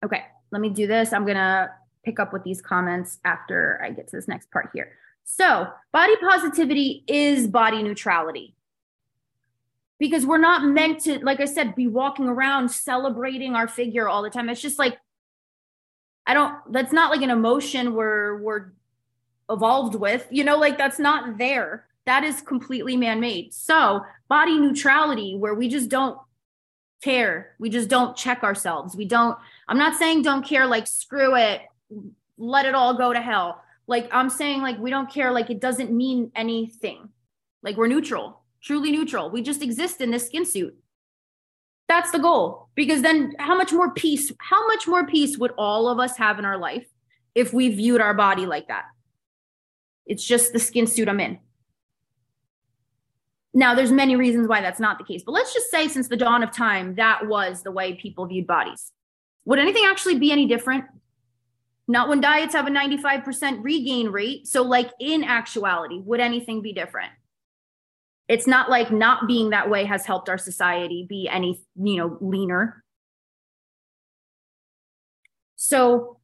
okay, 0.03 0.23
let 0.51 0.61
me 0.61 0.69
do 0.69 0.87
this. 0.87 1.13
I'm 1.13 1.25
going 1.25 1.37
to 1.37 1.71
pick 2.03 2.19
up 2.19 2.33
with 2.33 2.43
these 2.43 2.61
comments 2.61 3.19
after 3.25 3.81
I 3.83 3.91
get 3.91 4.07
to 4.09 4.15
this 4.15 4.27
next 4.27 4.51
part 4.51 4.69
here. 4.73 4.91
So, 5.25 5.67
body 5.93 6.15
positivity 6.17 7.03
is 7.07 7.47
body 7.47 7.83
neutrality. 7.83 8.55
Because 9.99 10.25
we're 10.25 10.37
not 10.37 10.63
meant 10.63 11.01
to, 11.01 11.19
like 11.19 11.39
I 11.41 11.45
said, 11.45 11.75
be 11.75 11.87
walking 11.87 12.27
around 12.27 12.69
celebrating 12.69 13.53
our 13.53 13.67
figure 13.67 14.07
all 14.07 14.23
the 14.23 14.29
time. 14.29 14.49
It's 14.49 14.61
just 14.61 14.79
like, 14.79 14.97
I 16.25 16.33
don't, 16.33 16.55
that's 16.71 16.93
not 16.93 17.11
like 17.11 17.21
an 17.21 17.29
emotion 17.29 17.93
we're, 17.93 18.41
we're 18.41 18.71
evolved 19.49 19.95
with, 19.95 20.25
you 20.31 20.43
know, 20.43 20.57
like 20.57 20.77
that's 20.77 20.99
not 20.99 21.37
there. 21.37 21.85
That 22.05 22.23
is 22.23 22.41
completely 22.41 22.95
man 22.97 23.19
made. 23.19 23.53
So, 23.53 24.01
body 24.29 24.57
neutrality, 24.57 25.35
where 25.37 25.53
we 25.53 25.67
just 25.67 25.89
don't 25.89 26.17
care. 27.01 27.55
We 27.59 27.69
just 27.69 27.89
don't 27.89 28.15
check 28.15 28.43
ourselves. 28.43 28.95
We 28.95 29.05
don't, 29.05 29.37
I'm 29.67 29.77
not 29.77 29.97
saying 29.97 30.23
don't 30.23 30.45
care, 30.45 30.65
like, 30.65 30.87
screw 30.87 31.35
it, 31.35 31.61
let 32.37 32.65
it 32.65 32.75
all 32.75 32.95
go 32.95 33.13
to 33.13 33.21
hell. 33.21 33.63
Like, 33.87 34.07
I'm 34.11 34.29
saying, 34.29 34.61
like, 34.61 34.77
we 34.77 34.89
don't 34.89 35.11
care, 35.11 35.31
like, 35.31 35.49
it 35.49 35.59
doesn't 35.59 35.91
mean 35.91 36.31
anything. 36.35 37.09
Like, 37.63 37.77
we're 37.77 37.87
neutral, 37.87 38.41
truly 38.61 38.91
neutral. 38.91 39.29
We 39.29 39.41
just 39.41 39.61
exist 39.61 40.01
in 40.01 40.11
this 40.11 40.27
skin 40.27 40.45
suit. 40.45 40.77
That's 41.87 42.11
the 42.11 42.19
goal. 42.19 42.69
Because 42.75 43.01
then, 43.01 43.33
how 43.39 43.57
much 43.57 43.73
more 43.73 43.91
peace, 43.91 44.31
how 44.39 44.67
much 44.67 44.87
more 44.87 45.07
peace 45.07 45.37
would 45.37 45.51
all 45.57 45.89
of 45.89 45.99
us 45.99 46.17
have 46.17 46.39
in 46.39 46.45
our 46.45 46.57
life 46.57 46.85
if 47.33 47.51
we 47.51 47.69
viewed 47.69 47.99
our 47.99 48.13
body 48.13 48.45
like 48.45 48.67
that? 48.67 48.85
It's 50.05 50.23
just 50.23 50.53
the 50.53 50.59
skin 50.59 50.87
suit 50.87 51.09
I'm 51.09 51.19
in. 51.19 51.39
Now, 53.59 53.75
there's 53.75 53.91
many 53.91 54.15
reasons 54.15 54.47
why 54.47 54.61
that's 54.61 54.79
not 54.79 54.99
the 54.99 55.03
case, 55.03 55.21
but 55.21 55.33
let's 55.33 55.53
just 55.53 55.69
say 55.69 55.89
since 55.89 56.07
the 56.07 56.15
dawn 56.15 56.43
of 56.43 56.51
time, 56.51 56.95
that 56.95 57.27
was 57.27 57.61
the 57.61 57.73
way 57.73 57.93
people 57.93 58.25
viewed 58.25 58.47
bodies. 58.47 58.93
Would 59.43 59.59
anything 59.59 59.83
actually 59.85 60.17
be 60.17 60.31
any 60.31 60.47
different? 60.47 60.85
Not 61.85 62.07
when 62.07 62.21
diets 62.21 62.53
have 62.53 62.67
a 62.67 62.69
95% 62.69 63.61
regain 63.61 64.11
rate. 64.11 64.47
So, 64.47 64.61
like 64.61 64.91
in 65.01 65.25
actuality, 65.25 65.99
would 65.99 66.21
anything 66.21 66.61
be 66.61 66.71
different? 66.71 67.11
It's 68.29 68.47
not 68.47 68.69
like 68.69 68.93
not 68.93 69.27
being 69.27 69.49
that 69.49 69.69
way 69.69 69.83
has 69.83 70.05
helped 70.05 70.29
our 70.29 70.37
society 70.37 71.05
be 71.09 71.27
any, 71.27 71.61
you 71.75 71.97
know, 71.97 72.17
leaner. 72.21 72.81
So, 75.57 76.18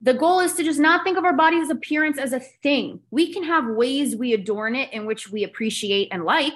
the 0.00 0.14
goal 0.14 0.40
is 0.40 0.52
to 0.54 0.62
just 0.62 0.78
not 0.78 1.04
think 1.04 1.16
of 1.16 1.24
our 1.24 1.32
body's 1.32 1.70
appearance 1.70 2.18
as 2.18 2.32
a 2.32 2.40
thing. 2.40 3.00
We 3.10 3.32
can 3.32 3.44
have 3.44 3.66
ways 3.66 4.14
we 4.14 4.34
adorn 4.34 4.74
it 4.74 4.92
in 4.92 5.06
which 5.06 5.30
we 5.30 5.44
appreciate 5.44 6.08
and 6.12 6.24
like. 6.24 6.52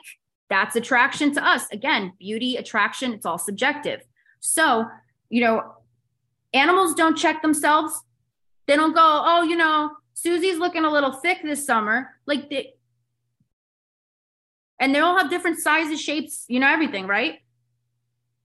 That's 0.50 0.76
attraction 0.76 1.32
to 1.34 1.46
us. 1.46 1.66
Again, 1.70 2.12
beauty, 2.18 2.56
attraction, 2.56 3.12
it's 3.12 3.24
all 3.24 3.38
subjective. 3.38 4.00
So, 4.40 4.86
you 5.30 5.40
know, 5.42 5.74
animals 6.52 6.94
don't 6.94 7.16
check 7.16 7.40
themselves. 7.40 8.02
They 8.66 8.76
don't 8.76 8.94
go, 8.94 9.00
oh, 9.24 9.42
you 9.42 9.56
know, 9.56 9.92
Susie's 10.14 10.58
looking 10.58 10.84
a 10.84 10.90
little 10.90 11.12
thick 11.12 11.38
this 11.42 11.64
summer. 11.64 12.10
Like, 12.26 12.50
they, 12.50 12.74
and 14.78 14.94
they 14.94 14.98
all 14.98 15.16
have 15.16 15.30
different 15.30 15.60
sizes, 15.60 16.00
shapes, 16.00 16.44
you 16.48 16.60
know, 16.60 16.68
everything, 16.68 17.06
right? 17.06 17.38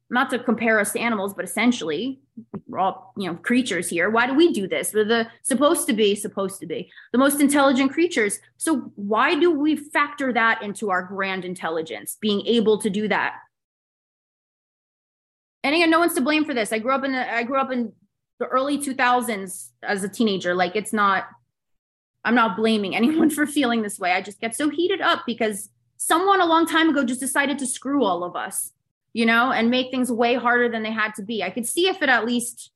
Not 0.10 0.30
to 0.30 0.39
compare 0.39 0.80
us 0.80 0.94
to 0.94 1.00
animals, 1.00 1.34
but 1.34 1.46
essentially 1.46 2.20
we're 2.68 2.80
all, 2.80 3.13
you 3.18 3.28
know, 3.28 3.38
creatures 3.38 3.89
here. 3.89 4.10
Why 4.10 4.28
do 4.28 4.34
we 4.34 4.54
do 4.54 4.68
this? 4.68 4.94
We're 4.94 5.06
the 5.06 5.28
supposed 5.41 5.88
to 5.88 5.94
be, 5.94 6.15
supposed 6.15 6.60
to 6.60 6.68
be 6.68 6.91
the 7.12 7.18
most 7.18 7.41
intelligent 7.41 7.91
creatures. 7.91 8.39
So 8.58 8.91
why 8.96 9.39
do 9.39 9.52
we 9.52 9.76
factor 9.76 10.32
that 10.34 10.62
into 10.62 10.91
our 10.91 11.04
grand 11.04 11.44
intelligence, 11.44 12.18
being 12.22 12.46
able 12.46 12.80
to 12.82 12.89
do 12.89 13.08
that? 13.08 13.36
And 15.63 15.74
again, 15.74 15.89
no 15.89 16.00
one's 16.00 16.13
to 16.13 16.22
blame 16.22 16.46
for 16.46 16.54
this. 16.54 16.72
I 16.72 16.78
grew 16.78 16.94
up 16.94 17.04
in 17.04 17.13
the, 17.13 17.34
I 17.34 17.44
grew 17.44 17.60
up 17.60 17.72
in 17.72 17.91
the 18.39 18.46
early 18.46 18.78
2000s 18.78 19.70
as 19.82 20.04
a 20.04 20.10
teenager. 20.10 20.54
Like 20.54 20.76
it's 20.76 20.94
not, 20.94 21.26
I'm 22.24 22.36
not 22.36 22.58
blaming 22.58 22.96
anyone 22.96 23.32
for 23.32 23.48
feeling 23.48 23.82
this 23.82 23.98
way. 23.98 24.12
I 24.12 24.22
just 24.22 24.39
get 24.39 24.56
so 24.56 24.70
heated 24.70 25.02
up 25.02 25.24
because 25.26 25.70
someone 25.98 26.41
a 26.41 26.46
long 26.46 26.68
time 26.68 26.89
ago 26.89 27.04
just 27.04 27.20
decided 27.20 27.58
to 27.60 27.65
screw 27.65 28.04
all 28.04 28.24
of 28.24 28.36
us 28.36 28.72
you 29.15 29.25
know, 29.25 29.54
and 29.54 29.71
make 29.71 29.91
things 29.91 30.12
way 30.12 30.36
harder 30.36 30.67
than 30.67 30.84
they 30.84 30.91
had 30.91 31.15
to 31.15 31.23
be. 31.23 31.41
I 31.41 31.49
could 31.49 31.65
see 31.65 31.88
if 31.88 32.01
it 32.01 32.10
at 32.10 32.25
least, 32.25 32.71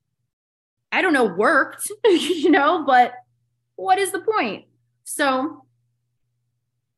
I 0.89 1.01
don't 1.01 1.11
know, 1.11 1.25
worked, 1.25 1.91
you 2.05 2.49
know, 2.49 2.85
but 2.85 3.13
what 3.75 3.97
is 3.97 4.13
the 4.13 4.21
point? 4.21 4.63
So, 5.03 5.65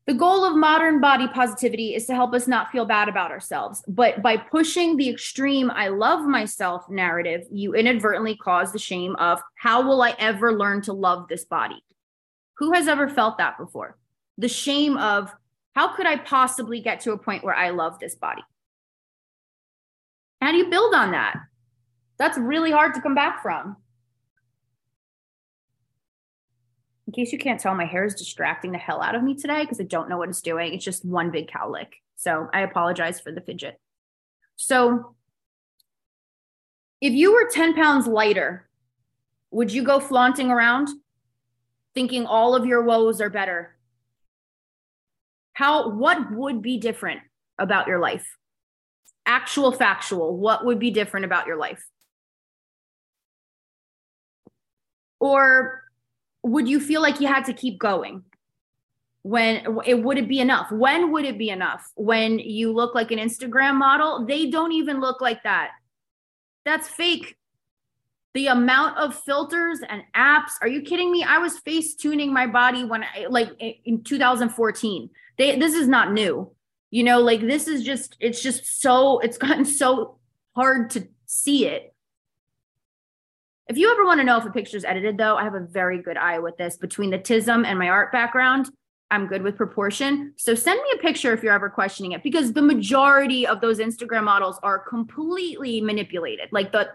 the 0.05 0.13
goal 0.13 0.45
of 0.45 0.55
modern 0.55 1.01
body 1.01 1.27
positivity 1.27 1.95
is 1.95 2.05
to 2.05 2.13
help 2.13 2.35
us 2.35 2.47
not 2.47 2.71
feel 2.71 2.85
bad 2.85 3.09
about 3.09 3.31
ourselves. 3.31 3.83
But 3.87 4.21
by 4.21 4.37
pushing 4.37 4.95
the 4.95 5.09
extreme, 5.09 5.71
I 5.71 5.87
love 5.87 6.23
myself 6.23 6.87
narrative, 6.87 7.47
you 7.49 7.73
inadvertently 7.73 8.35
cause 8.35 8.71
the 8.71 8.77
shame 8.77 9.15
of 9.15 9.41
how 9.55 9.81
will 9.87 10.03
I 10.03 10.13
ever 10.19 10.53
learn 10.53 10.83
to 10.83 10.93
love 10.93 11.27
this 11.27 11.45
body? 11.45 11.83
Who 12.57 12.73
has 12.73 12.87
ever 12.87 13.09
felt 13.09 13.39
that 13.39 13.57
before? 13.57 13.97
The 14.37 14.47
shame 14.47 14.97
of 14.97 15.33
how 15.73 15.95
could 15.95 16.05
I 16.05 16.17
possibly 16.17 16.79
get 16.79 16.99
to 17.01 17.13
a 17.13 17.17
point 17.17 17.43
where 17.43 17.55
I 17.55 17.71
love 17.71 17.97
this 17.97 18.13
body? 18.13 18.43
How 20.41 20.51
do 20.51 20.57
you 20.57 20.69
build 20.69 20.93
on 20.95 21.11
that? 21.11 21.37
That's 22.17 22.37
really 22.37 22.71
hard 22.71 22.95
to 22.95 23.01
come 23.01 23.15
back 23.15 23.41
from. 23.41 23.77
In 27.07 27.13
case 27.13 27.31
you 27.31 27.37
can't 27.37 27.59
tell, 27.59 27.75
my 27.75 27.85
hair 27.85 28.05
is 28.05 28.15
distracting 28.15 28.71
the 28.71 28.77
hell 28.77 29.01
out 29.01 29.15
of 29.15 29.23
me 29.23 29.35
today 29.35 29.61
because 29.61 29.79
I 29.79 29.83
don't 29.83 30.09
know 30.09 30.17
what 30.17 30.29
it's 30.29 30.41
doing. 30.41 30.73
It's 30.73 30.85
just 30.85 31.05
one 31.05 31.29
big 31.29 31.49
cowlick. 31.49 31.87
So 32.15 32.47
I 32.53 32.61
apologize 32.61 33.19
for 33.19 33.31
the 33.31 33.41
fidget. 33.41 33.79
So 34.55 35.15
if 37.01 37.13
you 37.13 37.33
were 37.33 37.49
10 37.51 37.73
pounds 37.73 38.07
lighter, 38.07 38.69
would 39.49 39.73
you 39.73 39.83
go 39.83 39.99
flaunting 39.99 40.51
around 40.51 40.89
thinking 41.93 42.25
all 42.25 42.55
of 42.55 42.65
your 42.65 42.83
woes 42.83 43.19
are 43.19 43.29
better? 43.29 43.75
How, 45.53 45.89
what 45.89 46.31
would 46.31 46.61
be 46.61 46.77
different 46.77 47.21
about 47.59 47.87
your 47.87 47.99
life? 47.99 48.37
Actual 49.31 49.71
factual, 49.71 50.35
what 50.35 50.65
would 50.65 50.77
be 50.77 50.91
different 50.91 51.25
about 51.25 51.47
your 51.47 51.55
life? 51.55 51.81
Or 55.21 55.83
would 56.43 56.67
you 56.67 56.81
feel 56.81 57.01
like 57.01 57.21
you 57.21 57.27
had 57.27 57.45
to 57.45 57.53
keep 57.53 57.79
going? 57.79 58.23
when 59.23 59.81
it 59.85 60.01
would 60.01 60.17
it 60.17 60.27
be 60.27 60.39
enough? 60.39 60.71
When 60.71 61.11
would 61.11 61.25
it 61.25 61.37
be 61.37 61.49
enough? 61.49 61.87
When 61.95 62.39
you 62.39 62.73
look 62.73 62.95
like 62.95 63.11
an 63.11 63.19
instagram 63.19 63.75
model 63.75 64.25
they 64.25 64.49
don't 64.49 64.71
even 64.71 64.99
look 64.99 65.21
like 65.21 65.43
that. 65.43 65.71
That's 66.65 66.87
fake. 66.87 67.35
The 68.33 68.47
amount 68.47 68.97
of 68.97 69.15
filters 69.15 69.79
and 69.87 70.01
apps 70.15 70.53
are 70.61 70.67
you 70.67 70.81
kidding 70.81 71.11
me? 71.11 71.23
I 71.23 71.37
was 71.37 71.59
face 71.59 71.95
tuning 71.95 72.33
my 72.33 72.47
body 72.47 72.83
when 72.83 73.03
i 73.03 73.27
like 73.29 73.49
in 73.85 74.03
2014 74.03 75.09
they 75.37 75.59
this 75.59 75.73
is 75.73 75.87
not 75.87 76.11
new 76.11 76.51
you 76.91 77.03
know 77.03 77.19
like 77.19 77.41
this 77.41 77.67
is 77.67 77.83
just 77.83 78.15
it's 78.19 78.41
just 78.41 78.81
so 78.81 79.19
it's 79.19 79.37
gotten 79.45 79.65
so 79.65 80.19
hard 80.55 80.89
to 80.91 81.07
see 81.25 81.65
it 81.65 81.93
if 83.67 83.77
you 83.77 83.91
ever 83.91 84.05
want 84.05 84.19
to 84.19 84.23
know 84.23 84.37
if 84.37 84.45
a 84.45 84.51
picture 84.51 84.77
is 84.77 84.85
edited 84.85 85.17
though 85.17 85.35
i 85.35 85.43
have 85.43 85.55
a 85.55 85.59
very 85.59 86.01
good 86.01 86.17
eye 86.17 86.39
with 86.39 86.57
this 86.57 86.77
between 86.77 87.09
the 87.09 87.17
tism 87.17 87.65
and 87.65 87.79
my 87.79 87.89
art 87.89 88.11
background 88.11 88.69
I'm 89.11 89.27
good 89.27 89.43
with 89.43 89.57
proportion. 89.57 90.33
So 90.37 90.55
send 90.55 90.81
me 90.81 90.89
a 90.95 90.97
picture 90.97 91.33
if 91.33 91.43
you're 91.43 91.53
ever 91.53 91.69
questioning 91.69 92.13
it 92.13 92.23
because 92.23 92.53
the 92.53 92.61
majority 92.61 93.45
of 93.45 93.59
those 93.59 93.79
Instagram 93.79 94.23
models 94.23 94.57
are 94.63 94.79
completely 94.79 95.81
manipulated. 95.81 96.47
Like 96.51 96.71
the 96.71 96.89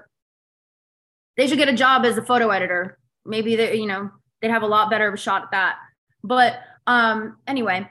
they 1.36 1.46
should 1.46 1.58
get 1.58 1.68
a 1.68 1.74
job 1.74 2.06
as 2.06 2.16
a 2.16 2.22
photo 2.22 2.48
editor. 2.48 2.98
Maybe 3.26 3.54
they, 3.56 3.76
you 3.76 3.86
know, 3.86 4.10
they'd 4.40 4.50
have 4.50 4.62
a 4.62 4.66
lot 4.66 4.88
better 4.88 5.06
of 5.06 5.12
a 5.12 5.18
shot 5.18 5.42
at 5.42 5.50
that. 5.50 5.76
But 6.24 6.58
um 6.86 7.36
anyway, 7.46 7.90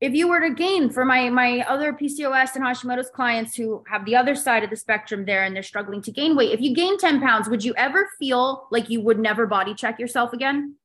if 0.00 0.14
you 0.14 0.28
were 0.28 0.40
to 0.40 0.54
gain 0.54 0.90
for 0.90 1.04
my 1.04 1.28
my 1.30 1.60
other 1.68 1.92
PCOS 1.92 2.54
and 2.54 2.64
Hashimoto's 2.64 3.10
clients 3.10 3.56
who 3.56 3.82
have 3.88 4.04
the 4.04 4.16
other 4.16 4.34
side 4.34 4.62
of 4.62 4.70
the 4.70 4.76
spectrum 4.76 5.24
there 5.24 5.44
and 5.44 5.54
they're 5.54 5.62
struggling 5.62 6.02
to 6.02 6.12
gain 6.12 6.36
weight, 6.36 6.52
if 6.52 6.60
you 6.60 6.74
gain 6.74 6.98
10 6.98 7.20
pounds, 7.20 7.48
would 7.48 7.64
you 7.64 7.74
ever 7.76 8.08
feel 8.18 8.68
like 8.70 8.90
you 8.90 9.00
would 9.00 9.18
never 9.18 9.46
body 9.46 9.74
check 9.74 9.98
yourself 9.98 10.32
again? 10.32 10.76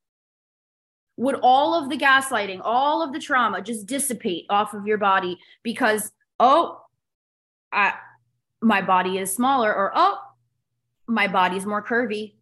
would 1.18 1.36
all 1.42 1.76
of 1.76 1.90
the 1.90 1.98
gaslighting, 1.98 2.62
all 2.64 3.04
of 3.04 3.14
the 3.14 3.20
trauma 3.20 3.62
just 3.62 3.86
dissipate 3.86 4.46
off 4.50 4.74
of 4.74 4.88
your 4.88 4.98
body 4.98 5.40
because, 5.62 6.12
oh, 6.40 6.82
I, 7.72 7.94
my 8.62 8.82
body 8.82 9.18
is 9.18 9.34
smaller, 9.34 9.74
or 9.74 9.92
oh, 9.94 10.18
my 11.08 11.28
body's 11.28 11.66
more 11.66 11.84
curvy. 11.84 12.34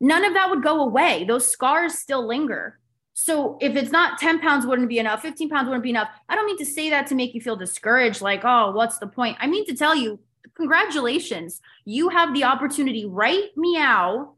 None 0.00 0.24
of 0.24 0.34
that 0.34 0.50
would 0.50 0.62
go 0.62 0.80
away. 0.80 1.24
Those 1.24 1.50
scars 1.50 1.94
still 1.94 2.26
linger. 2.26 2.78
So 3.14 3.56
if 3.60 3.76
it's 3.76 3.92
not 3.92 4.18
10 4.18 4.40
pounds 4.40 4.66
wouldn't 4.66 4.88
be 4.88 4.98
enough, 4.98 5.22
15 5.22 5.48
pounds 5.48 5.66
wouldn't 5.66 5.84
be 5.84 5.90
enough. 5.90 6.08
I 6.28 6.34
don't 6.34 6.46
mean 6.46 6.58
to 6.58 6.66
say 6.66 6.90
that 6.90 7.06
to 7.06 7.14
make 7.14 7.32
you 7.32 7.40
feel 7.40 7.56
discouraged, 7.56 8.20
like, 8.20 8.40
oh, 8.44 8.72
what's 8.72 8.98
the 8.98 9.06
point? 9.06 9.36
I 9.40 9.46
mean 9.46 9.64
to 9.66 9.74
tell 9.74 9.94
you, 9.94 10.18
congratulations. 10.54 11.60
You 11.84 12.08
have 12.08 12.34
the 12.34 12.44
opportunity 12.44 13.06
right 13.06 13.50
meow 13.56 14.34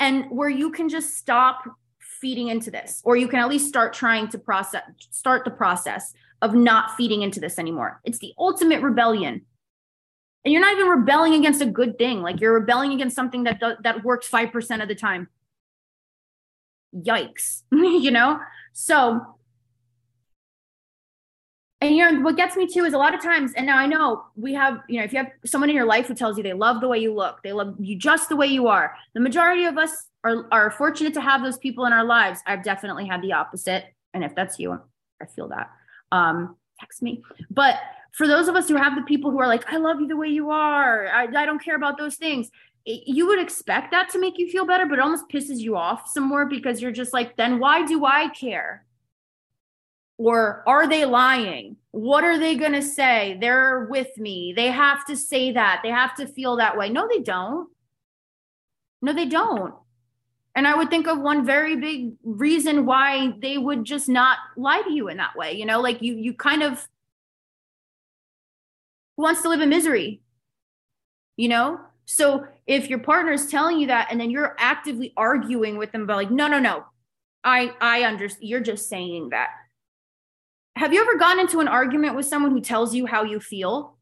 and 0.00 0.30
where 0.30 0.48
you 0.48 0.70
can 0.70 0.88
just 0.88 1.16
stop 1.16 1.64
feeding 2.00 2.48
into 2.48 2.70
this 2.70 3.02
or 3.04 3.16
you 3.16 3.28
can 3.28 3.38
at 3.38 3.48
least 3.48 3.68
start 3.68 3.92
trying 3.92 4.28
to 4.28 4.38
process 4.38 4.82
start 5.10 5.44
the 5.44 5.50
process 5.50 6.14
of 6.42 6.54
not 6.54 6.96
feeding 6.96 7.22
into 7.22 7.40
this 7.40 7.58
anymore 7.58 8.00
it's 8.04 8.18
the 8.18 8.32
ultimate 8.38 8.80
rebellion 8.80 9.42
and 10.44 10.52
you're 10.52 10.62
not 10.62 10.72
even 10.72 10.88
rebelling 10.88 11.34
against 11.34 11.60
a 11.60 11.66
good 11.66 11.98
thing 11.98 12.22
like 12.22 12.40
you're 12.40 12.54
rebelling 12.54 12.92
against 12.92 13.14
something 13.14 13.44
that 13.44 13.60
that 13.82 14.02
works 14.02 14.28
5% 14.28 14.82
of 14.82 14.88
the 14.88 14.94
time 14.94 15.28
yikes 17.02 17.62
you 17.72 18.10
know? 18.10 18.38
So 18.72 19.20
and 21.82 21.94
you 21.94 22.10
know 22.10 22.20
what 22.22 22.36
gets 22.36 22.56
me 22.56 22.66
too 22.66 22.84
is 22.84 22.94
a 22.94 22.98
lot 22.98 23.14
of 23.14 23.22
times 23.22 23.52
and 23.54 23.66
now 23.66 23.76
i 23.76 23.86
know 23.86 24.24
we 24.34 24.54
have 24.54 24.78
you 24.88 24.98
know 24.98 25.04
if 25.04 25.12
you 25.12 25.18
have 25.18 25.28
someone 25.44 25.68
in 25.68 25.76
your 25.76 25.84
life 25.84 26.06
who 26.06 26.14
tells 26.14 26.38
you 26.38 26.42
they 26.42 26.54
love 26.54 26.80
the 26.80 26.88
way 26.88 26.98
you 26.98 27.12
look 27.12 27.42
they 27.42 27.52
love 27.52 27.74
you 27.78 27.94
just 27.96 28.30
the 28.30 28.36
way 28.36 28.46
you 28.46 28.66
are 28.66 28.94
the 29.12 29.20
majority 29.20 29.66
of 29.66 29.76
us 29.76 30.06
are, 30.26 30.46
are 30.50 30.70
fortunate 30.72 31.14
to 31.14 31.20
have 31.20 31.42
those 31.42 31.56
people 31.56 31.86
in 31.86 31.92
our 31.92 32.04
lives. 32.04 32.40
I've 32.46 32.64
definitely 32.64 33.06
had 33.06 33.22
the 33.22 33.32
opposite 33.32 33.84
and 34.12 34.24
if 34.24 34.34
that's 34.34 34.58
you 34.58 34.78
i 35.22 35.26
feel 35.26 35.48
that. 35.48 35.70
Um 36.12 36.56
text 36.80 37.02
me. 37.02 37.22
But 37.50 37.76
for 38.12 38.26
those 38.26 38.48
of 38.48 38.54
us 38.54 38.68
who 38.68 38.76
have 38.76 38.94
the 38.94 39.02
people 39.02 39.30
who 39.30 39.40
are 39.40 39.46
like 39.46 39.72
i 39.72 39.76
love 39.76 40.00
you 40.00 40.08
the 40.08 40.16
way 40.16 40.28
you 40.28 40.50
are. 40.50 41.06
I, 41.08 41.24
I 41.24 41.46
don't 41.46 41.62
care 41.62 41.76
about 41.76 41.96
those 41.96 42.16
things 42.16 42.50
you 42.86 43.26
would 43.26 43.40
expect 43.40 43.90
that 43.90 44.08
to 44.08 44.18
make 44.18 44.38
you 44.38 44.48
feel 44.48 44.64
better 44.64 44.86
but 44.86 44.98
it 44.98 45.02
almost 45.02 45.28
pisses 45.28 45.58
you 45.58 45.76
off 45.76 46.08
some 46.08 46.22
more 46.22 46.46
because 46.46 46.80
you're 46.80 46.92
just 46.92 47.12
like 47.12 47.36
then 47.36 47.58
why 47.58 47.84
do 47.84 48.04
i 48.04 48.28
care 48.28 48.86
or 50.18 50.62
are 50.66 50.88
they 50.88 51.04
lying? 51.04 51.76
What 51.90 52.24
are 52.24 52.38
they 52.38 52.56
going 52.56 52.72
to 52.72 52.82
say? 52.82 53.36
They're 53.40 53.86
with 53.90 54.16
me. 54.16 54.54
They 54.56 54.68
have 54.68 55.04
to 55.06 55.16
say 55.16 55.52
that. 55.52 55.80
They 55.82 55.90
have 55.90 56.14
to 56.16 56.26
feel 56.26 56.56
that 56.56 56.76
way. 56.76 56.88
No, 56.88 57.06
they 57.06 57.20
don't. 57.20 57.68
No, 59.02 59.12
they 59.12 59.26
don't. 59.26 59.74
And 60.54 60.66
I 60.66 60.74
would 60.74 60.88
think 60.88 61.06
of 61.06 61.20
one 61.20 61.44
very 61.44 61.76
big 61.76 62.14
reason 62.24 62.86
why 62.86 63.34
they 63.42 63.58
would 63.58 63.84
just 63.84 64.08
not 64.08 64.38
lie 64.56 64.80
to 64.80 64.90
you 64.90 65.08
in 65.08 65.18
that 65.18 65.36
way. 65.36 65.52
You 65.52 65.66
know, 65.66 65.82
like 65.82 66.00
you, 66.00 66.14
you 66.14 66.32
kind 66.32 66.62
of 66.62 66.88
who 69.16 69.22
wants 69.22 69.42
to 69.42 69.50
live 69.50 69.60
in 69.60 69.68
misery. 69.68 70.22
You 71.36 71.50
know, 71.50 71.80
so 72.06 72.46
if 72.66 72.88
your 72.88 73.00
partner 73.00 73.32
is 73.32 73.50
telling 73.50 73.78
you 73.80 73.88
that, 73.88 74.08
and 74.10 74.20
then 74.20 74.30
you're 74.30 74.54
actively 74.58 75.12
arguing 75.16 75.76
with 75.76 75.90
them 75.90 76.02
about 76.02 76.16
like, 76.16 76.30
no, 76.30 76.46
no, 76.46 76.60
no, 76.60 76.84
I, 77.42 77.72
I 77.80 78.02
understand. 78.02 78.48
You're 78.48 78.60
just 78.60 78.88
saying 78.88 79.30
that. 79.30 79.50
Have 80.76 80.92
you 80.92 81.02
ever 81.02 81.16
gone 81.16 81.40
into 81.40 81.60
an 81.60 81.68
argument 81.68 82.14
with 82.14 82.26
someone 82.26 82.52
who 82.52 82.60
tells 82.60 82.94
you 82.94 83.06
how 83.06 83.24
you 83.24 83.40
feel? 83.40 83.96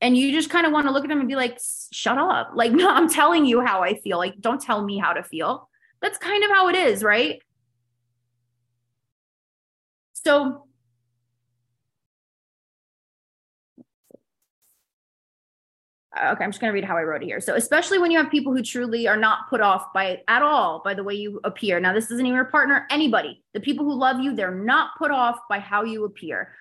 And 0.00 0.16
you 0.16 0.30
just 0.30 0.50
kind 0.50 0.66
of 0.66 0.72
want 0.72 0.86
to 0.86 0.92
look 0.92 1.04
at 1.04 1.08
them 1.08 1.18
and 1.18 1.28
be 1.28 1.36
like 1.36 1.58
shut 1.90 2.16
up. 2.18 2.50
Like 2.54 2.70
no 2.72 2.88
i'm 2.88 3.08
telling 3.08 3.44
you 3.44 3.60
how 3.60 3.82
i 3.82 3.94
feel. 3.94 4.18
Like 4.18 4.40
don't 4.40 4.60
tell 4.60 4.84
me 4.84 4.98
how 4.98 5.12
to 5.12 5.22
feel. 5.24 5.68
That's 6.02 6.18
kind 6.18 6.44
of 6.44 6.50
how 6.50 6.68
it 6.68 6.76
is 6.76 7.02
right? 7.02 7.40
So 10.12 10.65
Uh, 16.16 16.32
okay, 16.32 16.44
I'm 16.44 16.50
just 16.50 16.60
going 16.60 16.70
to 16.70 16.74
read 16.74 16.84
how 16.84 16.96
I 16.96 17.02
wrote 17.02 17.22
it 17.22 17.26
here. 17.26 17.40
So, 17.40 17.54
especially 17.54 17.98
when 17.98 18.10
you 18.10 18.18
have 18.18 18.30
people 18.30 18.52
who 18.54 18.62
truly 18.62 19.06
are 19.06 19.16
not 19.16 19.50
put 19.50 19.60
off 19.60 19.92
by 19.92 20.22
at 20.28 20.42
all 20.42 20.80
by 20.84 20.94
the 20.94 21.04
way 21.04 21.14
you 21.14 21.40
appear. 21.44 21.78
Now, 21.80 21.92
this 21.92 22.10
isn't 22.10 22.24
even 22.24 22.34
your 22.34 22.46
partner, 22.46 22.86
anybody. 22.90 23.42
The 23.54 23.60
people 23.60 23.84
who 23.84 23.94
love 23.94 24.20
you, 24.20 24.34
they're 24.34 24.54
not 24.54 24.90
put 24.98 25.10
off 25.10 25.38
by 25.48 25.58
how 25.58 25.84
you 25.84 26.04
appear. 26.04 26.52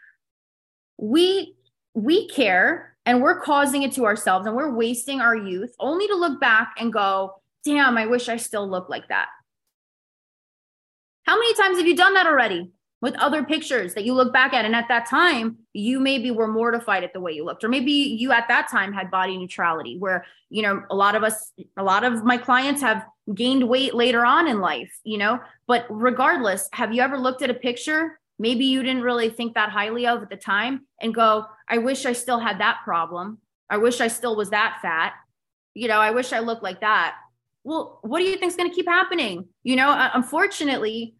We 0.97 1.55
we 1.93 2.27
care 2.29 2.97
and 3.05 3.21
we're 3.21 3.39
causing 3.39 3.83
it 3.83 3.93
to 3.93 4.05
ourselves 4.05 4.45
and 4.45 4.55
we're 4.55 4.73
wasting 4.73 5.21
our 5.21 5.35
youth 5.35 5.73
only 5.79 6.07
to 6.07 6.15
look 6.15 6.39
back 6.41 6.75
and 6.77 6.91
go, 6.91 7.41
"Damn, 7.63 7.97
I 7.97 8.07
wish 8.07 8.27
I 8.29 8.37
still 8.37 8.67
looked 8.67 8.89
like 8.89 9.07
that." 9.09 9.27
How 11.23 11.35
many 11.35 11.53
times 11.55 11.77
have 11.77 11.87
you 11.87 11.95
done 11.95 12.13
that 12.15 12.27
already? 12.27 12.71
With 13.05 13.13
other 13.17 13.43
pictures 13.43 13.93
that 13.93 14.03
you 14.03 14.15
look 14.15 14.33
back 14.33 14.51
at. 14.51 14.65
And 14.65 14.75
at 14.75 14.87
that 14.87 15.05
time, 15.07 15.57
you 15.73 15.99
maybe 15.99 16.31
were 16.31 16.47
mortified 16.47 17.03
at 17.03 17.13
the 17.13 17.19
way 17.19 17.33
you 17.33 17.45
looked, 17.45 17.63
or 17.63 17.69
maybe 17.69 17.91
you 17.91 18.31
at 18.31 18.47
that 18.47 18.67
time 18.67 18.91
had 18.93 19.11
body 19.11 19.37
neutrality, 19.37 19.99
where, 19.99 20.25
you 20.49 20.63
know, 20.63 20.81
a 20.89 20.95
lot 20.95 21.13
of 21.13 21.23
us, 21.23 21.51
a 21.77 21.83
lot 21.83 22.03
of 22.03 22.23
my 22.23 22.39
clients 22.39 22.81
have 22.81 23.05
gained 23.31 23.69
weight 23.69 23.93
later 23.93 24.25
on 24.25 24.47
in 24.47 24.59
life, 24.59 24.91
you 25.03 25.19
know. 25.19 25.39
But 25.67 25.85
regardless, 25.87 26.67
have 26.73 26.95
you 26.95 27.01
ever 27.03 27.19
looked 27.19 27.43
at 27.43 27.51
a 27.51 27.53
picture? 27.53 28.19
Maybe 28.39 28.65
you 28.65 28.81
didn't 28.81 29.03
really 29.03 29.29
think 29.29 29.53
that 29.53 29.69
highly 29.69 30.07
of 30.07 30.23
at 30.23 30.31
the 30.31 30.35
time 30.35 30.87
and 30.99 31.13
go, 31.13 31.45
I 31.69 31.77
wish 31.77 32.07
I 32.07 32.13
still 32.13 32.39
had 32.39 32.59
that 32.59 32.79
problem. 32.83 33.37
I 33.69 33.77
wish 33.77 34.01
I 34.01 34.07
still 34.07 34.35
was 34.35 34.49
that 34.49 34.79
fat. 34.81 35.13
You 35.75 35.89
know, 35.89 35.99
I 35.99 36.09
wish 36.09 36.33
I 36.33 36.39
looked 36.39 36.63
like 36.63 36.81
that. 36.81 37.17
Well, 37.63 37.99
what 38.01 38.17
do 38.17 38.25
you 38.25 38.37
think 38.37 38.49
is 38.49 38.55
going 38.55 38.71
to 38.71 38.75
keep 38.75 38.87
happening? 38.87 39.45
You 39.63 39.75
know, 39.75 39.89
uh, 39.91 40.09
unfortunately, 40.15 41.13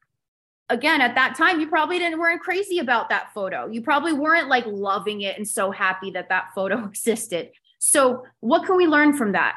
again 0.69 1.01
at 1.01 1.15
that 1.15 1.35
time 1.35 1.59
you 1.59 1.67
probably 1.67 1.99
didn't 1.99 2.19
weren't 2.19 2.41
crazy 2.41 2.79
about 2.79 3.09
that 3.09 3.31
photo 3.33 3.67
you 3.67 3.81
probably 3.81 4.13
weren't 4.13 4.49
like 4.49 4.65
loving 4.65 5.21
it 5.21 5.37
and 5.37 5.47
so 5.47 5.71
happy 5.71 6.11
that 6.11 6.29
that 6.29 6.45
photo 6.55 6.83
existed 6.87 7.51
so 7.79 8.23
what 8.39 8.65
can 8.65 8.75
we 8.75 8.87
learn 8.87 9.15
from 9.15 9.33
that 9.33 9.55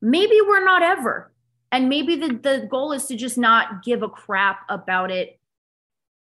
maybe 0.00 0.38
we're 0.46 0.64
not 0.64 0.82
ever 0.82 1.32
And 1.70 1.88
maybe 1.88 2.16
the, 2.16 2.28
the 2.28 2.66
goal 2.70 2.92
is 2.92 3.06
to 3.06 3.16
just 3.16 3.36
not 3.36 3.82
give 3.84 4.02
a 4.02 4.08
crap 4.08 4.60
about 4.68 5.10
it 5.10 5.38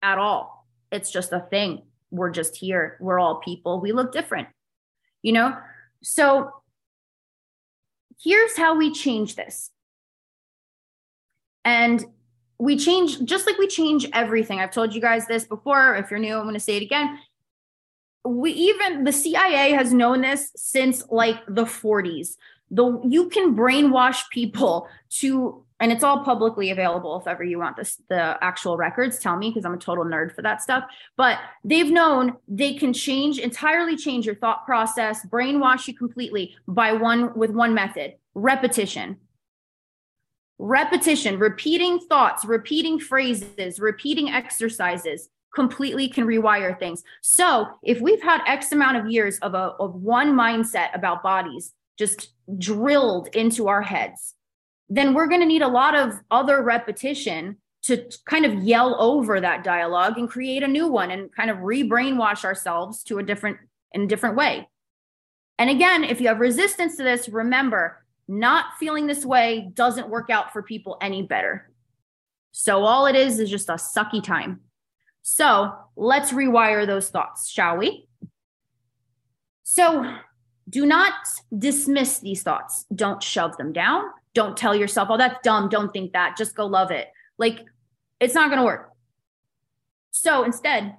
at 0.02 0.18
all. 0.18 0.66
It's 0.92 1.12
just 1.12 1.34
a 1.34 1.46
thing. 1.50 1.84
We're 2.12 2.30
just 2.30 2.56
here. 2.56 2.98
We're 3.02 3.20
all 3.20 3.42
people. 3.42 3.82
We 3.82 3.92
look 3.92 4.12
different, 4.12 4.48
you 5.22 5.34
know? 5.34 5.58
So 6.04 6.52
here's 8.22 8.56
how 8.56 8.78
we 8.78 8.94
change 8.94 9.36
this. 9.36 9.72
And 11.66 12.06
we 12.58 12.78
change 12.78 13.24
just 13.26 13.46
like 13.46 13.58
we 13.58 13.68
change 13.68 14.08
everything. 14.14 14.60
I've 14.60 14.72
told 14.72 14.94
you 14.94 15.02
guys 15.02 15.28
this 15.28 15.46
before. 15.46 15.96
If 15.96 16.10
you're 16.10 16.20
new, 16.20 16.36
I'm 16.36 16.44
going 16.44 16.54
to 16.54 16.60
say 16.60 16.78
it 16.78 16.84
again. 16.84 17.20
We 18.24 18.52
even 18.52 19.04
the 19.04 19.12
CIA 19.12 19.72
has 19.72 19.94
known 19.94 20.22
this 20.22 20.52
since 20.56 21.04
like 21.10 21.38
the 21.48 21.66
40s. 21.66 22.36
The 22.72 23.02
you 23.08 23.30
can 23.30 23.56
brainwash 23.56 24.24
people 24.32 24.88
to 25.20 25.66
and 25.80 25.92
it's 25.92 26.04
all 26.04 26.24
publicly 26.24 26.72
available 26.72 27.20
if 27.20 27.28
ever 27.28 27.44
you 27.44 27.60
want 27.60 27.76
this 27.76 28.02
the 28.10 28.38
actual 28.44 28.78
records 28.78 29.20
tell 29.20 29.36
me 29.38 29.50
because 29.50 29.66
i'm 29.66 29.74
a 29.74 29.78
total 29.78 30.06
nerd 30.06 30.34
for 30.34 30.42
that 30.42 30.62
stuff 30.62 30.84
but 31.18 31.38
they've 31.64 31.92
known 31.92 32.34
they 32.48 32.74
can 32.74 32.94
change 32.94 33.40
entirely 33.40 33.98
change 33.98 34.26
your 34.26 34.36
thought 34.36 34.66
process 34.66 35.26
brainwash 35.28 35.88
you 35.88 35.94
completely 35.94 36.56
by 36.68 36.94
one 36.94 37.34
with 37.36 37.52
one 37.52 37.74
method 37.74 38.14
repetition 38.34 39.18
repetition 40.58 41.38
repeating 41.38 42.00
thoughts 42.00 42.46
repeating 42.46 43.00
phrases 43.00 43.80
repeating 43.80 44.30
exercises 44.30 45.30
completely 45.54 46.08
can 46.08 46.26
rewire 46.26 46.78
things 46.80 47.04
so 47.22 47.68
if 47.84 48.00
we've 48.00 48.22
had 48.22 48.42
x 48.48 48.72
amount 48.72 48.96
of 48.96 49.10
years 49.12 49.38
of 49.40 49.54
a 49.54 49.74
of 49.80 49.96
one 49.96 50.34
mindset 50.34 50.96
about 50.96 51.22
bodies 51.22 51.74
just 51.98 52.34
drilled 52.58 53.28
into 53.36 53.68
our 53.68 53.82
heads 53.82 54.36
then 54.88 55.14
we're 55.14 55.28
going 55.28 55.42
to 55.42 55.48
need 55.48 55.62
a 55.62 55.68
lot 55.68 55.96
of 55.96 56.14
other 56.32 56.62
repetition 56.62 57.58
to 57.86 58.04
kind 58.26 58.46
of 58.46 58.64
yell 58.64 59.00
over 59.00 59.40
that 59.40 59.64
dialogue 59.64 60.18
and 60.18 60.30
create 60.30 60.64
a 60.64 60.68
new 60.68 60.88
one 60.88 61.12
and 61.12 61.32
kind 61.32 61.52
of 61.52 61.62
re-brainwash 61.62 62.44
ourselves 62.44 63.04
to 63.04 63.20
a 63.20 63.24
different 63.24 63.58
in 63.92 64.02
a 64.02 64.08
different 64.08 64.36
way. 64.36 64.68
And 65.58 65.70
again, 65.70 66.04
if 66.04 66.20
you 66.20 66.28
have 66.28 66.40
resistance 66.40 66.98
to 66.98 67.04
this, 67.04 67.30
remember, 67.30 68.04
not 68.28 68.78
feeling 68.80 69.08
this 69.08 69.26
way 69.26 69.70
doesn't 69.74 70.10
work 70.10 70.30
out 70.30 70.52
for 70.54 70.64
people 70.64 70.98
any 71.02 71.24
better. 71.24 71.70
So 72.52 72.84
all 72.84 73.06
it 73.06 73.16
is 73.16 73.40
is 73.40 73.50
just 73.50 73.70
a 73.70 73.74
sucky 73.74 74.24
time. 74.24 74.62
So 75.22 75.74
let's 75.96 76.32
rewire 76.32 76.88
those 76.88 77.10
thoughts, 77.10 77.50
shall 77.50 77.78
we? 77.78 78.08
So 79.64 80.16
do 80.70 80.86
not 80.86 81.14
dismiss 81.58 82.20
these 82.20 82.44
thoughts. 82.44 82.86
Don't 82.94 83.22
shove 83.22 83.58
them 83.58 83.74
down 83.74 84.04
don't 84.36 84.56
tell 84.56 84.76
yourself, 84.76 85.08
oh, 85.10 85.18
that's 85.18 85.40
dumb. 85.42 85.70
Don't 85.70 85.92
think 85.92 86.14
that. 86.14 86.38
Just 86.38 86.56
go 86.56 86.68
love 86.68 86.92
it. 86.92 87.08
Like, 87.40 87.66
it's 88.20 88.36
not 88.36 88.50
going 88.50 88.60
to 88.60 88.66
work. 88.66 88.92
So 90.12 90.44
instead, 90.44 90.96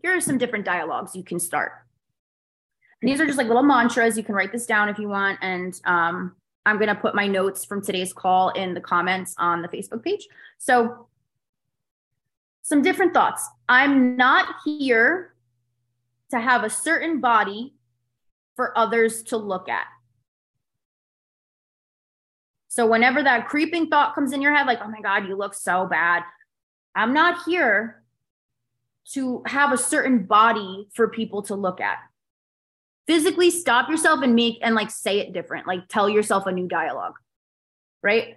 here 0.00 0.16
are 0.16 0.20
some 0.20 0.38
different 0.38 0.64
dialogues 0.64 1.14
you 1.14 1.24
can 1.24 1.40
start. 1.40 1.72
These 3.06 3.20
are 3.20 3.26
just 3.26 3.38
like 3.38 3.46
little 3.46 3.62
mantras. 3.62 4.16
You 4.16 4.24
can 4.24 4.34
write 4.34 4.50
this 4.50 4.66
down 4.66 4.88
if 4.88 4.98
you 4.98 5.08
want. 5.08 5.38
And 5.40 5.80
um, 5.84 6.34
I'm 6.64 6.76
going 6.76 6.88
to 6.88 6.94
put 6.94 7.14
my 7.14 7.28
notes 7.28 7.64
from 7.64 7.80
today's 7.80 8.12
call 8.12 8.50
in 8.50 8.74
the 8.74 8.80
comments 8.80 9.34
on 9.38 9.62
the 9.62 9.68
Facebook 9.68 10.02
page. 10.02 10.26
So, 10.58 11.06
some 12.62 12.82
different 12.82 13.14
thoughts. 13.14 13.48
I'm 13.68 14.16
not 14.16 14.56
here 14.64 15.34
to 16.32 16.40
have 16.40 16.64
a 16.64 16.70
certain 16.70 17.20
body 17.20 17.74
for 18.56 18.76
others 18.76 19.22
to 19.24 19.36
look 19.36 19.68
at. 19.68 19.86
So 22.66 22.86
whenever 22.86 23.22
that 23.22 23.46
creeping 23.46 23.86
thought 23.86 24.14
comes 24.16 24.32
in 24.32 24.42
your 24.42 24.52
head, 24.52 24.66
like, 24.66 24.80
oh 24.82 24.90
my 24.90 25.00
God, 25.00 25.28
you 25.28 25.36
look 25.36 25.54
so 25.54 25.86
bad, 25.86 26.24
I'm 26.94 27.12
not 27.12 27.44
here 27.46 28.02
to 29.12 29.42
have 29.46 29.72
a 29.72 29.78
certain 29.78 30.24
body 30.24 30.88
for 30.92 31.08
people 31.08 31.42
to 31.42 31.54
look 31.54 31.80
at. 31.80 31.98
Physically 33.06 33.50
stop 33.50 33.88
yourself 33.88 34.22
and 34.22 34.34
make 34.34 34.58
and 34.62 34.74
like 34.74 34.90
say 34.90 35.20
it 35.20 35.32
different, 35.32 35.66
like 35.66 35.88
tell 35.88 36.08
yourself 36.08 36.46
a 36.46 36.52
new 36.52 36.66
dialogue, 36.66 37.14
right? 38.02 38.36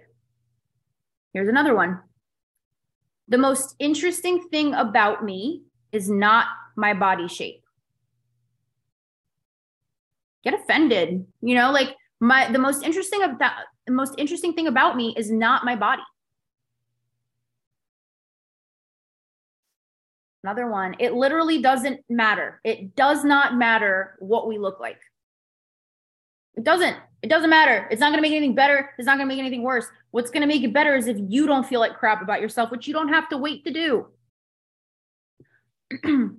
Here's 1.32 1.48
another 1.48 1.74
one. 1.74 2.00
The 3.28 3.38
most 3.38 3.74
interesting 3.78 4.48
thing 4.48 4.74
about 4.74 5.24
me 5.24 5.62
is 5.92 6.10
not 6.10 6.46
my 6.76 6.94
body 6.94 7.28
shape. 7.28 7.62
Get 10.42 10.54
offended, 10.54 11.26
you 11.40 11.54
know, 11.54 11.70
like 11.70 11.96
my 12.20 12.50
the 12.50 12.58
most 12.58 12.82
interesting 12.84 13.22
about 13.22 13.52
the 13.86 13.92
most 13.92 14.14
interesting 14.18 14.52
thing 14.52 14.66
about 14.66 14.96
me 14.96 15.14
is 15.16 15.30
not 15.30 15.64
my 15.64 15.76
body. 15.76 16.02
Another 20.42 20.68
one. 20.68 20.96
It 20.98 21.12
literally 21.12 21.60
doesn't 21.60 22.00
matter. 22.08 22.60
It 22.64 22.96
does 22.96 23.24
not 23.24 23.56
matter 23.56 24.16
what 24.20 24.48
we 24.48 24.58
look 24.58 24.80
like. 24.80 25.00
It 26.56 26.64
doesn't. 26.64 26.96
It 27.22 27.28
doesn't 27.28 27.50
matter. 27.50 27.86
It's 27.90 28.00
not 28.00 28.08
going 28.08 28.18
to 28.18 28.22
make 28.22 28.32
anything 28.32 28.54
better. 28.54 28.90
It's 28.98 29.04
not 29.06 29.18
going 29.18 29.28
to 29.28 29.34
make 29.34 29.38
anything 29.38 29.62
worse. 29.62 29.86
What's 30.10 30.30
going 30.30 30.40
to 30.40 30.46
make 30.46 30.62
it 30.62 30.72
better 30.72 30.96
is 30.96 31.06
if 31.06 31.18
you 31.28 31.46
don't 31.46 31.66
feel 31.66 31.80
like 31.80 31.98
crap 31.98 32.22
about 32.22 32.40
yourself, 32.40 32.70
which 32.70 32.88
you 32.88 32.94
don't 32.94 33.08
have 33.08 33.28
to 33.28 33.36
wait 33.36 33.64
to 33.64 33.72
do. 33.72 34.06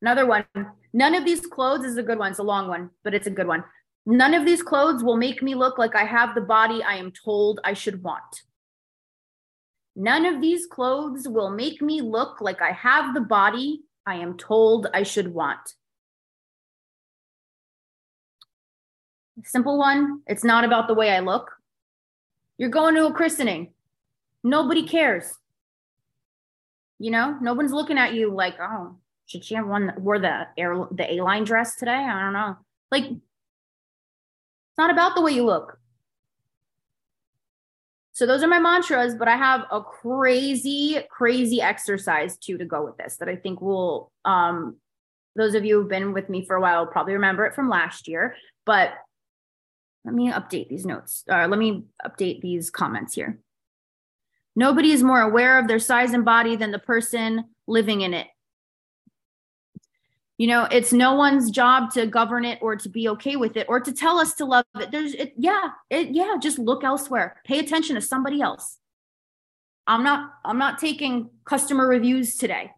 Another 0.00 0.26
one. 0.26 0.44
None 0.92 1.14
of 1.14 1.24
these 1.24 1.40
clothes 1.40 1.84
is 1.84 1.96
a 1.96 2.02
good 2.02 2.18
one. 2.18 2.30
It's 2.30 2.38
a 2.38 2.44
long 2.44 2.68
one, 2.68 2.90
but 3.02 3.14
it's 3.14 3.26
a 3.26 3.30
good 3.30 3.48
one. 3.48 3.64
None 4.06 4.34
of 4.34 4.44
these 4.44 4.62
clothes 4.62 5.02
will 5.02 5.16
make 5.16 5.42
me 5.42 5.54
look 5.54 5.78
like 5.78 5.96
I 5.96 6.04
have 6.04 6.34
the 6.34 6.42
body 6.42 6.82
I 6.82 6.96
am 6.96 7.10
told 7.10 7.58
I 7.64 7.72
should 7.72 8.02
want. 8.02 8.42
None 9.96 10.26
of 10.26 10.40
these 10.40 10.66
clothes 10.66 11.28
will 11.28 11.50
make 11.50 11.80
me 11.80 12.00
look 12.00 12.40
like 12.40 12.60
I 12.60 12.72
have 12.72 13.14
the 13.14 13.20
body 13.20 13.82
I 14.06 14.16
am 14.16 14.36
told 14.36 14.88
I 14.92 15.02
should 15.02 15.32
want. 15.32 15.74
Simple 19.44 19.78
one. 19.78 20.20
It's 20.26 20.44
not 20.44 20.64
about 20.64 20.88
the 20.88 20.94
way 20.94 21.10
I 21.10 21.20
look. 21.20 21.50
You're 22.58 22.70
going 22.70 22.94
to 22.94 23.06
a 23.06 23.12
christening. 23.12 23.72
Nobody 24.42 24.86
cares. 24.86 25.34
You 26.98 27.10
know, 27.10 27.36
no 27.40 27.54
one's 27.54 27.72
looking 27.72 27.98
at 27.98 28.14
you 28.14 28.32
like, 28.32 28.54
oh, 28.60 28.96
should 29.26 29.44
she 29.44 29.54
have 29.54 29.66
one 29.66 29.92
wore 29.98 30.18
the 30.18 30.46
air 30.56 30.86
the 30.90 31.14
A 31.14 31.22
line 31.22 31.44
dress 31.44 31.76
today? 31.76 31.92
I 31.92 32.20
don't 32.20 32.32
know. 32.32 32.56
Like 32.90 33.04
it's 33.04 34.78
not 34.78 34.90
about 34.90 35.14
the 35.14 35.22
way 35.22 35.32
you 35.32 35.44
look. 35.44 35.78
So 38.14 38.26
those 38.26 38.44
are 38.44 38.48
my 38.48 38.60
mantras, 38.60 39.16
but 39.16 39.26
I 39.26 39.36
have 39.36 39.66
a 39.72 39.82
crazy, 39.82 41.00
crazy 41.10 41.60
exercise 41.60 42.38
too 42.38 42.56
to 42.58 42.64
go 42.64 42.84
with 42.84 42.96
this 42.96 43.16
that 43.16 43.28
I 43.28 43.36
think 43.36 43.60
will 43.60 44.10
um 44.24 44.76
those 45.36 45.56
of 45.56 45.64
you 45.64 45.80
who've 45.80 45.88
been 45.88 46.12
with 46.12 46.28
me 46.28 46.46
for 46.46 46.54
a 46.54 46.60
while 46.60 46.86
probably 46.86 47.14
remember 47.14 47.44
it 47.44 47.56
from 47.56 47.68
last 47.68 48.06
year. 48.06 48.36
But 48.64 48.92
let 50.04 50.14
me 50.14 50.30
update 50.30 50.68
these 50.68 50.86
notes. 50.86 51.24
Uh, 51.28 51.48
let 51.48 51.58
me 51.58 51.84
update 52.06 52.40
these 52.40 52.70
comments 52.70 53.14
here. 53.14 53.40
Nobody 54.54 54.92
is 54.92 55.02
more 55.02 55.20
aware 55.20 55.58
of 55.58 55.66
their 55.66 55.80
size 55.80 56.12
and 56.12 56.24
body 56.24 56.54
than 56.54 56.70
the 56.70 56.78
person 56.78 57.44
living 57.66 58.02
in 58.02 58.14
it. 58.14 58.28
You 60.36 60.48
know, 60.48 60.66
it's 60.70 60.92
no 60.92 61.14
one's 61.14 61.50
job 61.50 61.92
to 61.92 62.06
govern 62.06 62.44
it 62.44 62.58
or 62.60 62.74
to 62.74 62.88
be 62.88 63.08
okay 63.10 63.36
with 63.36 63.56
it 63.56 63.66
or 63.68 63.78
to 63.78 63.92
tell 63.92 64.18
us 64.18 64.34
to 64.34 64.44
love 64.44 64.64
it. 64.80 64.90
There's, 64.90 65.14
it, 65.14 65.32
yeah, 65.36 65.70
it, 65.90 66.08
yeah, 66.10 66.34
just 66.40 66.58
look 66.58 66.82
elsewhere. 66.82 67.36
Pay 67.44 67.60
attention 67.60 67.94
to 67.94 68.00
somebody 68.00 68.40
else. 68.40 68.78
I'm 69.86 70.02
not, 70.02 70.32
I'm 70.44 70.58
not 70.58 70.78
taking 70.78 71.30
customer 71.44 71.86
reviews 71.86 72.36
today. 72.36 72.72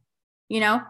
You 0.49 0.61
know, 0.61 0.83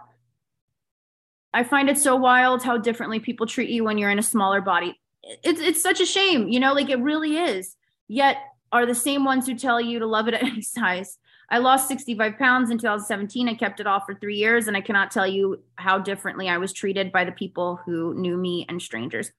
I 1.55 1.63
find 1.63 1.89
it 1.89 1.99
so 1.99 2.17
wild 2.17 2.63
how 2.63 2.79
differently 2.79 3.21
people 3.21 3.47
treat 3.47 3.71
you 3.71 3.85
when 3.85 3.97
you're 3.97 4.11
in 4.11 4.19
a 4.19 4.23
smaller 4.23 4.61
body. 4.61 4.99
It's, 5.23 5.61
it's 5.61 5.83
such 5.83 6.01
a 6.01 6.07
shame, 6.07 6.49
you 6.49 6.59
know, 6.59 6.75
like 6.75 6.91
it 6.91 6.99
really 6.99 7.37
is. 7.37 7.77
Yet 8.09 8.39
are 8.73 8.87
the 8.87 8.95
same 8.95 9.25
ones 9.25 9.47
who 9.47 9.55
tell 9.55 9.81
you 9.81 10.01
to 10.01 10.07
love 10.07 10.27
it 10.29 10.35
at 10.35 10.43
any 10.43 10.63
size. 10.63 11.17
I 11.49 11.59
lost 11.59 11.89
65 11.89 12.39
pounds 12.39 12.71
in 12.71 12.79
2017. 12.79 13.49
I 13.49 13.55
kept 13.55 13.79
it 13.79 13.87
off 13.87 14.05
for 14.07 14.15
three 14.15 14.37
years, 14.37 14.67
and 14.67 14.77
I 14.77 14.81
cannot 14.81 15.11
tell 15.11 15.27
you 15.27 15.63
how 15.77 15.99
differently 15.99 16.49
I 16.49 16.59
was 16.59 16.73
treated 16.73 17.13
by 17.13 17.25
the 17.25 17.33
people 17.33 17.81
who 17.85 18.15
knew 18.15 18.37
me 18.37 18.67
and 18.69 18.83
strangers. 18.83 19.31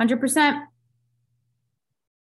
100%. 0.00 0.62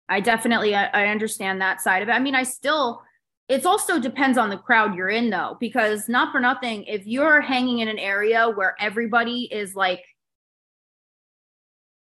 I 0.10 0.22
definitely 0.22 0.74
I, 0.74 0.86
I 0.86 1.08
understand 1.08 1.60
that 1.60 1.82
side 1.82 2.02
of 2.02 2.10
it. 2.10 2.14
I 2.14 2.20
mean, 2.20 2.36
I 2.36 2.44
still 2.44 3.02
it 3.50 3.66
also 3.66 4.00
depends 4.00 4.38
on 4.38 4.50
the 4.50 4.58
crowd 4.58 4.96
you're 4.96 5.10
in 5.10 5.30
though 5.30 5.58
because 5.60 6.10
not 6.10 6.32
for 6.32 6.40
nothing 6.40 6.84
if 6.84 7.06
you're 7.06 7.42
hanging 7.42 7.80
in 7.80 7.88
an 7.88 8.00
area 8.00 8.50
where 8.50 8.76
everybody 8.80 9.48
is 9.52 9.76
like 9.76 10.04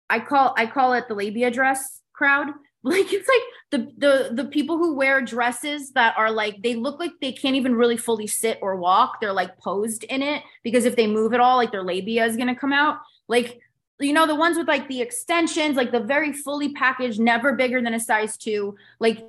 I 0.08 0.20
call 0.20 0.54
I 0.56 0.66
call 0.66 0.92
it 0.92 1.08
the 1.08 1.14
labia 1.14 1.50
dress 1.50 2.00
crowd 2.12 2.48
like 2.84 3.12
it's 3.12 3.28
like 3.28 3.42
the 3.70 3.92
the 3.98 4.42
the 4.42 4.44
people 4.44 4.76
who 4.76 4.94
wear 4.94 5.20
dresses 5.20 5.92
that 5.92 6.14
are 6.16 6.30
like 6.30 6.60
they 6.62 6.74
look 6.74 6.98
like 6.98 7.12
they 7.20 7.32
can't 7.32 7.54
even 7.54 7.74
really 7.74 7.96
fully 7.96 8.26
sit 8.26 8.58
or 8.60 8.74
walk 8.76 9.20
they're 9.20 9.32
like 9.32 9.56
posed 9.58 10.02
in 10.04 10.20
it 10.20 10.42
because 10.64 10.84
if 10.84 10.96
they 10.96 11.06
move 11.06 11.32
at 11.32 11.40
all 11.40 11.56
like 11.56 11.70
their 11.70 11.84
labia 11.84 12.24
is 12.26 12.36
going 12.36 12.48
to 12.48 12.60
come 12.60 12.72
out 12.72 12.98
like 13.28 13.60
you 14.02 14.12
know, 14.12 14.26
the 14.26 14.34
ones 14.34 14.56
with 14.56 14.68
like 14.68 14.88
the 14.88 15.00
extensions, 15.00 15.76
like 15.76 15.92
the 15.92 16.00
very 16.00 16.32
fully 16.32 16.72
packaged, 16.72 17.20
never 17.20 17.54
bigger 17.54 17.80
than 17.80 17.94
a 17.94 18.00
size 18.00 18.36
two. 18.36 18.76
Like, 18.98 19.24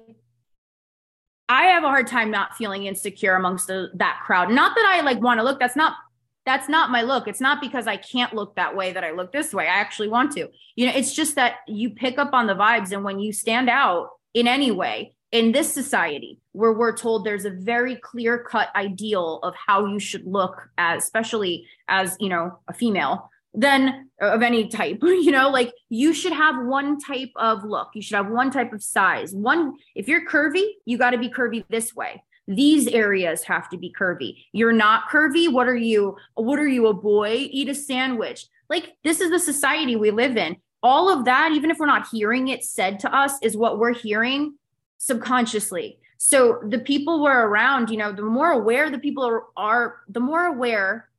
I 1.49 1.65
have 1.65 1.83
a 1.83 1.87
hard 1.87 2.07
time 2.07 2.31
not 2.31 2.55
feeling 2.55 2.85
insecure 2.85 3.35
amongst 3.35 3.67
the, 3.67 3.91
that 3.95 4.21
crowd. 4.25 4.49
Not 4.49 4.75
that 4.75 4.85
I 4.85 5.01
like 5.01 5.21
want 5.21 5.39
to 5.39 5.43
look. 5.43 5.59
That's 5.59 5.75
not 5.75 5.95
that's 6.45 6.67
not 6.67 6.91
my 6.91 7.01
look. 7.01 7.27
It's 7.27 7.41
not 7.41 7.61
because 7.61 7.87
I 7.87 7.97
can't 7.97 8.33
look 8.33 8.55
that 8.55 8.75
way 8.75 8.93
that 8.93 9.03
I 9.03 9.11
look 9.11 9.31
this 9.31 9.53
way. 9.53 9.65
I 9.65 9.75
actually 9.75 10.09
want 10.09 10.31
to. 10.33 10.49
You 10.75 10.87
know, 10.87 10.93
it's 10.95 11.13
just 11.13 11.35
that 11.35 11.57
you 11.67 11.91
pick 11.91 12.17
up 12.17 12.33
on 12.33 12.47
the 12.47 12.55
vibes, 12.55 12.91
and 12.91 13.03
when 13.03 13.19
you 13.19 13.31
stand 13.31 13.69
out 13.69 14.09
in 14.33 14.47
any 14.47 14.71
way 14.71 15.15
in 15.31 15.51
this 15.51 15.73
society, 15.73 16.39
where 16.51 16.73
we're 16.73 16.95
told 16.95 17.25
there's 17.25 17.45
a 17.45 17.49
very 17.49 17.95
clear 17.95 18.37
cut 18.37 18.69
ideal 18.75 19.39
of 19.43 19.55
how 19.55 19.85
you 19.85 19.99
should 19.99 20.25
look, 20.25 20.69
as 20.77 21.03
especially 21.03 21.67
as 21.87 22.17
you 22.19 22.29
know 22.29 22.59
a 22.67 22.73
female 22.73 23.29
then 23.53 24.09
of 24.19 24.41
any 24.41 24.67
type 24.67 24.97
you 25.03 25.31
know 25.31 25.49
like 25.49 25.71
you 25.89 26.13
should 26.13 26.33
have 26.33 26.65
one 26.65 26.99
type 26.99 27.29
of 27.35 27.63
look 27.63 27.89
you 27.93 28.01
should 28.01 28.15
have 28.15 28.29
one 28.29 28.49
type 28.49 28.73
of 28.73 28.81
size 28.81 29.33
one 29.33 29.73
if 29.95 30.07
you're 30.07 30.27
curvy 30.27 30.63
you 30.85 30.97
got 30.97 31.11
to 31.11 31.17
be 31.17 31.29
curvy 31.29 31.63
this 31.69 31.95
way 31.95 32.23
these 32.47 32.87
areas 32.87 33.43
have 33.43 33.69
to 33.69 33.77
be 33.77 33.93
curvy. 33.97 34.45
You're 34.51 34.73
not 34.73 35.09
curvy. 35.09 35.51
What 35.51 35.67
are 35.67 35.75
you 35.75 36.17
what 36.35 36.59
are 36.59 36.67
you 36.67 36.87
a 36.87 36.93
boy? 36.93 37.47
Eat 37.51 37.69
a 37.69 37.75
sandwich. 37.75 38.47
Like 38.69 38.95
this 39.03 39.21
is 39.21 39.29
the 39.29 39.39
society 39.39 39.95
we 39.95 40.11
live 40.11 40.37
in. 40.37 40.57
All 40.81 41.09
of 41.09 41.25
that 41.25 41.51
even 41.53 41.71
if 41.71 41.79
we're 41.79 41.85
not 41.85 42.07
hearing 42.11 42.49
it 42.49 42.63
said 42.63 42.99
to 43.01 43.15
us 43.15 43.33
is 43.41 43.55
what 43.55 43.79
we're 43.79 43.93
hearing 43.93 44.55
subconsciously. 44.97 45.99
So 46.17 46.61
the 46.67 46.79
people 46.79 47.21
we're 47.23 47.47
around 47.47 47.89
you 47.89 47.97
know 47.97 48.11
the 48.11 48.23
more 48.23 48.51
aware 48.51 48.89
the 48.89 48.99
people 48.99 49.23
are, 49.23 49.43
are 49.55 50.01
the 50.09 50.19
more 50.19 50.45
aware 50.45 51.09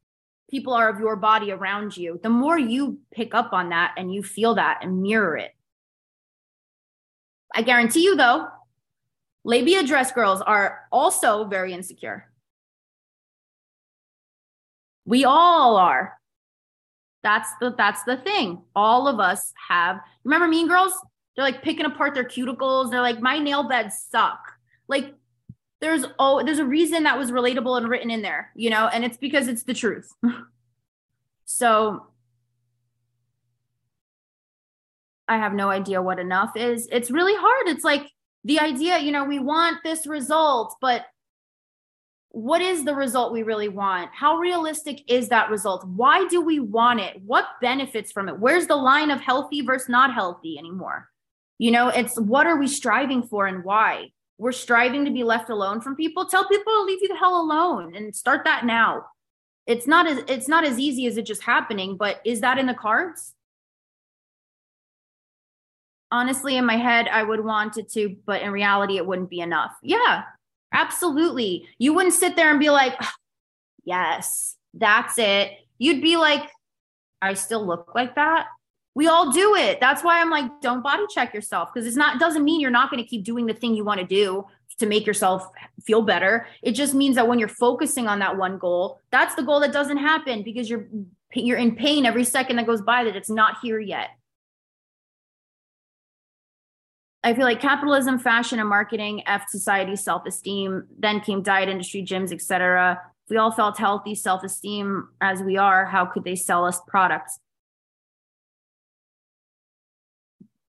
people 0.50 0.72
are 0.72 0.88
of 0.88 1.00
your 1.00 1.16
body 1.16 1.50
around 1.50 1.96
you, 1.96 2.20
the 2.22 2.30
more 2.30 2.58
you 2.58 2.98
pick 3.12 3.34
up 3.34 3.52
on 3.52 3.70
that 3.70 3.94
and 3.96 4.12
you 4.12 4.22
feel 4.22 4.54
that 4.54 4.80
and 4.82 5.02
mirror 5.02 5.36
it. 5.36 5.54
I 7.54 7.62
guarantee 7.62 8.04
you, 8.04 8.16
though, 8.16 8.48
labia 9.44 9.84
dress 9.84 10.12
girls 10.12 10.40
are 10.40 10.80
also 10.90 11.44
very 11.44 11.72
insecure. 11.72 12.30
We 15.04 15.24
all 15.24 15.76
are. 15.76 16.18
That's 17.22 17.50
the 17.60 17.74
that's 17.76 18.02
the 18.04 18.16
thing. 18.16 18.62
All 18.74 19.06
of 19.06 19.20
us 19.20 19.52
have. 19.68 20.00
Remember 20.24 20.48
Mean 20.48 20.68
Girls? 20.68 20.92
They're 21.36 21.44
like 21.44 21.62
picking 21.62 21.86
apart 21.86 22.14
their 22.14 22.24
cuticles. 22.24 22.90
They're 22.90 23.00
like, 23.00 23.20
my 23.20 23.38
nail 23.38 23.68
beds 23.68 24.06
suck. 24.10 24.40
Like 24.88 25.14
there's 25.84 26.06
oh 26.18 26.42
there's 26.42 26.58
a 26.58 26.64
reason 26.64 27.02
that 27.02 27.18
was 27.18 27.30
relatable 27.30 27.76
and 27.76 27.88
written 27.88 28.10
in 28.10 28.22
there 28.22 28.50
you 28.54 28.70
know 28.70 28.88
and 28.88 29.04
it's 29.04 29.18
because 29.18 29.48
it's 29.48 29.64
the 29.64 29.74
truth 29.74 30.10
so 31.44 32.06
i 35.28 35.36
have 35.36 35.52
no 35.52 35.68
idea 35.68 36.00
what 36.00 36.18
enough 36.18 36.56
is 36.56 36.88
it's 36.90 37.10
really 37.10 37.34
hard 37.36 37.68
it's 37.68 37.84
like 37.84 38.06
the 38.44 38.60
idea 38.60 38.98
you 38.98 39.12
know 39.12 39.24
we 39.24 39.38
want 39.38 39.78
this 39.82 40.06
result 40.06 40.76
but 40.80 41.06
what 42.34 42.60
is 42.60 42.84
the 42.84 42.96
result 42.96 43.32
we 43.32 43.44
really 43.44 43.68
want? 43.68 44.10
How 44.12 44.38
realistic 44.38 45.04
is 45.06 45.28
that 45.28 45.50
result? 45.50 45.86
Why 45.86 46.26
do 46.26 46.40
we 46.40 46.58
want 46.58 46.98
it? 46.98 47.22
What 47.24 47.46
benefits 47.60 48.10
from 48.10 48.28
it? 48.28 48.40
Where's 48.40 48.66
the 48.66 48.74
line 48.74 49.12
of 49.12 49.20
healthy 49.20 49.60
versus 49.60 49.88
not 49.88 50.12
healthy 50.12 50.58
anymore? 50.58 51.08
You 51.58 51.70
know 51.70 51.88
it's 51.88 52.18
what 52.18 52.48
are 52.48 52.56
we 52.56 52.66
striving 52.66 53.22
for 53.22 53.46
and 53.46 53.62
why? 53.62 54.10
We're 54.36 54.50
striving 54.50 55.04
to 55.04 55.12
be 55.12 55.22
left 55.22 55.48
alone 55.48 55.80
from 55.80 55.94
people? 55.94 56.26
Tell 56.26 56.48
people 56.48 56.72
to 56.72 56.82
leave 56.82 56.98
you 57.02 57.08
the 57.08 57.16
hell 57.16 57.40
alone 57.40 57.94
and 57.94 58.14
start 58.14 58.42
that 58.46 58.66
now. 58.66 59.04
It's 59.68 59.86
not 59.86 60.08
as 60.08 60.24
it's 60.26 60.48
not 60.48 60.64
as 60.64 60.76
easy 60.80 61.06
as 61.06 61.16
it 61.16 61.26
just 61.26 61.42
happening 61.42 61.96
but 61.96 62.20
is 62.24 62.40
that 62.40 62.58
in 62.58 62.66
the 62.66 62.74
cards 62.74 63.32
honestly 66.14 66.56
in 66.56 66.64
my 66.64 66.76
head 66.76 67.08
i 67.08 67.22
would 67.22 67.44
want 67.44 67.76
it 67.76 67.88
to 67.88 68.16
but 68.24 68.42
in 68.42 68.50
reality 68.50 68.96
it 68.96 69.06
wouldn't 69.06 69.30
be 69.30 69.40
enough 69.40 69.72
yeah 69.82 70.22
absolutely 70.72 71.68
you 71.78 71.92
wouldn't 71.92 72.14
sit 72.14 72.36
there 72.36 72.50
and 72.50 72.60
be 72.60 72.70
like 72.70 72.94
yes 73.84 74.56
that's 74.74 75.18
it 75.18 75.52
you'd 75.78 76.02
be 76.02 76.16
like 76.16 76.48
i 77.20 77.34
still 77.34 77.64
look 77.66 77.92
like 77.94 78.14
that 78.14 78.46
we 78.94 79.08
all 79.08 79.32
do 79.32 79.56
it. 79.56 79.80
That's 79.80 80.04
why 80.04 80.20
I'm 80.20 80.30
like, 80.30 80.60
don't 80.60 80.82
body 80.82 81.02
check 81.12 81.34
yourself 81.34 81.70
because 81.72 81.86
it's 81.86 81.96
not 81.96 82.20
doesn't 82.20 82.44
mean 82.44 82.60
you're 82.60 82.70
not 82.70 82.90
going 82.90 83.02
to 83.02 83.08
keep 83.08 83.24
doing 83.24 83.46
the 83.46 83.52
thing 83.52 83.74
you 83.74 83.84
want 83.84 84.00
to 84.00 84.06
do 84.06 84.46
to 84.78 84.86
make 84.86 85.06
yourself 85.06 85.48
feel 85.84 86.02
better. 86.02 86.46
It 86.62 86.72
just 86.72 86.94
means 86.94 87.16
that 87.16 87.26
when 87.26 87.38
you're 87.38 87.48
focusing 87.48 88.06
on 88.06 88.20
that 88.20 88.36
one 88.36 88.58
goal, 88.58 89.00
that's 89.10 89.34
the 89.34 89.42
goal 89.42 89.60
that 89.60 89.72
doesn't 89.72 89.96
happen 89.96 90.42
because 90.42 90.70
you're 90.70 90.86
you're 91.34 91.58
in 91.58 91.74
pain 91.74 92.06
every 92.06 92.22
second 92.22 92.56
that 92.56 92.66
goes 92.66 92.80
by 92.80 93.02
that 93.04 93.16
it's 93.16 93.30
not 93.30 93.56
here 93.60 93.80
yet. 93.80 94.10
I 97.24 97.34
feel 97.34 97.44
like 97.44 97.60
capitalism, 97.60 98.18
fashion, 98.18 98.60
and 98.60 98.68
marketing 98.68 99.22
f 99.26 99.48
society 99.48 99.96
self-esteem. 99.96 100.86
Then 100.98 101.20
came 101.20 101.42
diet 101.42 101.68
industry, 101.68 102.04
gyms, 102.04 102.32
etc. 102.32 103.00
If 103.24 103.30
we 103.30 103.38
all 103.38 103.50
felt 103.50 103.78
healthy, 103.78 104.14
self-esteem 104.14 105.08
as 105.20 105.42
we 105.42 105.56
are, 105.56 105.86
how 105.86 106.04
could 106.04 106.24
they 106.24 106.36
sell 106.36 106.64
us 106.64 106.80
products? 106.86 107.40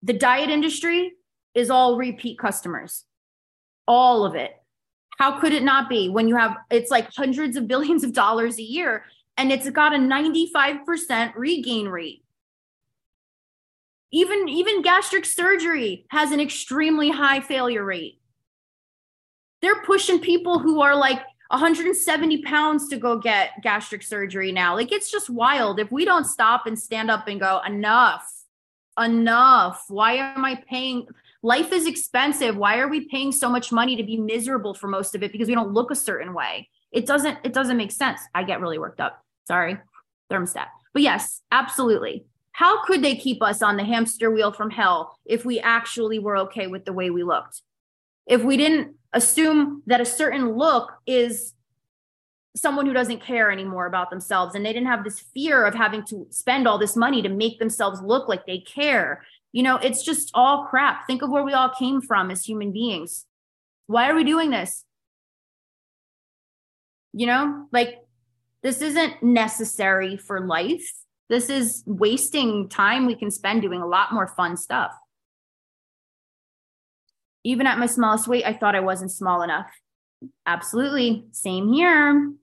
the 0.05 0.13
diet 0.13 0.51
industry 0.51 1.15
is 1.55 1.71
all 1.71 1.97
repeat 1.97 2.39
customers, 2.39 3.05
all 3.89 4.25
of 4.25 4.35
it. 4.35 4.53
How 5.19 5.41
could 5.41 5.53
it 5.53 5.63
not 5.63 5.89
be 5.89 6.09
when 6.09 6.29
you 6.29 6.37
have 6.37 6.57
it's 6.71 6.91
like 6.91 7.13
hundreds 7.13 7.57
of 7.57 7.67
billions 7.67 8.05
of 8.05 8.13
dollars 8.13 8.59
a 8.59 8.63
year 8.63 9.05
and 9.39 9.51
it's 9.51 9.69
got 9.71 9.95
a 9.95 9.99
95% 9.99 11.33
regain 11.37 11.89
rate? 11.89 12.24
Even 14.15 14.49
even 14.49 14.81
gastric 14.81 15.25
surgery 15.25 16.07
has 16.11 16.31
an 16.31 16.39
extremely 16.39 17.11
high 17.11 17.41
failure 17.41 17.85
rate. 17.85 18.21
They're 19.61 19.83
pushing 19.83 20.21
people 20.21 20.61
who 20.61 20.81
are 20.83 20.95
like 20.95 21.19
170 21.49 22.43
pounds 22.43 22.87
to 22.91 22.97
go 22.97 23.19
get 23.19 23.61
gastric 23.61 24.05
surgery 24.05 24.53
now. 24.53 24.77
Like 24.77 24.93
it's 24.93 25.11
just 25.11 25.29
wild. 25.29 25.81
If 25.81 25.91
we 25.91 26.05
don't 26.05 26.27
stop 26.27 26.69
and 26.69 26.79
stand 26.79 27.11
up 27.11 27.27
and 27.27 27.41
go, 27.41 27.61
enough, 27.67 28.31
enough. 28.97 29.85
Why 29.89 30.13
am 30.13 30.45
I 30.45 30.63
paying? 30.69 31.09
Life 31.43 31.73
is 31.73 31.89
expensive. 31.89 32.57
Why 32.57 32.79
are 32.79 32.89
we 32.89 33.09
paying 33.09 33.33
so 33.33 33.49
much 33.49 33.73
money 33.73 33.97
to 33.97 34.05
be 34.05 34.17
miserable 34.17 34.75
for 34.75 34.87
most 34.87 35.17
of 35.17 35.25
it 35.25 35.33
because 35.33 35.49
we 35.49 35.57
don't 35.57 35.73
look 35.73 35.91
a 35.91 35.97
certain 35.97 36.35
way? 36.35 36.69
It 36.93 37.05
doesn't 37.05 37.39
it 37.43 37.53
doesn't 37.53 37.77
make 37.77 37.91
sense. 37.91 38.21
I 38.33 38.45
get 38.45 38.61
really 38.61 38.79
worked 38.79 39.01
up. 39.01 39.25
Sorry. 39.49 39.77
Thermostat. 40.31 40.69
But 40.93 41.03
yes, 41.03 41.41
absolutely. 41.51 42.27
How 42.55 42.85
could 42.85 43.03
they 43.03 43.17
keep 43.17 43.43
us 43.43 43.63
on 43.63 43.77
the 43.77 43.83
hamster 43.83 44.31
wheel 44.31 44.53
from 44.53 44.71
hell 44.71 45.19
if 45.27 45.45
we 45.45 45.59
actually 45.59 46.21
were 46.21 46.37
okay 46.37 46.69
with 46.69 46.85
the 46.85 46.93
way 46.93 47.11
we 47.11 47.25
looked? 47.25 47.63
If 48.29 48.45
we 48.45 48.57
didn't 48.57 48.95
assume 49.13 49.83
that 49.87 50.01
a 50.01 50.05
certain 50.05 50.57
look 50.57 50.93
is 51.05 51.53
someone 52.55 52.87
who 52.87 52.93
doesn't 52.93 53.21
care 53.21 53.51
anymore 53.51 53.87
about 53.87 54.09
themselves 54.09 54.55
and 54.55 54.65
they 54.65 54.73
didn't 54.73 54.87
have 54.87 55.03
this 55.03 55.19
fear 55.19 55.67
of 55.67 55.75
having 55.75 56.05
to 56.05 56.29
spend 56.31 56.69
all 56.69 56.79
this 56.79 56.95
money 56.95 57.23
to 57.23 57.29
make 57.29 57.59
themselves 57.59 58.01
look 58.01 58.29
like 58.29 58.47
they 58.47 58.59
care. 58.59 59.25
You 59.51 59.65
know 59.65 59.77
it's 59.79 60.05
just 60.05 60.31
all 60.33 60.67
crap. 60.67 61.09
Think 61.09 61.23
of 61.23 61.31
where 61.31 61.43
we 61.43 61.55
all 61.55 61.71
came 61.71 62.01
from 62.01 62.31
as 62.31 62.45
human 62.45 62.71
beings. 62.71 63.27
Why 63.89 64.09
are 64.09 64.15
we 64.15 64.23
doing 64.23 64.51
this? 64.51 64.85
You 67.13 67.27
know 67.27 67.67
like 67.73 67.99
this 68.63 68.81
isn't 68.81 69.25
necessary 69.25 70.17
for 70.17 70.47
life 70.47 71.04
this 71.29 71.49
is 71.49 71.83
wasting 71.87 72.69
time 72.69 73.07
we 73.07 73.15
can 73.15 73.31
spend 73.31 73.63
doing 73.63 73.81
a 73.81 73.87
lot 73.87 74.13
more 74.13 74.27
fun 74.27 74.57
stuff 74.57 74.93
even 77.43 77.67
at 77.67 77.79
my 77.79 77.87
smallest 77.87 78.29
weight 78.29 78.45
i 78.45 78.53
thought 78.53 78.75
i 78.75 78.81
wasn't 78.81 79.11
small 79.11 79.43
enough 79.43 79.71
absolutely 80.47 81.25
same 81.33 81.73
here 81.73 82.35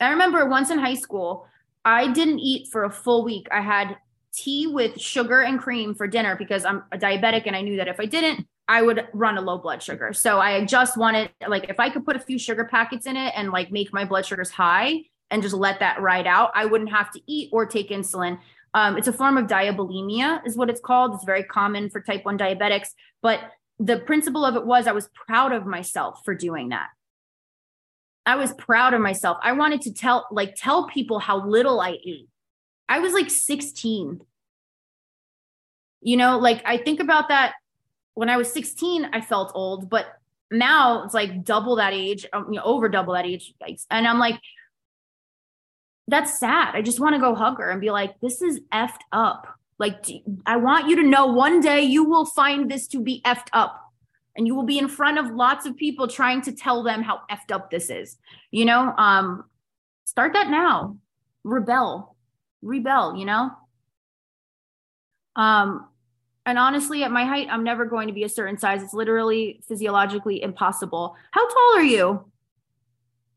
I 0.00 0.10
remember 0.10 0.46
once 0.46 0.70
in 0.70 0.78
high 0.78 0.94
school, 0.94 1.46
I 1.84 2.12
didn't 2.12 2.38
eat 2.38 2.68
for 2.70 2.84
a 2.84 2.90
full 2.90 3.24
week. 3.24 3.48
I 3.50 3.60
had 3.60 3.96
tea 4.32 4.66
with 4.66 5.00
sugar 5.00 5.40
and 5.40 5.58
cream 5.58 5.94
for 5.94 6.06
dinner 6.06 6.36
because 6.36 6.64
I'm 6.64 6.84
a 6.92 6.98
diabetic 6.98 7.44
and 7.46 7.56
I 7.56 7.62
knew 7.62 7.76
that 7.78 7.88
if 7.88 7.98
I 7.98 8.06
didn't, 8.06 8.46
I 8.68 8.82
would 8.82 9.08
run 9.12 9.38
a 9.38 9.40
low 9.40 9.58
blood 9.58 9.82
sugar. 9.82 10.12
So 10.12 10.38
I 10.38 10.64
just 10.64 10.96
wanted 10.96 11.30
like 11.48 11.68
if 11.68 11.80
I 11.80 11.90
could 11.90 12.04
put 12.04 12.16
a 12.16 12.20
few 12.20 12.38
sugar 12.38 12.66
packets 12.66 13.06
in 13.06 13.16
it 13.16 13.32
and 13.34 13.50
like 13.50 13.72
make 13.72 13.92
my 13.92 14.04
blood 14.04 14.26
sugars 14.26 14.50
high 14.50 15.04
and 15.30 15.42
just 15.42 15.54
let 15.54 15.80
that 15.80 16.00
ride 16.00 16.26
out, 16.26 16.50
I 16.54 16.66
wouldn't 16.66 16.90
have 16.90 17.10
to 17.12 17.20
eat 17.26 17.50
or 17.52 17.66
take 17.66 17.90
insulin. 17.90 18.38
Um, 18.74 18.96
it's 18.96 19.08
a 19.08 19.12
form 19.12 19.36
of 19.36 19.46
diabulimia, 19.46 20.46
is 20.46 20.56
what 20.56 20.70
it's 20.70 20.80
called. 20.80 21.14
It's 21.14 21.24
very 21.24 21.42
common 21.42 21.90
for 21.90 22.00
type 22.00 22.24
1 22.24 22.38
diabetics. 22.38 22.88
But 23.22 23.40
the 23.78 23.98
principle 23.98 24.44
of 24.44 24.56
it 24.56 24.66
was 24.66 24.86
I 24.86 24.92
was 24.92 25.08
proud 25.26 25.52
of 25.52 25.66
myself 25.66 26.20
for 26.24 26.34
doing 26.34 26.70
that. 26.70 26.88
I 28.26 28.36
was 28.36 28.52
proud 28.54 28.92
of 28.92 29.00
myself. 29.00 29.38
I 29.42 29.52
wanted 29.52 29.82
to 29.82 29.94
tell 29.94 30.26
like 30.30 30.54
tell 30.54 30.86
people 30.86 31.18
how 31.18 31.46
little 31.46 31.80
I 31.80 31.96
ate. 32.04 32.28
I 32.88 32.98
was 32.98 33.12
like 33.12 33.30
16. 33.30 34.20
You 36.00 36.16
know, 36.16 36.38
like 36.38 36.62
I 36.66 36.76
think 36.76 37.00
about 37.00 37.28
that 37.28 37.54
when 38.14 38.28
I 38.28 38.36
was 38.36 38.52
16, 38.52 39.10
I 39.12 39.20
felt 39.20 39.52
old, 39.54 39.88
but 39.88 40.06
now 40.50 41.04
it's 41.04 41.14
like 41.14 41.44
double 41.44 41.76
that 41.76 41.92
age, 41.92 42.26
um, 42.32 42.46
you 42.50 42.58
know, 42.58 42.64
over 42.64 42.88
double 42.88 43.14
that 43.14 43.24
age. 43.24 43.54
And 43.90 44.06
I'm 44.06 44.18
like, 44.18 44.40
that's 46.08 46.38
sad. 46.40 46.74
I 46.74 46.82
just 46.82 47.00
want 47.00 47.14
to 47.14 47.20
go 47.20 47.34
hug 47.34 47.58
her 47.58 47.70
and 47.70 47.80
be 47.80 47.90
like, 47.90 48.18
this 48.20 48.42
is 48.42 48.60
effed 48.72 49.02
up. 49.12 49.46
Like, 49.78 50.04
I 50.46 50.56
want 50.56 50.88
you 50.88 50.96
to 50.96 51.02
know 51.02 51.26
one 51.26 51.60
day 51.60 51.82
you 51.82 52.02
will 52.02 52.24
find 52.24 52.70
this 52.70 52.88
to 52.88 53.00
be 53.00 53.20
effed 53.24 53.48
up 53.52 53.92
and 54.36 54.46
you 54.46 54.54
will 54.54 54.64
be 54.64 54.78
in 54.78 54.88
front 54.88 55.18
of 55.18 55.30
lots 55.30 55.66
of 55.66 55.76
people 55.76 56.08
trying 56.08 56.40
to 56.42 56.52
tell 56.52 56.82
them 56.82 57.02
how 57.02 57.20
effed 57.30 57.52
up 57.52 57.70
this 57.70 57.90
is. 57.90 58.16
You 58.50 58.64
know, 58.64 58.94
um, 58.96 59.44
start 60.04 60.32
that 60.32 60.48
now. 60.48 60.96
Rebel, 61.44 62.16
rebel, 62.62 63.14
you 63.16 63.24
know? 63.24 63.50
Um, 65.36 65.88
and 66.46 66.58
honestly, 66.58 67.04
at 67.04 67.12
my 67.12 67.24
height, 67.24 67.48
I'm 67.50 67.62
never 67.62 67.84
going 67.84 68.08
to 68.08 68.14
be 68.14 68.24
a 68.24 68.28
certain 68.28 68.56
size. 68.56 68.82
It's 68.82 68.94
literally 68.94 69.60
physiologically 69.68 70.42
impossible. 70.42 71.14
How 71.32 71.46
tall 71.46 71.76
are 71.76 71.82
you? 71.82 72.24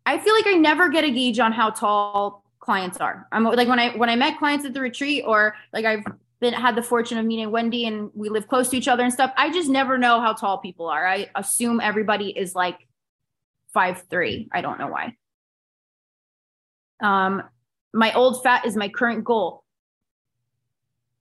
I 0.05 0.17
feel 0.17 0.33
like 0.33 0.47
I 0.47 0.53
never 0.53 0.89
get 0.89 1.03
a 1.03 1.11
gauge 1.11 1.39
on 1.39 1.51
how 1.51 1.69
tall 1.71 2.40
clients 2.61 2.97
are. 2.97 3.27
I'm 3.31 3.43
like 3.43 3.67
when 3.67 3.79
I 3.79 3.89
when 3.97 4.09
I 4.09 4.15
met 4.15 4.37
clients 4.37 4.65
at 4.65 4.73
the 4.73 4.79
retreat 4.79 5.23
or 5.27 5.55
like 5.73 5.83
I've 5.83 6.05
been 6.39 6.53
had 6.53 6.75
the 6.75 6.83
fortune 6.83 7.17
of 7.17 7.25
meeting 7.25 7.51
Wendy 7.51 7.85
and 7.85 8.09
we 8.13 8.29
live 8.29 8.47
close 8.47 8.69
to 8.69 8.77
each 8.77 8.87
other 8.87 9.03
and 9.03 9.11
stuff. 9.11 9.33
I 9.35 9.51
just 9.51 9.69
never 9.69 9.97
know 9.97 10.21
how 10.21 10.33
tall 10.33 10.59
people 10.59 10.87
are. 10.87 11.05
I 11.05 11.29
assume 11.35 11.81
everybody 11.81 12.29
is 12.29 12.55
like 12.55 12.87
five 13.73 14.03
three. 14.09 14.47
I 14.51 14.61
don't 14.61 14.79
know 14.79 14.87
why. 14.87 15.17
Um, 17.01 17.43
my 17.93 18.13
old 18.13 18.43
fat 18.43 18.65
is 18.65 18.75
my 18.75 18.87
current 18.87 19.23
goal. 19.23 19.63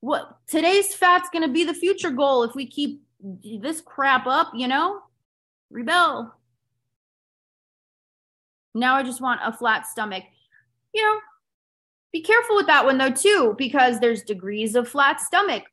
What 0.00 0.36
today's 0.46 0.94
fat's 0.94 1.30
gonna 1.30 1.48
be 1.48 1.64
the 1.64 1.74
future 1.74 2.10
goal 2.10 2.44
if 2.44 2.54
we 2.54 2.66
keep 2.66 3.02
this 3.20 3.80
crap 3.80 4.26
up, 4.26 4.52
you 4.54 4.68
know? 4.68 5.00
Rebel. 5.70 6.34
Now 8.74 8.96
I 8.96 9.02
just 9.02 9.20
want 9.20 9.40
a 9.44 9.52
flat 9.52 9.86
stomach. 9.86 10.24
You 10.94 11.02
know, 11.04 11.20
be 12.12 12.22
careful 12.22 12.56
with 12.56 12.66
that 12.66 12.84
one 12.84 12.98
though, 12.98 13.10
too, 13.10 13.54
because 13.56 14.00
there's 14.00 14.22
degrees 14.22 14.74
of 14.74 14.88
flat 14.88 15.20
stomach. 15.20 15.64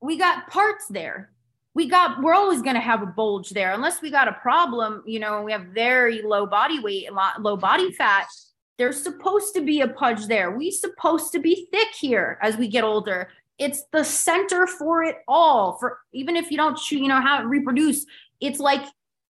We 0.00 0.16
got 0.16 0.48
parts 0.48 0.86
there. 0.88 1.32
We 1.74 1.88
got, 1.88 2.22
we're 2.22 2.34
always 2.34 2.62
going 2.62 2.74
to 2.74 2.80
have 2.80 3.02
a 3.02 3.06
bulge 3.06 3.50
there 3.50 3.72
unless 3.72 4.02
we 4.02 4.10
got 4.10 4.28
a 4.28 4.32
problem, 4.32 5.02
you 5.06 5.20
know, 5.20 5.36
and 5.36 5.44
we 5.44 5.52
have 5.52 5.66
very 5.66 6.22
low 6.22 6.46
body 6.46 6.80
weight, 6.80 7.06
and 7.08 7.16
low 7.44 7.56
body 7.56 7.92
fat. 7.92 8.26
There's 8.78 9.02
supposed 9.02 9.54
to 9.54 9.60
be 9.60 9.82
a 9.82 9.88
pudge 9.88 10.26
there. 10.26 10.50
We 10.56 10.70
supposed 10.70 11.32
to 11.32 11.38
be 11.38 11.68
thick 11.70 11.88
here 11.98 12.38
as 12.42 12.56
we 12.56 12.66
get 12.66 12.82
older. 12.82 13.28
It's 13.58 13.84
the 13.92 14.04
center 14.04 14.66
for 14.66 15.04
it 15.04 15.18
all. 15.28 15.76
For 15.78 15.98
even 16.12 16.34
if 16.34 16.50
you 16.50 16.56
don't, 16.56 16.78
you 16.90 17.08
know, 17.08 17.20
how 17.20 17.42
it 17.42 17.44
reproduce, 17.44 18.06
it's 18.40 18.58
like 18.58 18.82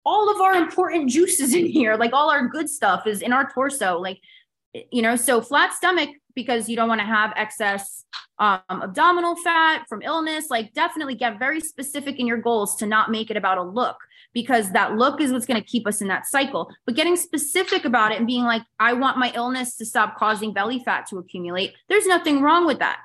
all 0.05 0.33
of 0.33 0.41
our 0.41 0.55
important 0.55 1.11
juices 1.17 1.55
in 1.55 1.67
here, 1.67 1.97
like 1.97 2.13
all 2.13 2.31
our 2.31 2.47
good 2.49 2.71
stuff 2.71 3.07
is 3.07 3.21
in 3.21 3.33
our 3.33 3.51
torso. 3.51 3.99
Like 3.99 4.21
you 4.91 5.03
know, 5.03 5.17
so 5.17 5.41
flat 5.41 5.73
stomach 5.73 6.11
because 6.35 6.69
you 6.69 6.77
don't 6.77 6.89
want 6.89 7.01
to 7.01 7.07
have 7.07 7.33
excess 7.37 8.05
um, 8.39 8.61
abdominal 8.71 9.37
fat 9.37 9.85
from 9.89 10.03
illness. 10.03 10.51
Like, 10.51 10.73
definitely 10.73 11.15
get 11.15 11.39
very 11.39 11.61
specific 11.61 12.19
in 12.19 12.27
your 12.27 12.39
goals 12.39 12.77
to 12.77 12.87
not 12.87 13.11
make 13.11 13.31
it 13.31 13.37
about 13.37 13.59
a 13.59 13.63
look 13.63 13.97
because 14.33 14.73
that 14.73 14.97
look 14.97 15.21
is 15.21 15.31
what's 15.31 15.47
going 15.47 15.61
to 15.61 15.67
keep 15.67 15.87
us 15.87 16.01
in 16.01 16.09
that 16.09 16.27
cycle. 16.27 16.71
But 16.87 16.97
getting 16.97 17.17
specific 17.17 17.85
about 17.85 18.13
it 18.13 18.19
and 18.19 18.27
being 18.27 18.45
like, 18.45 18.63
I 18.81 18.95
want 18.95 19.19
my 19.19 19.31
illness 19.35 19.77
to 19.77 19.85
stop 19.85 20.17
causing 20.17 20.55
belly 20.55 20.83
fat 20.83 21.07
to 21.11 21.19
accumulate. 21.19 21.75
There's 21.89 22.07
nothing 22.07 22.41
wrong 22.41 22.67
with 22.67 22.79
that. 22.79 23.01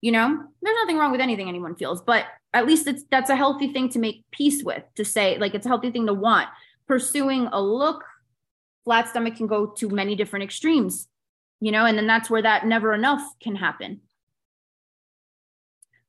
You 0.00 0.12
know, 0.12 0.42
there's 0.62 0.76
nothing 0.76 0.96
wrong 0.96 1.12
with 1.12 1.20
anything 1.20 1.48
anyone 1.48 1.74
feels, 1.74 2.02
but 2.02 2.26
at 2.54 2.66
least 2.66 2.86
it's 2.86 3.04
that's 3.10 3.30
a 3.30 3.36
healthy 3.36 3.72
thing 3.72 3.88
to 3.90 3.98
make 3.98 4.24
peace 4.30 4.62
with, 4.62 4.82
to 4.94 5.04
say, 5.04 5.38
like, 5.38 5.54
it's 5.54 5.66
a 5.66 5.68
healthy 5.68 5.90
thing 5.90 6.06
to 6.06 6.14
want. 6.14 6.48
Pursuing 6.86 7.48
a 7.52 7.60
look 7.60 8.04
flat 8.84 9.08
stomach 9.08 9.36
can 9.36 9.46
go 9.46 9.66
to 9.66 9.88
many 9.88 10.14
different 10.14 10.44
extremes, 10.44 11.08
you 11.60 11.72
know, 11.72 11.84
and 11.84 11.96
then 11.96 12.06
that's 12.06 12.30
where 12.30 12.42
that 12.42 12.66
never 12.66 12.94
enough 12.94 13.22
can 13.40 13.56
happen. 13.56 14.00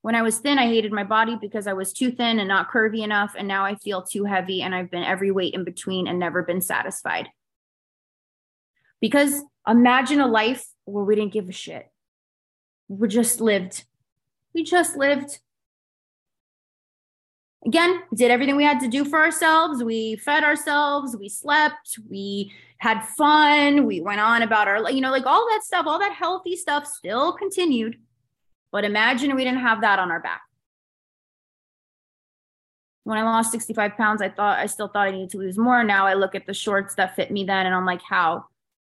When 0.01 0.15
I 0.15 0.21
was 0.21 0.37
thin, 0.37 0.57
I 0.57 0.67
hated 0.67 0.93
my 0.93 1.03
body 1.03 1.37
because 1.39 1.67
I 1.67 1.73
was 1.73 1.91
too 1.91 2.11
thin 2.11 2.39
and 2.39 2.47
not 2.47 2.71
curvy 2.71 3.03
enough. 3.03 3.35
And 3.37 3.47
now 3.47 3.65
I 3.65 3.75
feel 3.75 4.01
too 4.01 4.23
heavy 4.23 4.61
and 4.61 4.73
I've 4.73 4.89
been 4.89 5.03
every 5.03 5.29
weight 5.29 5.53
in 5.53 5.65
between 5.65 6.07
and 6.07 6.17
never 6.17 6.41
been 6.41 6.61
satisfied. 6.61 7.27
Because 9.01 9.41
imagine 9.67 10.21
a 10.21 10.27
life 10.27 10.65
where 10.85 11.03
we 11.03 11.15
didn't 11.15 11.33
give 11.33 11.49
a 11.49 11.53
shit. 11.53 11.89
We 12.87 13.07
just 13.09 13.41
lived. 13.41 13.83
We 14.53 14.63
just 14.63 14.95
lived 14.95 15.39
again 17.65 18.01
did 18.15 18.31
everything 18.31 18.55
we 18.55 18.63
had 18.63 18.79
to 18.79 18.87
do 18.87 19.05
for 19.05 19.19
ourselves. 19.19 19.83
We 19.83 20.15
fed 20.17 20.43
ourselves. 20.43 21.15
We 21.17 21.29
slept. 21.29 21.99
We 22.09 22.51
had 22.77 23.03
fun. 23.03 23.85
We 23.85 24.01
went 24.01 24.21
on 24.21 24.41
about 24.41 24.67
our 24.67 24.89
you 24.91 25.01
know 25.01 25.11
like 25.11 25.25
all 25.25 25.47
that 25.49 25.63
stuff 25.63 25.85
all 25.85 25.99
that 25.99 26.13
healthy 26.13 26.55
stuff 26.55 26.85
still 26.87 27.33
continued 27.33 27.97
but 28.71 28.85
imagine 28.85 29.35
we 29.35 29.43
didn't 29.43 29.61
have 29.61 29.81
that 29.81 29.99
on 29.99 30.11
our 30.11 30.19
back. 30.19 30.41
When 33.03 33.17
i 33.17 33.23
lost 33.23 33.51
65 33.51 33.97
pounds 33.97 34.21
i 34.21 34.29
thought 34.29 34.59
i 34.59 34.65
still 34.65 34.87
thought 34.87 35.07
i 35.07 35.11
needed 35.11 35.31
to 35.31 35.37
lose 35.39 35.57
more. 35.57 35.83
Now 35.83 36.05
i 36.05 36.13
look 36.13 36.35
at 36.35 36.45
the 36.45 36.53
shorts 36.53 36.95
that 36.95 37.15
fit 37.15 37.31
me 37.31 37.43
then 37.43 37.65
and 37.65 37.75
i'm 37.75 37.85
like 37.85 38.01
how? 38.01 38.45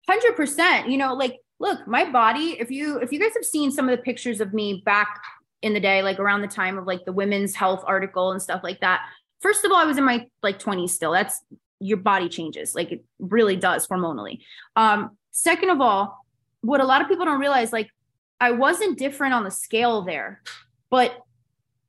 100% 0.10 0.90
you 0.90 0.98
know 0.98 1.14
like 1.14 1.40
look 1.60 1.88
my 1.88 2.10
body 2.10 2.58
if 2.60 2.72
you 2.72 2.98
if 2.98 3.12
you 3.12 3.20
guys 3.20 3.34
have 3.36 3.46
seen 3.46 3.72
some 3.72 3.88
of 3.88 3.96
the 3.96 4.04
pictures 4.04 4.42
of 4.42 4.52
me 4.52 4.82
back 4.84 5.22
in 5.62 5.74
the 5.74 5.80
day, 5.80 6.02
like 6.02 6.20
around 6.20 6.42
the 6.42 6.48
time 6.48 6.78
of 6.78 6.86
like 6.86 7.06
the 7.06 7.12
women's 7.12 7.56
health 7.56 7.84
article 7.86 8.32
and 8.32 8.42
stuff 8.42 8.62
like 8.64 8.80
that. 8.82 9.02
First 9.42 9.66
of 9.66 9.72
all, 9.72 9.78
I 9.78 9.86
was 9.86 9.98
in 9.98 10.04
my 10.04 10.28
like 10.42 10.60
20s 10.60 10.90
still. 10.90 11.12
That's 11.12 11.44
your 11.80 11.98
body 11.98 12.30
changes. 12.30 12.76
Like 12.76 12.92
it 12.92 13.04
really 13.20 13.56
does 13.56 13.88
hormonally. 13.88 14.40
Um, 14.76 15.18
second 15.32 15.70
of 15.70 15.82
all, 15.82 16.26
what 16.62 16.82
a 16.82 16.86
lot 16.86 17.02
of 17.02 17.08
people 17.08 17.26
don't 17.26 17.40
realize, 17.40 17.74
like 17.74 17.90
I 18.40 18.52
wasn't 18.52 18.98
different 18.98 19.34
on 19.34 19.44
the 19.44 19.52
scale 19.52 20.04
there, 20.04 20.42
but 20.90 21.18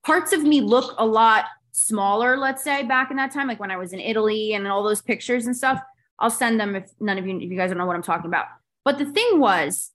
parts 0.03 0.33
of 0.33 0.43
me 0.43 0.61
look 0.61 0.95
a 0.99 1.07
lot 1.07 1.45
smaller, 1.73 2.37
let's 2.37 2.63
say, 2.63 2.83
back 2.83 3.11
in 3.11 3.17
that 3.17 3.33
time, 3.33 3.49
like 3.49 3.61
when 3.61 3.71
I 3.71 3.77
was 3.77 3.93
in 3.93 4.01
Italy 4.01 4.55
and 4.55 4.67
all 4.67 4.83
those 4.83 5.03
pictures 5.03 5.47
and 5.47 5.57
stuff. 5.57 5.81
I'll 6.19 6.31
send 6.31 6.61
them 6.61 6.77
if 6.77 6.91
none 7.01 7.19
of 7.19 7.27
you, 7.27 7.37
if 7.37 7.51
you 7.51 7.57
guys 7.57 7.71
don't 7.71 7.79
know 7.79 7.87
what 7.87 7.97
I'm 7.97 8.03
talking 8.03 8.27
about. 8.27 8.47
But 8.85 8.99
the 8.99 9.07
thing 9.07 9.41
was, 9.41 9.91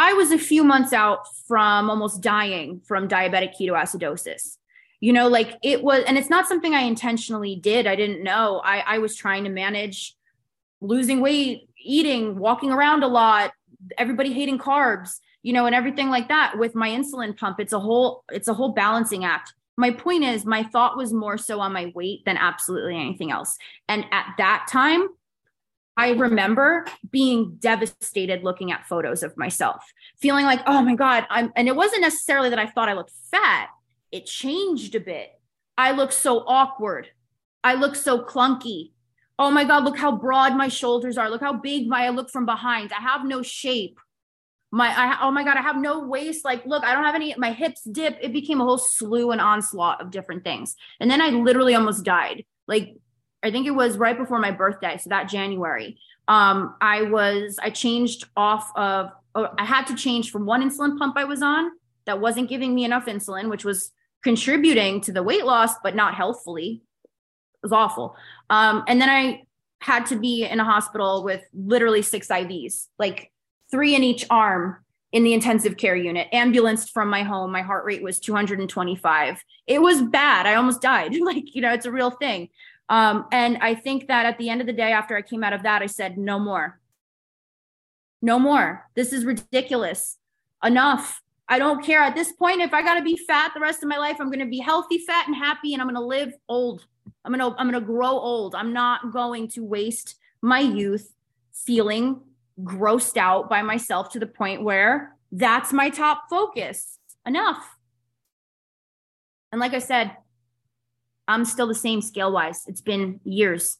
I 0.00 0.14
was 0.14 0.32
a 0.32 0.38
few 0.38 0.64
months 0.64 0.94
out 0.94 1.26
from 1.46 1.90
almost 1.90 2.22
dying 2.22 2.80
from 2.86 3.06
diabetic 3.06 3.52
ketoacidosis. 3.60 4.56
You 5.00 5.12
know, 5.12 5.28
like 5.28 5.58
it 5.62 5.84
was, 5.84 6.04
and 6.06 6.16
it's 6.16 6.30
not 6.30 6.48
something 6.48 6.74
I 6.74 6.80
intentionally 6.80 7.54
did. 7.54 7.86
I 7.86 7.96
didn't 7.96 8.22
know. 8.22 8.62
I, 8.64 8.78
I 8.78 8.98
was 8.98 9.14
trying 9.14 9.44
to 9.44 9.50
manage 9.50 10.16
losing 10.80 11.20
weight, 11.20 11.68
eating, 11.84 12.38
walking 12.38 12.72
around 12.72 13.02
a 13.02 13.08
lot, 13.08 13.52
everybody 13.98 14.32
hating 14.32 14.58
carbs, 14.58 15.18
you 15.42 15.52
know, 15.52 15.66
and 15.66 15.74
everything 15.74 16.08
like 16.08 16.28
that 16.28 16.56
with 16.56 16.74
my 16.74 16.88
insulin 16.88 17.36
pump. 17.36 17.60
It's 17.60 17.74
a 17.74 17.78
whole, 17.78 18.24
it's 18.32 18.48
a 18.48 18.54
whole 18.54 18.70
balancing 18.70 19.26
act. 19.26 19.52
My 19.76 19.90
point 19.90 20.24
is, 20.24 20.46
my 20.46 20.62
thought 20.62 20.96
was 20.96 21.12
more 21.12 21.36
so 21.36 21.60
on 21.60 21.74
my 21.74 21.92
weight 21.94 22.24
than 22.24 22.38
absolutely 22.38 22.96
anything 22.96 23.30
else. 23.30 23.58
And 23.86 24.06
at 24.12 24.34
that 24.38 24.66
time, 24.70 25.08
I 25.96 26.10
remember 26.10 26.86
being 27.10 27.56
devastated 27.58 28.42
looking 28.42 28.72
at 28.72 28.86
photos 28.86 29.22
of 29.22 29.36
myself, 29.36 29.84
feeling 30.20 30.46
like, 30.46 30.60
oh 30.66 30.82
my 30.82 30.94
God, 30.94 31.26
I'm, 31.28 31.52
and 31.56 31.68
it 31.68 31.76
wasn't 31.76 32.02
necessarily 32.02 32.48
that 32.50 32.58
I 32.58 32.66
thought 32.66 32.88
I 32.88 32.94
looked 32.94 33.12
fat, 33.30 33.68
it 34.10 34.26
changed 34.26 34.94
a 34.94 35.00
bit. 35.00 35.30
I 35.76 35.92
look 35.92 36.12
so 36.12 36.40
awkward. 36.46 37.08
I 37.62 37.74
look 37.74 37.96
so 37.96 38.22
clunky. 38.22 38.92
Oh 39.38 39.50
my 39.50 39.64
God, 39.64 39.84
look 39.84 39.98
how 39.98 40.12
broad 40.16 40.56
my 40.56 40.68
shoulders 40.68 41.16
are. 41.16 41.30
Look 41.30 41.40
how 41.40 41.54
big 41.54 41.88
my 41.88 42.06
I 42.06 42.10
look 42.10 42.30
from 42.30 42.46
behind. 42.46 42.92
I 42.92 43.00
have 43.00 43.24
no 43.24 43.42
shape. 43.42 43.98
My 44.70 44.88
I 44.88 45.18
oh 45.22 45.30
my 45.30 45.42
God, 45.42 45.56
I 45.56 45.62
have 45.62 45.76
no 45.76 46.06
waist. 46.06 46.44
Like, 46.44 46.64
look, 46.66 46.84
I 46.84 46.94
don't 46.94 47.04
have 47.04 47.14
any, 47.14 47.34
my 47.36 47.52
hips 47.52 47.82
dip. 47.82 48.18
It 48.20 48.32
became 48.32 48.60
a 48.60 48.64
whole 48.64 48.78
slew 48.78 49.30
and 49.30 49.40
onslaught 49.40 50.00
of 50.00 50.10
different 50.10 50.44
things. 50.44 50.76
And 51.00 51.10
then 51.10 51.20
I 51.20 51.30
literally 51.30 51.74
almost 51.74 52.04
died. 52.04 52.44
Like 52.68 52.94
I 53.42 53.50
think 53.50 53.66
it 53.66 53.72
was 53.72 53.96
right 53.96 54.16
before 54.16 54.38
my 54.38 54.50
birthday, 54.50 54.98
so 54.98 55.10
that 55.10 55.28
January. 55.28 55.98
Um, 56.28 56.76
I 56.80 57.02
was 57.02 57.58
I 57.62 57.70
changed 57.70 58.26
off 58.36 58.70
of 58.76 59.10
oh, 59.34 59.48
I 59.58 59.64
had 59.64 59.86
to 59.86 59.94
change 59.94 60.30
from 60.30 60.46
one 60.46 60.62
insulin 60.62 60.98
pump 60.98 61.14
I 61.16 61.24
was 61.24 61.42
on 61.42 61.70
that 62.06 62.20
wasn't 62.20 62.48
giving 62.48 62.74
me 62.74 62.84
enough 62.84 63.06
insulin, 63.06 63.48
which 63.48 63.64
was 63.64 63.92
contributing 64.22 65.00
to 65.02 65.12
the 65.12 65.22
weight 65.22 65.44
loss, 65.44 65.74
but 65.82 65.94
not 65.94 66.14
healthfully. 66.14 66.82
It 67.54 67.62
was 67.62 67.72
awful. 67.72 68.16
Um, 68.48 68.84
and 68.86 69.00
then 69.00 69.08
I 69.08 69.44
had 69.80 70.06
to 70.06 70.16
be 70.16 70.44
in 70.44 70.60
a 70.60 70.64
hospital 70.64 71.24
with 71.24 71.42
literally 71.54 72.02
six 72.02 72.28
IVs, 72.28 72.86
like 72.98 73.32
three 73.70 73.94
in 73.94 74.02
each 74.02 74.26
arm 74.30 74.76
in 75.12 75.24
the 75.24 75.32
intensive 75.32 75.76
care 75.76 75.96
unit, 75.96 76.28
ambulanced 76.32 76.92
from 76.92 77.08
my 77.08 77.22
home. 77.22 77.50
My 77.50 77.62
heart 77.62 77.84
rate 77.84 78.02
was 78.02 78.20
225. 78.20 79.42
It 79.66 79.82
was 79.82 80.02
bad. 80.02 80.46
I 80.46 80.54
almost 80.54 80.82
died. 80.82 81.14
like, 81.20 81.54
you 81.54 81.62
know, 81.62 81.72
it's 81.72 81.86
a 81.86 81.92
real 81.92 82.10
thing. 82.10 82.48
Um, 82.90 83.26
and 83.30 83.56
I 83.58 83.76
think 83.76 84.08
that 84.08 84.26
at 84.26 84.36
the 84.36 84.50
end 84.50 84.60
of 84.60 84.66
the 84.66 84.72
day, 84.72 84.92
after 84.92 85.16
I 85.16 85.22
came 85.22 85.44
out 85.44 85.52
of 85.52 85.62
that, 85.62 85.80
I 85.80 85.86
said, 85.86 86.18
no 86.18 86.38
more. 86.38 86.80
No 88.20 88.38
more. 88.38 88.88
This 88.96 89.12
is 89.12 89.24
ridiculous. 89.24 90.18
Enough. 90.62 91.22
I 91.48 91.58
don't 91.58 91.84
care 91.84 92.00
at 92.00 92.14
this 92.14 92.32
point 92.32 92.60
if 92.60 92.74
I 92.74 92.82
got 92.82 92.94
to 92.94 93.02
be 93.02 93.16
fat 93.16 93.52
the 93.54 93.60
rest 93.60 93.82
of 93.82 93.88
my 93.88 93.96
life. 93.96 94.16
I'm 94.20 94.26
going 94.26 94.40
to 94.40 94.46
be 94.46 94.58
healthy, 94.58 94.98
fat, 94.98 95.26
and 95.26 95.36
happy, 95.36 95.72
and 95.72 95.80
I'm 95.80 95.88
going 95.88 96.00
to 96.00 96.06
live 96.06 96.34
old. 96.48 96.84
I'm 97.24 97.32
going 97.32 97.40
to 97.40 97.58
I'm 97.58 97.70
going 97.70 97.80
to 97.80 97.86
grow 97.86 98.10
old. 98.10 98.54
I'm 98.54 98.72
not 98.72 99.12
going 99.12 99.48
to 99.48 99.64
waste 99.64 100.16
my 100.42 100.60
youth 100.60 101.12
feeling 101.52 102.20
grossed 102.62 103.16
out 103.16 103.48
by 103.48 103.62
myself 103.62 104.10
to 104.10 104.18
the 104.18 104.26
point 104.26 104.62
where 104.62 105.16
that's 105.32 105.72
my 105.72 105.90
top 105.90 106.24
focus. 106.28 106.98
enough. 107.26 107.76
And 109.52 109.60
like 109.60 109.74
I 109.74 109.78
said, 109.78 110.16
I'm 111.30 111.44
still 111.44 111.66
the 111.66 111.74
same 111.74 112.00
scale 112.02 112.32
wise. 112.32 112.64
It's 112.66 112.80
been 112.80 113.20
years. 113.24 113.78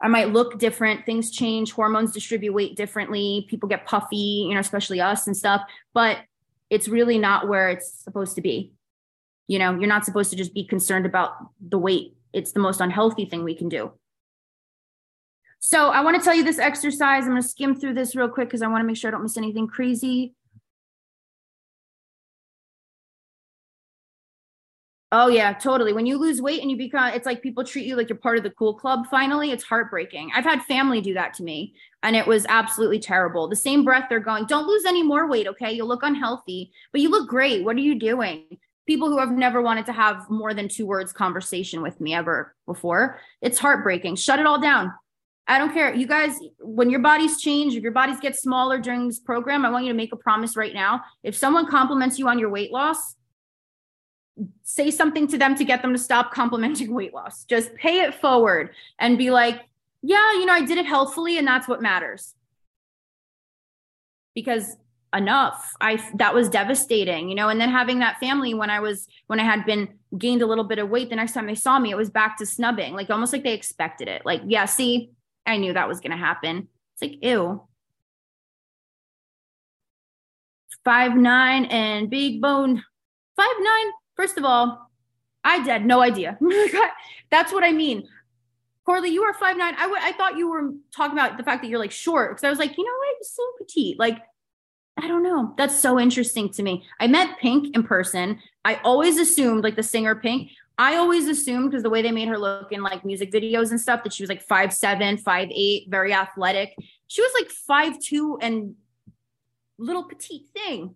I 0.00 0.08
might 0.08 0.32
look 0.32 0.58
different. 0.58 1.06
Things 1.06 1.30
change. 1.30 1.72
Hormones 1.72 2.12
distribute 2.12 2.52
weight 2.52 2.76
differently. 2.76 3.46
People 3.48 3.68
get 3.68 3.86
puffy, 3.86 4.46
you 4.48 4.54
know, 4.54 4.60
especially 4.60 5.00
us 5.00 5.26
and 5.26 5.36
stuff. 5.36 5.62
But 5.94 6.18
it's 6.70 6.88
really 6.88 7.18
not 7.18 7.48
where 7.48 7.70
it's 7.70 7.90
supposed 8.04 8.34
to 8.36 8.42
be. 8.42 8.72
You 9.46 9.58
know, 9.58 9.78
you're 9.78 9.88
not 9.88 10.04
supposed 10.04 10.30
to 10.30 10.36
just 10.36 10.52
be 10.52 10.64
concerned 10.64 11.06
about 11.06 11.36
the 11.60 11.78
weight. 11.78 12.16
It's 12.32 12.52
the 12.52 12.60
most 12.60 12.80
unhealthy 12.80 13.24
thing 13.24 13.44
we 13.44 13.54
can 13.54 13.68
do. 13.68 13.92
So 15.58 15.88
I 15.88 16.02
want 16.02 16.18
to 16.18 16.24
tell 16.24 16.34
you 16.34 16.44
this 16.44 16.58
exercise. 16.58 17.24
I'm 17.24 17.30
going 17.30 17.42
to 17.42 17.48
skim 17.48 17.74
through 17.74 17.94
this 17.94 18.14
real 18.14 18.28
quick 18.28 18.48
because 18.48 18.62
I 18.62 18.66
want 18.66 18.82
to 18.82 18.86
make 18.86 18.96
sure 18.96 19.08
I 19.08 19.12
don't 19.12 19.22
miss 19.22 19.36
anything 19.36 19.66
crazy. 19.66 20.34
Oh 25.12 25.28
yeah, 25.28 25.52
totally. 25.52 25.92
When 25.92 26.06
you 26.06 26.18
lose 26.18 26.42
weight 26.42 26.60
and 26.60 26.70
you 26.70 26.76
become 26.76 27.12
it's 27.14 27.26
like 27.26 27.40
people 27.40 27.62
treat 27.62 27.86
you 27.86 27.94
like 27.96 28.08
you're 28.08 28.18
part 28.18 28.38
of 28.38 28.42
the 28.42 28.50
cool 28.50 28.74
club 28.74 29.06
finally, 29.08 29.52
it's 29.52 29.62
heartbreaking. 29.62 30.32
I've 30.34 30.44
had 30.44 30.62
family 30.64 31.00
do 31.00 31.14
that 31.14 31.32
to 31.34 31.44
me 31.44 31.74
and 32.02 32.16
it 32.16 32.26
was 32.26 32.44
absolutely 32.48 32.98
terrible. 32.98 33.46
The 33.46 33.54
same 33.54 33.84
breath 33.84 34.06
they're 34.08 34.18
going, 34.18 34.46
"Don't 34.46 34.66
lose 34.66 34.84
any 34.84 35.04
more 35.04 35.28
weight, 35.28 35.46
okay? 35.46 35.72
You 35.72 35.84
look 35.84 36.02
unhealthy, 36.02 36.72
but 36.90 37.00
you 37.00 37.08
look 37.08 37.28
great. 37.28 37.64
What 37.64 37.76
are 37.76 37.80
you 37.80 37.94
doing?" 37.94 38.58
People 38.86 39.08
who 39.08 39.18
have 39.18 39.32
never 39.32 39.60
wanted 39.62 39.86
to 39.86 39.92
have 39.92 40.28
more 40.30 40.54
than 40.54 40.68
two 40.68 40.86
words 40.86 41.12
conversation 41.12 41.82
with 41.82 42.00
me 42.00 42.14
ever 42.14 42.54
before. 42.66 43.20
It's 43.40 43.58
heartbreaking. 43.58 44.16
Shut 44.16 44.38
it 44.38 44.46
all 44.46 44.60
down. 44.60 44.92
I 45.48 45.58
don't 45.58 45.72
care. 45.72 45.94
You 45.94 46.06
guys, 46.06 46.38
when 46.60 46.90
your 46.90 47.00
bodies 47.00 47.40
change, 47.40 47.74
if 47.74 47.82
your 47.82 47.92
bodies 47.92 48.18
get 48.20 48.36
smaller 48.36 48.78
during 48.78 49.06
this 49.06 49.20
program, 49.20 49.64
I 49.64 49.70
want 49.70 49.84
you 49.84 49.92
to 49.92 49.96
make 49.96 50.12
a 50.12 50.16
promise 50.16 50.56
right 50.56 50.74
now. 50.74 51.02
If 51.22 51.36
someone 51.36 51.66
compliments 51.68 52.18
you 52.18 52.28
on 52.28 52.38
your 52.38 52.50
weight 52.50 52.72
loss, 52.72 53.15
say 54.62 54.90
something 54.90 55.26
to 55.28 55.38
them 55.38 55.54
to 55.56 55.64
get 55.64 55.82
them 55.82 55.92
to 55.92 55.98
stop 55.98 56.32
complimenting 56.32 56.92
weight 56.92 57.14
loss. 57.14 57.44
Just 57.44 57.74
pay 57.74 58.00
it 58.00 58.14
forward 58.14 58.70
and 58.98 59.16
be 59.16 59.30
like, 59.30 59.62
yeah, 60.02 60.32
you 60.32 60.46
know, 60.46 60.52
I 60.52 60.64
did 60.64 60.78
it 60.78 60.86
healthfully 60.86 61.38
and 61.38 61.46
that's 61.46 61.66
what 61.68 61.82
matters. 61.82 62.34
Because 64.34 64.76
enough. 65.14 65.72
I 65.80 66.02
that 66.16 66.34
was 66.34 66.48
devastating, 66.48 67.28
you 67.28 67.34
know, 67.34 67.48
and 67.48 67.60
then 67.60 67.70
having 67.70 68.00
that 68.00 68.18
family 68.18 68.54
when 68.54 68.70
I 68.70 68.80
was 68.80 69.08
when 69.26 69.40
I 69.40 69.44
had 69.44 69.64
been 69.64 69.88
gained 70.16 70.42
a 70.42 70.46
little 70.46 70.64
bit 70.64 70.78
of 70.78 70.88
weight, 70.88 71.10
the 71.10 71.16
next 71.16 71.32
time 71.32 71.46
they 71.46 71.54
saw 71.54 71.78
me, 71.78 71.90
it 71.90 71.96
was 71.96 72.10
back 72.10 72.38
to 72.38 72.46
snubbing, 72.46 72.94
like 72.94 73.10
almost 73.10 73.32
like 73.32 73.42
they 73.42 73.54
expected 73.54 74.08
it. 74.08 74.22
Like, 74.24 74.42
yeah, 74.46 74.66
see, 74.66 75.10
I 75.46 75.56
knew 75.56 75.72
that 75.72 75.88
was 75.88 76.00
gonna 76.00 76.16
happen. 76.16 76.68
It's 76.94 77.02
like, 77.02 77.24
ew. 77.24 77.66
Five 80.84 81.16
nine 81.16 81.64
and 81.66 82.08
big 82.08 82.40
bone. 82.40 82.84
Five 83.36 83.56
nine 83.60 83.92
First 84.16 84.38
of 84.38 84.44
all, 84.44 84.90
I 85.44 85.56
had 85.56 85.86
no 85.86 86.00
idea. 86.00 86.38
That's 87.30 87.52
what 87.52 87.64
I 87.64 87.72
mean. 87.72 88.08
Corley, 88.84 89.10
you 89.10 89.22
are 89.22 89.34
five 89.34 89.56
nine. 89.56 89.74
I, 89.74 89.82
w- 89.82 90.00
I 90.00 90.12
thought 90.12 90.36
you 90.36 90.50
were 90.50 90.72
talking 90.94 91.18
about 91.18 91.36
the 91.36 91.44
fact 91.44 91.62
that 91.62 91.68
you're 91.68 91.78
like 91.78 91.92
short 91.92 92.30
because 92.30 92.44
I 92.44 92.50
was 92.50 92.58
like, 92.58 92.76
you 92.76 92.84
know 92.84 92.98
what? 92.98 93.16
You're 93.18 93.24
so 93.24 93.42
petite. 93.58 93.98
Like, 93.98 94.22
I 94.96 95.08
don't 95.08 95.22
know. 95.22 95.54
That's 95.58 95.78
so 95.78 96.00
interesting 96.00 96.50
to 96.50 96.62
me. 96.62 96.84
I 97.00 97.06
met 97.06 97.38
Pink 97.38 97.74
in 97.74 97.82
person. 97.82 98.40
I 98.64 98.76
always 98.76 99.18
assumed, 99.18 99.64
like 99.64 99.76
the 99.76 99.82
singer 99.82 100.14
Pink, 100.14 100.50
I 100.78 100.96
always 100.96 101.26
assumed 101.28 101.70
because 101.70 101.82
the 101.82 101.90
way 101.90 102.02
they 102.02 102.12
made 102.12 102.28
her 102.28 102.38
look 102.38 102.70
in 102.70 102.82
like 102.82 103.04
music 103.04 103.32
videos 103.32 103.70
and 103.70 103.80
stuff 103.80 104.04
that 104.04 104.12
she 104.12 104.22
was 104.22 104.30
like 104.30 104.42
five 104.42 104.72
seven, 104.72 105.16
five 105.16 105.48
eight, 105.52 105.88
very 105.88 106.12
athletic. 106.12 106.74
She 107.08 107.22
was 107.22 107.32
like 107.38 107.50
five 107.50 107.98
two 108.00 108.38
and 108.40 108.74
little 109.78 110.04
petite 110.04 110.46
thing. 110.54 110.94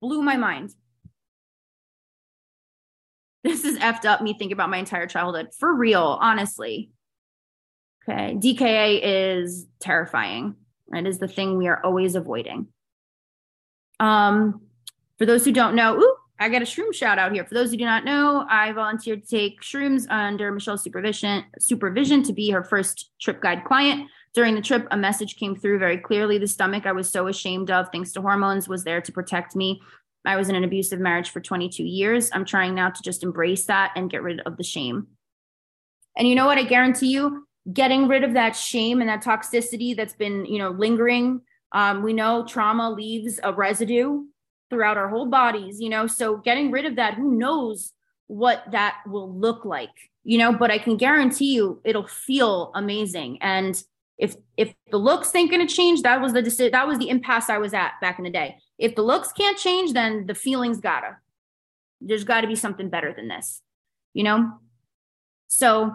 Blew 0.00 0.22
my 0.22 0.36
mind 0.36 0.74
this 3.46 3.64
is 3.64 3.78
effed 3.78 4.04
up 4.04 4.20
me 4.20 4.32
thinking 4.32 4.52
about 4.52 4.70
my 4.70 4.78
entire 4.78 5.06
childhood 5.06 5.48
for 5.58 5.74
real, 5.74 6.18
honestly. 6.20 6.90
Okay. 8.08 8.34
DKA 8.34 9.00
is 9.02 9.66
terrifying. 9.80 10.54
It 10.92 11.06
is 11.06 11.18
the 11.18 11.28
thing 11.28 11.56
we 11.56 11.66
are 11.66 11.80
always 11.84 12.14
avoiding. 12.14 12.68
Um, 13.98 14.62
for 15.18 15.26
those 15.26 15.44
who 15.44 15.52
don't 15.52 15.74
know, 15.74 15.98
ooh, 15.98 16.16
I 16.38 16.48
got 16.48 16.62
a 16.62 16.66
shroom 16.66 16.94
shout 16.94 17.18
out 17.18 17.32
here. 17.32 17.44
For 17.44 17.54
those 17.54 17.70
who 17.70 17.78
do 17.78 17.84
not 17.84 18.04
know, 18.04 18.46
I 18.48 18.70
volunteered 18.72 19.24
to 19.24 19.28
take 19.28 19.62
shrooms 19.62 20.06
under 20.10 20.52
Michelle's 20.52 20.82
supervision 20.82 21.44
supervision 21.58 22.22
to 22.24 22.32
be 22.32 22.50
her 22.50 22.62
first 22.62 23.10
trip 23.20 23.40
guide 23.40 23.64
client. 23.64 24.10
During 24.34 24.54
the 24.54 24.60
trip, 24.60 24.86
a 24.90 24.96
message 24.98 25.36
came 25.36 25.56
through 25.56 25.78
very 25.78 25.96
clearly. 25.96 26.36
The 26.36 26.46
stomach 26.46 26.84
I 26.84 26.92
was 26.92 27.10
so 27.10 27.26
ashamed 27.26 27.70
of, 27.70 27.88
thanks 27.90 28.12
to 28.12 28.20
hormones, 28.20 28.68
was 28.68 28.84
there 28.84 29.00
to 29.00 29.12
protect 29.12 29.56
me 29.56 29.80
I 30.26 30.36
was 30.36 30.48
in 30.48 30.56
an 30.56 30.64
abusive 30.64 31.00
marriage 31.00 31.30
for 31.30 31.40
22 31.40 31.84
years. 31.84 32.30
I'm 32.32 32.44
trying 32.44 32.74
now 32.74 32.90
to 32.90 33.02
just 33.02 33.22
embrace 33.22 33.66
that 33.66 33.92
and 33.96 34.10
get 34.10 34.22
rid 34.22 34.40
of 34.40 34.56
the 34.56 34.64
shame. 34.64 35.06
And 36.16 36.26
you 36.28 36.34
know 36.34 36.46
what? 36.46 36.58
I 36.58 36.64
guarantee 36.64 37.12
you, 37.12 37.46
getting 37.72 38.08
rid 38.08 38.24
of 38.24 38.34
that 38.34 38.56
shame 38.56 39.00
and 39.00 39.08
that 39.08 39.22
toxicity 39.22 39.96
that's 39.96 40.14
been, 40.14 40.44
you 40.46 40.58
know, 40.58 40.70
lingering. 40.70 41.40
Um, 41.72 42.02
we 42.02 42.12
know 42.12 42.44
trauma 42.44 42.90
leaves 42.90 43.40
a 43.42 43.52
residue 43.52 44.22
throughout 44.70 44.96
our 44.96 45.08
whole 45.08 45.26
bodies, 45.26 45.80
you 45.80 45.88
know, 45.88 46.06
so 46.06 46.38
getting 46.38 46.70
rid 46.70 46.86
of 46.86 46.96
that, 46.96 47.14
who 47.14 47.36
knows 47.36 47.92
what 48.26 48.64
that 48.72 48.96
will 49.06 49.32
look 49.32 49.64
like, 49.64 49.90
you 50.24 50.38
know, 50.38 50.52
but 50.52 50.70
I 50.70 50.78
can 50.78 50.96
guarantee 50.96 51.54
you 51.54 51.80
it'll 51.84 52.06
feel 52.06 52.72
amazing. 52.74 53.38
And 53.40 53.80
if 54.18 54.34
if 54.56 54.74
the 54.90 54.96
looks 54.96 55.34
ain't 55.34 55.50
gonna 55.50 55.68
change, 55.68 56.02
that 56.02 56.20
was 56.20 56.32
the 56.32 56.70
that 56.72 56.88
was 56.88 56.98
the 56.98 57.10
impasse 57.10 57.50
I 57.50 57.58
was 57.58 57.74
at 57.74 57.92
back 58.00 58.18
in 58.18 58.24
the 58.24 58.30
day. 58.30 58.56
If 58.78 58.94
the 58.94 59.02
looks 59.02 59.32
can't 59.32 59.58
change, 59.58 59.92
then 59.92 60.26
the 60.26 60.34
feelings 60.34 60.80
gotta. 60.80 61.16
There's 62.00 62.24
got 62.24 62.42
to 62.42 62.46
be 62.46 62.56
something 62.56 62.90
better 62.90 63.12
than 63.14 63.28
this, 63.28 63.62
you 64.12 64.22
know? 64.22 64.52
So, 65.48 65.94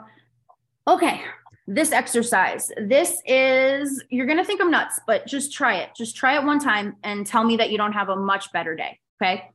okay, 0.87 1.21
this 1.67 1.91
exercise. 1.91 2.71
This 2.77 3.21
is, 3.25 4.03
you're 4.09 4.25
going 4.25 4.37
to 4.39 4.43
think 4.43 4.61
I'm 4.61 4.71
nuts, 4.71 4.99
but 5.05 5.27
just 5.27 5.53
try 5.53 5.75
it. 5.75 5.89
Just 5.95 6.15
try 6.15 6.37
it 6.37 6.43
one 6.43 6.59
time 6.59 6.95
and 7.03 7.25
tell 7.25 7.43
me 7.43 7.57
that 7.57 7.71
you 7.71 7.77
don't 7.77 7.93
have 7.93 8.09
a 8.09 8.15
much 8.15 8.51
better 8.51 8.75
day. 8.75 8.99
Okay. 9.21 9.49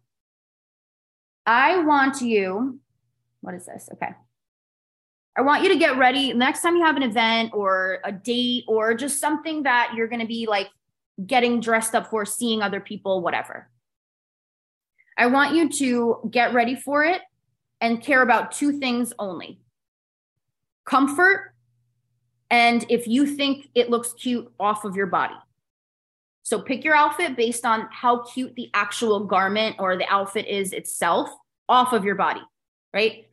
I 1.45 1.79
want 1.79 2.21
you, 2.21 2.81
what 3.41 3.55
is 3.55 3.67
this? 3.67 3.89
Okay. 3.93 4.11
I 5.37 5.43
want 5.43 5.63
you 5.63 5.69
to 5.69 5.77
get 5.77 5.99
ready 5.99 6.33
next 6.33 6.63
time 6.63 6.77
you 6.77 6.85
have 6.85 6.97
an 6.97 7.03
event 7.03 7.51
or 7.53 7.99
a 8.05 8.13
date 8.13 8.65
or 8.67 8.95
just 8.95 9.21
something 9.21 9.65
that 9.65 9.93
you're 9.95 10.09
going 10.09 10.21
to 10.21 10.27
be 10.27 10.47
like 10.47 10.69
getting 11.25 11.61
dressed 11.61 11.95
up 11.95 12.11
for, 12.11 12.25
seeing 12.25 12.63
other 12.63 12.81
people, 12.81 13.23
whatever. 13.23 13.71
I 15.17 15.27
want 15.27 15.55
you 15.55 15.71
to 15.79 16.29
get 16.31 16.53
ready 16.53 16.77
for 16.77 17.05
it 17.05 17.23
and 17.81 18.03
care 18.03 18.23
about 18.23 18.53
two 18.53 18.79
things 18.79 19.13
only 19.19 19.61
comfort 20.85 21.53
and 22.51 22.87
if 22.89 23.09
you 23.09 23.27
think 23.27 23.69
it 23.75 23.91
looks 23.91 24.13
cute 24.13 24.51
off 24.61 24.85
of 24.85 24.95
your 24.95 25.07
body. 25.07 25.35
So 26.43 26.61
pick 26.61 26.85
your 26.85 26.95
outfit 26.95 27.37
based 27.37 27.67
on 27.67 27.89
how 27.91 28.23
cute 28.23 28.55
the 28.55 28.71
actual 28.73 29.25
garment 29.25 29.77
or 29.81 29.97
the 29.97 30.07
outfit 30.09 30.47
is 30.47 30.73
itself 30.73 31.29
off 31.69 31.93
of 31.93 32.05
your 32.05 32.15
body, 32.15 32.43
right? 32.95 33.27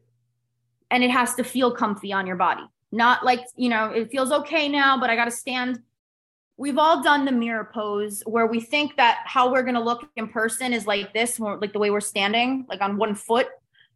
And 0.89 1.03
it 1.03 1.11
has 1.11 1.35
to 1.35 1.43
feel 1.43 1.71
comfy 1.71 2.11
on 2.11 2.25
your 2.25 2.37
body. 2.37 2.63
Not 2.91 3.23
like, 3.23 3.41
you 3.55 3.69
know, 3.69 3.85
it 3.91 4.09
feels 4.09 4.31
okay 4.31 4.67
now, 4.67 4.99
but 4.99 5.11
I 5.11 5.15
got 5.15 5.25
to 5.25 5.31
stand 5.31 5.79
we've 6.57 6.77
all 6.77 7.01
done 7.01 7.25
the 7.25 7.31
mirror 7.31 7.69
pose 7.73 8.21
where 8.25 8.47
we 8.47 8.59
think 8.59 8.95
that 8.97 9.19
how 9.25 9.51
we're 9.51 9.63
going 9.63 9.73
to 9.73 9.81
look 9.81 10.07
in 10.15 10.27
person 10.27 10.73
is 10.73 10.85
like 10.85 11.13
this, 11.13 11.39
like 11.39 11.73
the 11.73 11.79
way 11.79 11.89
we're 11.89 11.99
standing, 11.99 12.65
like 12.69 12.81
on 12.81 12.97
one 12.97 13.15
foot, 13.15 13.47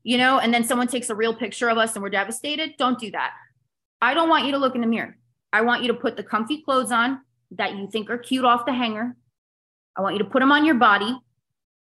you 0.03 0.17
know, 0.17 0.39
and 0.39 0.53
then 0.53 0.63
someone 0.63 0.87
takes 0.87 1.09
a 1.09 1.15
real 1.15 1.35
picture 1.35 1.69
of 1.69 1.77
us 1.77 1.93
and 1.95 2.01
we're 2.01 2.09
devastated. 2.09 2.73
Don't 2.77 2.99
do 2.99 3.11
that. 3.11 3.33
I 4.01 4.13
don't 4.13 4.29
want 4.29 4.45
you 4.45 4.51
to 4.51 4.57
look 4.57 4.75
in 4.75 4.81
the 4.81 4.87
mirror. 4.87 5.17
I 5.53 5.61
want 5.61 5.81
you 5.81 5.87
to 5.89 5.93
put 5.93 6.17
the 6.17 6.23
comfy 6.23 6.61
clothes 6.61 6.91
on 6.91 7.21
that 7.51 7.75
you 7.75 7.89
think 7.89 8.09
are 8.09 8.17
cute 8.17 8.45
off 8.45 8.65
the 8.65 8.73
hanger. 8.73 9.15
I 9.95 10.01
want 10.01 10.15
you 10.15 10.19
to 10.19 10.29
put 10.29 10.39
them 10.39 10.51
on 10.51 10.65
your 10.65 10.75
body 10.75 11.17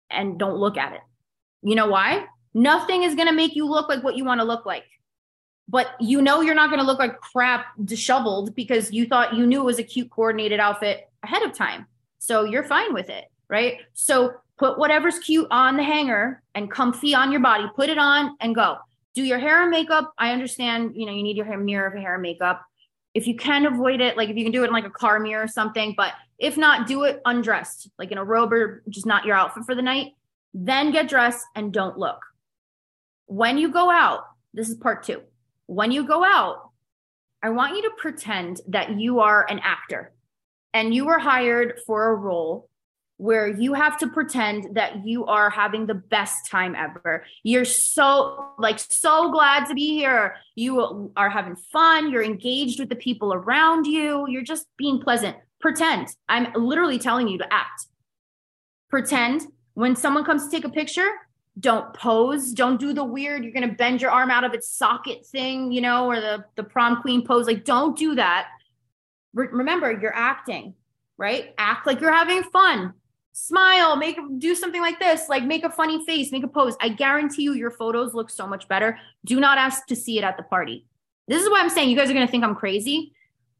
and 0.09 0.37
don't 0.37 0.57
look 0.57 0.77
at 0.77 0.93
it. 0.93 1.01
You 1.61 1.75
know 1.75 1.87
why? 1.87 2.25
Nothing 2.53 3.03
is 3.03 3.15
going 3.15 3.27
to 3.27 3.33
make 3.33 3.55
you 3.55 3.65
look 3.65 3.89
like 3.89 4.03
what 4.03 4.15
you 4.15 4.25
want 4.25 4.39
to 4.39 4.45
look 4.45 4.65
like 4.65 4.85
but 5.67 5.95
you 5.99 6.21
know 6.21 6.41
you're 6.41 6.55
not 6.55 6.69
going 6.69 6.79
to 6.79 6.85
look 6.85 6.99
like 6.99 7.19
crap 7.19 7.67
disheveled 7.83 8.55
because 8.55 8.91
you 8.91 9.07
thought 9.07 9.33
you 9.33 9.45
knew 9.47 9.61
it 9.61 9.65
was 9.65 9.79
a 9.79 9.83
cute 9.83 10.09
coordinated 10.09 10.59
outfit 10.59 11.09
ahead 11.23 11.43
of 11.43 11.53
time. 11.53 11.87
So 12.19 12.43
you're 12.43 12.63
fine 12.63 12.93
with 12.93 13.09
it, 13.09 13.25
right? 13.49 13.79
So 13.93 14.35
put 14.57 14.77
whatever's 14.77 15.19
cute 15.19 15.47
on 15.51 15.77
the 15.77 15.83
hanger 15.83 16.41
and 16.53 16.69
comfy 16.69 17.13
on 17.13 17.31
your 17.31 17.41
body, 17.41 17.65
put 17.75 17.89
it 17.89 17.97
on 17.97 18.37
and 18.39 18.55
go. 18.55 18.77
Do 19.15 19.23
your 19.23 19.39
hair 19.39 19.61
and 19.61 19.71
makeup. 19.71 20.13
I 20.17 20.31
understand, 20.31 20.93
you 20.95 21.05
know, 21.05 21.13
you 21.13 21.23
need 21.23 21.37
your 21.37 21.45
hair 21.45 21.57
mirror 21.57 21.89
for 21.89 21.97
hair 21.97 22.15
and 22.15 22.21
makeup. 22.21 22.61
If 23.13 23.27
you 23.27 23.35
can 23.35 23.65
avoid 23.65 24.01
it, 24.01 24.17
like 24.17 24.29
if 24.29 24.35
you 24.35 24.43
can 24.43 24.51
do 24.51 24.63
it 24.63 24.67
in 24.67 24.73
like 24.73 24.85
a 24.85 24.89
car 24.89 25.19
mirror 25.19 25.43
or 25.43 25.47
something, 25.47 25.93
but 25.95 26.13
if 26.37 26.57
not, 26.57 26.85
do 26.85 27.03
it 27.03 27.21
undressed, 27.25 27.89
like 27.97 28.11
in 28.11 28.17
a 28.17 28.23
robe 28.23 28.51
or 28.51 28.83
just 28.89 29.05
not 29.05 29.25
your 29.25 29.35
outfit 29.35 29.63
for 29.65 29.73
the 29.73 29.81
night. 29.81 30.13
Then 30.53 30.91
get 30.91 31.07
dressed 31.07 31.45
and 31.55 31.71
don't 31.71 31.97
look. 31.97 32.19
When 33.27 33.57
you 33.57 33.69
go 33.71 33.89
out, 33.89 34.25
this 34.53 34.69
is 34.69 34.75
part 34.75 35.03
two 35.03 35.21
when 35.67 35.91
you 35.91 36.07
go 36.07 36.23
out, 36.23 36.69
I 37.41 37.49
want 37.49 37.75
you 37.75 37.83
to 37.83 37.91
pretend 37.97 38.61
that 38.67 38.99
you 38.99 39.19
are 39.19 39.45
an 39.49 39.59
actor 39.59 40.11
and 40.73 40.93
you 40.93 41.05
were 41.05 41.19
hired 41.19 41.79
for 41.85 42.09
a 42.09 42.15
role 42.15 42.69
where 43.17 43.47
you 43.47 43.73
have 43.73 43.97
to 43.97 44.07
pretend 44.07 44.75
that 44.75 45.05
you 45.05 45.25
are 45.25 45.49
having 45.49 45.85
the 45.85 45.93
best 45.93 46.49
time 46.49 46.75
ever. 46.75 47.23
You're 47.43 47.65
so 47.65 48.49
like 48.57 48.79
so 48.79 49.31
glad 49.31 49.67
to 49.67 49.73
be 49.73 49.95
here. 49.95 50.35
You 50.55 51.13
are 51.15 51.29
having 51.29 51.55
fun, 51.55 52.11
you're 52.11 52.23
engaged 52.23 52.79
with 52.79 52.89
the 52.89 52.95
people 52.95 53.33
around 53.33 53.85
you, 53.85 54.25
you're 54.27 54.43
just 54.43 54.67
being 54.77 54.99
pleasant. 54.99 55.37
Pretend. 55.61 56.09
I'm 56.27 56.51
literally 56.53 56.99
telling 56.99 57.27
you 57.27 57.37
to 57.37 57.53
act. 57.53 57.87
Pretend 58.89 59.43
when 59.75 59.95
someone 59.95 60.25
comes 60.25 60.45
to 60.45 60.51
take 60.51 60.65
a 60.65 60.69
picture, 60.69 61.09
don't 61.59 61.93
pose, 61.93 62.51
don't 62.51 62.79
do 62.79 62.93
the 62.93 63.03
weird 63.03 63.43
you're 63.43 63.53
going 63.53 63.67
to 63.67 63.75
bend 63.75 64.01
your 64.01 64.11
arm 64.11 64.29
out 64.29 64.43
of 64.43 64.53
its 64.53 64.69
socket 64.69 65.25
thing, 65.25 65.71
you 65.71 65.81
know, 65.81 66.09
or 66.09 66.19
the 66.19 66.43
the 66.55 66.63
prom 66.63 67.01
queen 67.01 67.25
pose 67.25 67.47
like 67.47 67.63
don't 67.63 67.97
do 67.97 68.15
that. 68.15 68.47
Re- 69.33 69.49
remember, 69.51 69.91
you're 69.91 70.15
acting, 70.15 70.73
right? 71.17 71.53
Act 71.57 71.87
like 71.87 72.01
you're 72.01 72.13
having 72.13 72.43
fun 72.43 72.93
smile, 73.35 73.97
make 73.97 74.17
do 74.37 74.55
something 74.55 74.81
like 74.81 74.97
this, 74.97 75.27
like 75.27 75.43
make 75.43 75.65
a 75.65 75.69
funny 75.69 76.03
face, 76.05 76.31
make 76.31 76.43
a 76.43 76.47
pose. 76.47 76.75
I 76.79 76.89
guarantee 76.89 77.43
you 77.43 77.53
your 77.53 77.69
photos 77.69 78.13
look 78.13 78.29
so 78.29 78.47
much 78.47 78.67
better. 78.69 78.97
Do 79.25 79.41
not 79.41 79.57
ask 79.57 79.85
to 79.87 79.95
see 79.95 80.17
it 80.17 80.23
at 80.23 80.37
the 80.37 80.43
party. 80.43 80.85
This 81.27 81.43
is 81.43 81.49
why 81.49 81.59
I'm 81.59 81.69
saying 81.69 81.89
you 81.89 81.97
guys 81.97 82.09
are 82.09 82.13
going 82.13 82.25
to 82.25 82.31
think 82.31 82.45
I'm 82.45 82.55
crazy, 82.55 83.13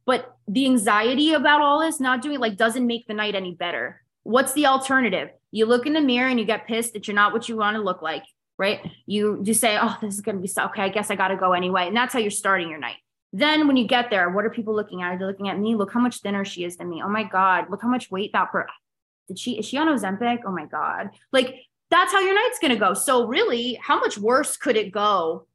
but 0.06 0.38
the 0.48 0.66
anxiety 0.66 1.34
about 1.34 1.62
all 1.62 1.80
this 1.80 2.00
not 2.00 2.22
doing 2.22 2.40
like 2.40 2.56
doesn't 2.56 2.88
make 2.88 3.06
the 3.08 3.14
night 3.14 3.36
any 3.36 3.54
better. 3.54 4.02
What's 4.24 4.54
the 4.54 4.66
alternative? 4.68 5.30
You 5.56 5.66
look 5.66 5.86
in 5.86 5.94
the 5.94 6.02
mirror 6.02 6.28
and 6.28 6.38
you 6.38 6.46
get 6.46 6.68
pissed 6.68 6.94
that 6.94 7.08
you're 7.08 7.16
not 7.16 7.32
what 7.32 7.48
you 7.48 7.56
want 7.56 7.76
to 7.78 7.82
look 7.82 8.02
like, 8.02 8.24
right? 8.58 8.80
You 9.06 9.40
just 9.42 9.62
say, 9.62 9.78
"Oh, 9.82 9.98
this 10.02 10.14
is 10.14 10.22
going 10.22 10.36
to 10.36 10.42
be 10.42 10.48
so 10.48 10.66
okay, 10.66 10.82
I 10.84 10.90
guess 10.90 11.10
I 11.10 11.16
got 11.16 11.30
to 11.30 11.38
go 11.38 11.54
anyway." 11.54 11.88
And 11.88 11.96
that's 11.96 12.14
how 12.14 12.20
you're 12.20 12.30
starting 12.32 12.70
your 12.70 12.80
night. 12.80 12.98
Then 13.32 13.68
when 13.68 13.78
you 13.78 13.88
get 13.88 14.10
there, 14.10 14.30
what 14.30 14.46
are 14.46 14.50
people 14.50 14.76
looking 14.76 15.02
at? 15.02 15.14
Are 15.14 15.18
they 15.18 15.26
looking 15.26 15.48
at 15.48 15.58
me? 15.58 15.76
Look 15.76 15.94
how 15.94 16.02
much 16.02 16.22
thinner 16.22 16.44
she 16.46 16.66
is 16.66 16.76
than 16.76 16.90
me. 16.90 17.02
Oh 17.04 17.10
my 17.10 17.24
God, 17.24 17.70
look 17.70 17.82
how 17.82 17.88
much 17.88 18.12
weight 18.12 18.34
that 18.34 18.52
per 18.52 18.68
did 19.28 19.40
she 19.40 19.58
is 19.58 19.66
she 19.66 19.78
on 19.78 19.88
Ozempic? 19.88 20.40
Oh 20.46 20.52
my 20.52 20.66
god. 20.66 21.12
Like 21.32 21.56
that's 21.90 22.12
how 22.12 22.20
your 22.20 22.36
night's 22.36 22.60
to 22.60 22.76
go. 22.76 22.94
So 22.94 23.26
really, 23.26 23.80
how 23.82 24.00
much 24.00 24.18
worse 24.18 24.58
could 24.58 24.76
it 24.76 24.92
go 24.92 25.48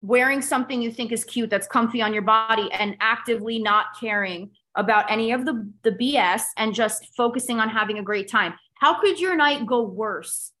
wearing 0.00 0.40
something 0.40 0.80
you 0.80 0.92
think 0.92 1.10
is 1.10 1.24
cute 1.24 1.50
that's 1.50 1.66
comfy 1.66 2.00
on 2.00 2.12
your 2.12 2.22
body 2.22 2.68
and 2.72 2.96
actively 3.00 3.58
not 3.58 3.86
caring 3.98 4.50
about 4.74 5.10
any 5.10 5.32
of 5.32 5.44
the 5.44 5.70
the 5.82 5.90
BS 5.92 6.42
and 6.56 6.74
just 6.74 7.14
focusing 7.16 7.60
on 7.60 7.68
having 7.68 7.98
a 7.98 8.02
great 8.02 8.28
time? 8.28 8.54
How 8.78 9.00
could 9.00 9.20
your 9.20 9.36
night 9.36 9.66
go 9.66 9.82
worse? 9.82 10.52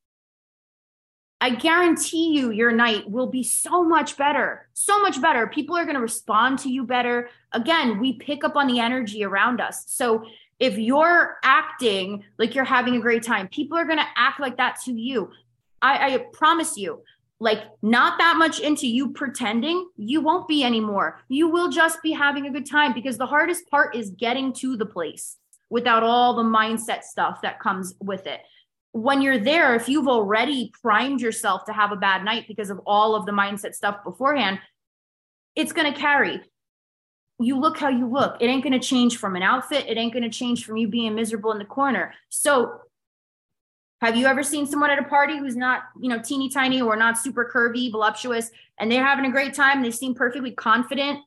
I 1.40 1.50
guarantee 1.50 2.36
you 2.36 2.50
your 2.50 2.72
night 2.72 3.08
will 3.08 3.28
be 3.28 3.44
so 3.44 3.84
much 3.84 4.16
better. 4.16 4.68
So 4.74 5.00
much 5.00 5.22
better. 5.22 5.46
People 5.46 5.76
are 5.76 5.84
going 5.84 5.94
to 5.94 6.02
respond 6.02 6.58
to 6.60 6.68
you 6.68 6.84
better. 6.84 7.30
Again, 7.52 8.00
we 8.00 8.14
pick 8.14 8.42
up 8.42 8.56
on 8.56 8.66
the 8.66 8.80
energy 8.80 9.22
around 9.24 9.60
us. 9.60 9.84
So 9.86 10.24
if 10.58 10.76
you're 10.78 11.36
acting 11.44 12.24
like 12.38 12.56
you're 12.56 12.64
having 12.64 12.96
a 12.96 13.00
great 13.00 13.22
time, 13.22 13.46
people 13.46 13.78
are 13.78 13.84
going 13.84 13.98
to 13.98 14.06
act 14.16 14.40
like 14.40 14.56
that 14.56 14.80
to 14.86 14.92
you. 14.92 15.30
I, 15.80 16.14
I, 16.14 16.18
promise 16.32 16.76
you, 16.76 17.04
like 17.38 17.62
not 17.82 18.18
that 18.18 18.34
much 18.36 18.58
into 18.58 18.88
you 18.88 19.12
pretending, 19.12 19.88
you 19.96 20.20
won't 20.20 20.48
be 20.48 20.64
anymore. 20.64 21.20
You 21.28 21.48
will 21.48 21.68
just 21.68 22.02
be 22.02 22.10
having 22.10 22.46
a 22.46 22.50
good 22.50 22.68
time 22.68 22.92
because 22.92 23.16
the 23.16 23.26
hardest 23.26 23.70
part 23.70 23.94
is 23.94 24.10
getting 24.10 24.52
to 24.54 24.76
the 24.76 24.86
place 24.86 25.36
without 25.70 26.02
all 26.02 26.34
the 26.34 26.42
mindset 26.42 27.02
stuff 27.02 27.40
that 27.42 27.60
comes 27.60 27.94
with 28.00 28.26
it. 28.26 28.40
When 28.92 29.20
you're 29.20 29.38
there, 29.38 29.74
if 29.74 29.88
you've 29.88 30.08
already 30.08 30.72
primed 30.82 31.20
yourself 31.20 31.64
to 31.66 31.72
have 31.72 31.92
a 31.92 31.96
bad 31.96 32.24
night 32.24 32.46
because 32.48 32.70
of 32.70 32.80
all 32.86 33.14
of 33.14 33.26
the 33.26 33.32
mindset 33.32 33.74
stuff 33.74 34.02
beforehand, 34.02 34.60
it's 35.54 35.72
going 35.72 35.92
to 35.92 35.98
carry 35.98 36.40
you 37.40 37.58
look 37.58 37.78
how 37.78 37.88
you 37.88 38.06
look. 38.06 38.36
It 38.40 38.46
ain't 38.46 38.62
going 38.62 38.78
to 38.78 38.84
change 38.86 39.16
from 39.16 39.36
an 39.36 39.42
outfit. 39.42 39.86
It 39.88 39.96
ain't 39.96 40.12
going 40.12 40.24
to 40.24 40.30
change 40.30 40.64
from 40.64 40.76
you 40.76 40.88
being 40.88 41.14
miserable 41.14 41.52
in 41.52 41.58
the 41.58 41.64
corner. 41.64 42.14
So, 42.28 42.80
have 44.00 44.16
you 44.16 44.26
ever 44.26 44.44
seen 44.44 44.66
someone 44.66 44.90
at 44.90 45.00
a 45.00 45.04
party 45.04 45.38
who's 45.38 45.56
not, 45.56 45.82
you 46.00 46.08
know, 46.08 46.20
teeny 46.20 46.48
tiny 46.48 46.80
or 46.80 46.94
not 46.94 47.18
super 47.18 47.50
curvy, 47.52 47.90
voluptuous, 47.90 48.50
and 48.78 48.90
they're 48.90 49.04
having 49.04 49.24
a 49.24 49.30
great 49.30 49.54
time? 49.54 49.82
They 49.82 49.90
seem 49.90 50.14
perfectly 50.14 50.52
confident. 50.52 51.18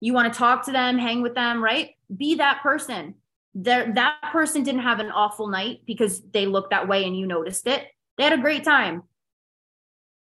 You 0.00 0.12
want 0.12 0.30
to 0.30 0.38
talk 0.38 0.66
to 0.66 0.72
them, 0.72 0.98
hang 0.98 1.22
with 1.22 1.34
them, 1.34 1.64
right? 1.64 1.90
Be 2.14 2.34
that 2.36 2.62
person. 2.62 3.14
There, 3.54 3.92
that 3.94 4.20
person 4.30 4.62
didn't 4.62 4.82
have 4.82 5.00
an 5.00 5.10
awful 5.10 5.48
night 5.48 5.80
because 5.86 6.22
they 6.22 6.46
looked 6.46 6.70
that 6.70 6.86
way 6.88 7.04
and 7.04 7.16
you 7.16 7.26
noticed 7.26 7.66
it. 7.66 7.84
They 8.16 8.24
had 8.24 8.32
a 8.32 8.38
great 8.38 8.64
time. 8.64 9.02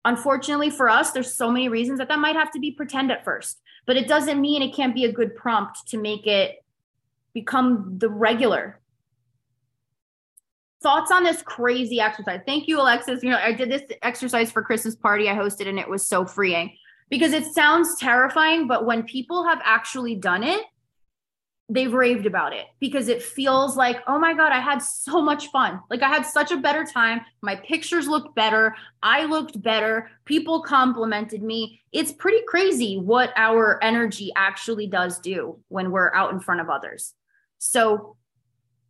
Unfortunately 0.03 0.69
for 0.69 0.89
us, 0.89 1.11
there's 1.11 1.35
so 1.35 1.49
many 1.49 1.67
reasons 1.67 1.97
that 1.97 2.09
that 2.09 2.19
might 2.19 2.35
have 2.35 2.51
to 2.51 2.59
be 2.59 2.71
pretend 2.71 3.11
at 3.11 3.25
first 3.25 3.59
but 3.85 3.97
it 3.97 4.07
doesn't 4.07 4.41
mean 4.41 4.61
it 4.61 4.75
can't 4.75 4.95
be 4.95 5.05
a 5.05 5.11
good 5.11 5.35
prompt 5.35 5.87
to 5.87 5.97
make 5.97 6.27
it 6.27 6.63
become 7.33 7.97
the 7.97 8.09
regular 8.09 8.79
thoughts 10.81 11.11
on 11.11 11.23
this 11.23 11.41
crazy 11.41 11.99
exercise 11.99 12.41
thank 12.45 12.67
you 12.67 12.79
alexis 12.79 13.23
you 13.23 13.29
know 13.29 13.39
i 13.39 13.51
did 13.51 13.69
this 13.69 13.83
exercise 14.01 14.51
for 14.51 14.61
christmas 14.61 14.95
party 14.95 15.29
i 15.29 15.33
hosted 15.33 15.67
and 15.67 15.79
it 15.79 15.89
was 15.89 16.07
so 16.07 16.25
freeing 16.25 16.75
because 17.09 17.33
it 17.33 17.45
sounds 17.45 17.97
terrifying 17.99 18.67
but 18.67 18.85
when 18.85 19.03
people 19.03 19.47
have 19.47 19.59
actually 19.63 20.15
done 20.15 20.43
it 20.43 20.63
they've 21.67 21.93
raved 21.93 22.25
about 22.25 22.53
it 22.53 22.67
because 22.79 23.07
it 23.07 23.23
feels 23.23 23.75
like, 23.75 24.03
oh 24.07 24.19
my 24.19 24.33
God, 24.33 24.51
I 24.51 24.59
had 24.59 24.79
so 24.79 25.21
much 25.21 25.47
fun. 25.47 25.79
Like 25.89 26.03
I 26.03 26.09
had 26.09 26.25
such 26.25 26.51
a 26.51 26.57
better 26.57 26.85
time. 26.85 27.21
My 27.41 27.55
pictures 27.55 28.07
looked 28.07 28.35
better. 28.35 28.75
I 29.01 29.25
looked 29.25 29.61
better. 29.61 30.11
People 30.25 30.61
complimented 30.61 31.41
me. 31.41 31.81
It's 31.91 32.11
pretty 32.11 32.41
crazy 32.47 32.97
what 32.97 33.33
our 33.35 33.83
energy 33.83 34.31
actually 34.35 34.87
does 34.87 35.19
do 35.19 35.59
when 35.69 35.89
we're 35.89 36.13
out 36.13 36.31
in 36.33 36.39
front 36.39 36.61
of 36.61 36.69
others. 36.69 37.13
So 37.57 38.15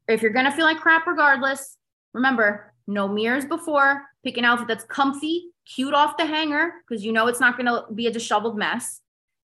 if 0.08 0.22
you're 0.22 0.34
going 0.34 0.46
to 0.46 0.52
feel 0.52 0.66
like 0.66 0.80
crap 0.80 1.08
regardless, 1.08 1.78
remember 2.14 2.74
no 2.88 3.08
mirrors 3.08 3.46
before, 3.46 4.04
pick 4.24 4.38
an 4.38 4.46
outfit 4.46 4.68
that's 4.68 4.84
comfy, 4.84 5.46
cute 5.66 5.94
off 5.94 6.18
the 6.18 6.26
hanger, 6.26 6.74
because 6.88 7.06
you 7.06 7.12
know 7.12 7.28
it's 7.28 7.40
not 7.40 7.58
going 7.58 7.66
to 7.68 7.86
be 7.94 8.08
a 8.08 8.12
disheveled 8.12 8.58
mess. 8.58 9.02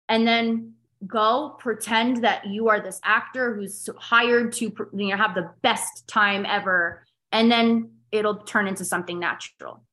And 0.07 0.26
then 0.26 0.76
go 1.06 1.56
pretend 1.60 2.24
that 2.24 2.48
you 2.48 2.70
are 2.70 2.80
this 2.80 3.00
actor 3.04 3.56
who's 3.56 3.88
hired 3.98 4.52
to 4.54 4.74
you 4.93 5.10
know 5.10 5.18
have 5.18 5.36
the 5.36 5.52
best 5.62 6.08
time 6.08 6.45
ever 6.45 7.06
and 7.32 7.52
then 7.52 7.91
it'll 8.12 8.38
turn 8.38 8.68
into 8.68 8.86
something 8.86 9.20
natural. 9.20 9.84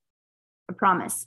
I 0.71 0.73
promise. 0.73 1.27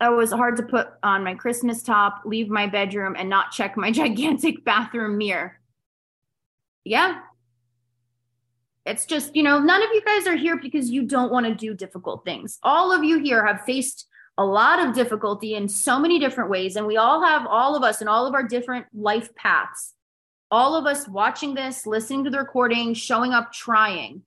That 0.00 0.10
was 0.10 0.30
hard 0.30 0.58
to 0.58 0.62
put 0.62 0.88
on 1.02 1.24
my 1.24 1.34
christmas 1.34 1.82
top 1.82 2.22
leave 2.24 2.48
my 2.48 2.66
bedroom 2.66 3.16
and 3.18 3.28
not 3.28 3.50
check 3.50 3.76
my 3.76 3.90
gigantic 4.02 4.64
bathroom 4.64 5.18
mirror. 5.18 5.58
Yeah. 6.84 7.20
It's 8.86 9.06
just 9.06 9.34
you 9.34 9.42
know 9.42 9.58
none 9.58 9.82
of 9.82 9.88
you 9.92 10.02
guys 10.04 10.26
are 10.28 10.36
here 10.36 10.56
because 10.56 10.88
you 10.88 11.02
don't 11.02 11.32
want 11.32 11.46
to 11.46 11.54
do 11.54 11.74
difficult 11.74 12.24
things. 12.24 12.58
All 12.62 12.92
of 12.92 13.02
you 13.02 13.18
here 13.18 13.44
have 13.44 13.62
faced 13.62 14.06
a 14.38 14.44
lot 14.44 14.78
of 14.78 14.94
difficulty 14.94 15.54
in 15.54 15.68
so 15.68 15.98
many 15.98 16.20
different 16.20 16.48
ways. 16.48 16.76
And 16.76 16.86
we 16.86 16.96
all 16.96 17.22
have, 17.24 17.44
all 17.46 17.74
of 17.74 17.82
us, 17.82 18.00
and 18.00 18.08
all 18.08 18.24
of 18.26 18.34
our 18.34 18.44
different 18.44 18.86
life 18.94 19.34
paths. 19.34 19.94
All 20.50 20.76
of 20.76 20.86
us 20.86 21.08
watching 21.08 21.54
this, 21.54 21.84
listening 21.84 22.24
to 22.24 22.30
the 22.30 22.38
recording, 22.38 22.94
showing 22.94 23.32
up, 23.32 23.52
trying. 23.52 24.22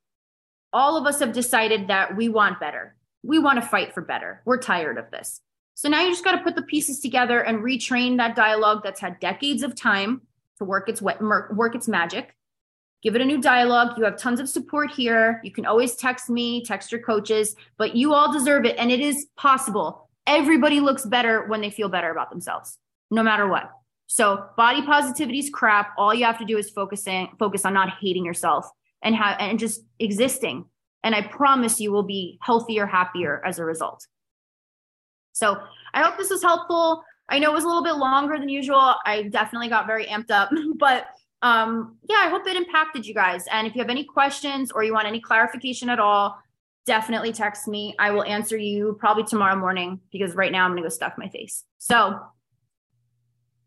All 0.73 0.97
of 0.97 1.07
us 1.07 1.19
have 1.19 1.31
decided 1.31 1.87
that 1.87 2.15
we 2.15 2.29
want 2.29 2.59
better. 2.59 2.95
We 3.23 3.39
want 3.39 3.61
to 3.61 3.67
fight 3.67 3.93
for 3.93 4.01
better. 4.01 4.41
We're 4.45 4.59
tired 4.59 4.97
of 4.97 5.09
this. 5.11 5.41
So 5.75 5.89
now 5.89 6.01
you 6.01 6.11
just 6.11 6.23
got 6.23 6.33
to 6.33 6.43
put 6.43 6.55
the 6.55 6.61
pieces 6.61 6.99
together 6.99 7.39
and 7.39 7.63
retrain 7.63 8.17
that 8.17 8.35
dialogue 8.35 8.81
that's 8.83 8.99
had 8.99 9.19
decades 9.19 9.63
of 9.63 9.75
time 9.75 10.21
to 10.59 10.65
work 10.65 10.89
its 10.89 11.01
work 11.01 11.75
its 11.75 11.87
magic. 11.87 12.35
Give 13.01 13.15
it 13.15 13.21
a 13.21 13.25
new 13.25 13.41
dialogue. 13.41 13.97
You 13.97 14.03
have 14.03 14.17
tons 14.17 14.39
of 14.39 14.47
support 14.47 14.91
here. 14.91 15.41
You 15.43 15.51
can 15.51 15.65
always 15.65 15.95
text 15.95 16.29
me, 16.29 16.63
text 16.63 16.91
your 16.91 17.01
coaches, 17.01 17.55
but 17.77 17.95
you 17.95 18.13
all 18.13 18.31
deserve 18.31 18.65
it. 18.65 18.77
And 18.77 18.91
it 18.91 18.99
is 18.99 19.27
possible. 19.37 20.09
Everybody 20.27 20.79
looks 20.79 21.05
better 21.05 21.47
when 21.47 21.61
they 21.61 21.71
feel 21.71 21.89
better 21.89 22.11
about 22.11 22.29
themselves, 22.29 22.77
no 23.09 23.23
matter 23.23 23.47
what. 23.47 23.71
So 24.05 24.45
body 24.55 24.83
positivity 24.83 25.39
is 25.39 25.49
crap. 25.49 25.93
All 25.97 26.13
you 26.13 26.25
have 26.25 26.37
to 26.39 26.45
do 26.45 26.57
is 26.57 26.69
focusing, 26.69 27.29
focus 27.39 27.65
on 27.65 27.73
not 27.73 27.93
hating 27.99 28.25
yourself 28.25 28.69
and 29.01 29.15
have 29.15 29.37
and 29.39 29.57
just 29.57 29.81
existing. 29.99 30.65
And 31.03 31.15
I 31.15 31.21
promise 31.23 31.79
you 31.79 31.91
will 31.91 32.03
be 32.03 32.37
healthier, 32.41 32.85
happier 32.85 33.41
as 33.45 33.57
a 33.57 33.65
result. 33.65 34.05
So 35.31 35.57
I 35.93 36.03
hope 36.03 36.17
this 36.17 36.29
was 36.29 36.43
helpful. 36.43 37.03
I 37.29 37.39
know 37.39 37.51
it 37.51 37.53
was 37.53 37.63
a 37.63 37.67
little 37.67 37.83
bit 37.83 37.95
longer 37.95 38.37
than 38.37 38.49
usual. 38.49 38.95
I 39.05 39.23
definitely 39.23 39.69
got 39.69 39.87
very 39.87 40.05
amped 40.05 40.29
up, 40.29 40.51
but 40.77 41.07
um, 41.41 41.97
yeah, 42.07 42.17
I 42.19 42.29
hope 42.29 42.45
it 42.47 42.55
impacted 42.55 43.05
you 43.05 43.13
guys. 43.13 43.45
And 43.51 43.67
if 43.67 43.75
you 43.75 43.81
have 43.81 43.89
any 43.89 44.03
questions 44.03 44.71
or 44.71 44.83
you 44.83 44.93
want 44.93 45.07
any 45.07 45.19
clarification 45.19 45.89
at 45.89 45.99
all, 45.99 46.37
definitely 46.85 47.31
text 47.31 47.67
me. 47.67 47.95
I 47.99 48.11
will 48.11 48.23
answer 48.23 48.57
you 48.57 48.97
probably 48.99 49.23
tomorrow 49.23 49.55
morning 49.55 49.99
because 50.11 50.35
right 50.35 50.51
now 50.51 50.65
I'm 50.65 50.71
going 50.71 50.83
to 50.83 50.89
go 50.89 50.89
stuff 50.89 51.13
my 51.17 51.29
face. 51.29 51.63
So, 51.77 52.19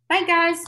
bye, 0.08 0.24
guys. 0.26 0.64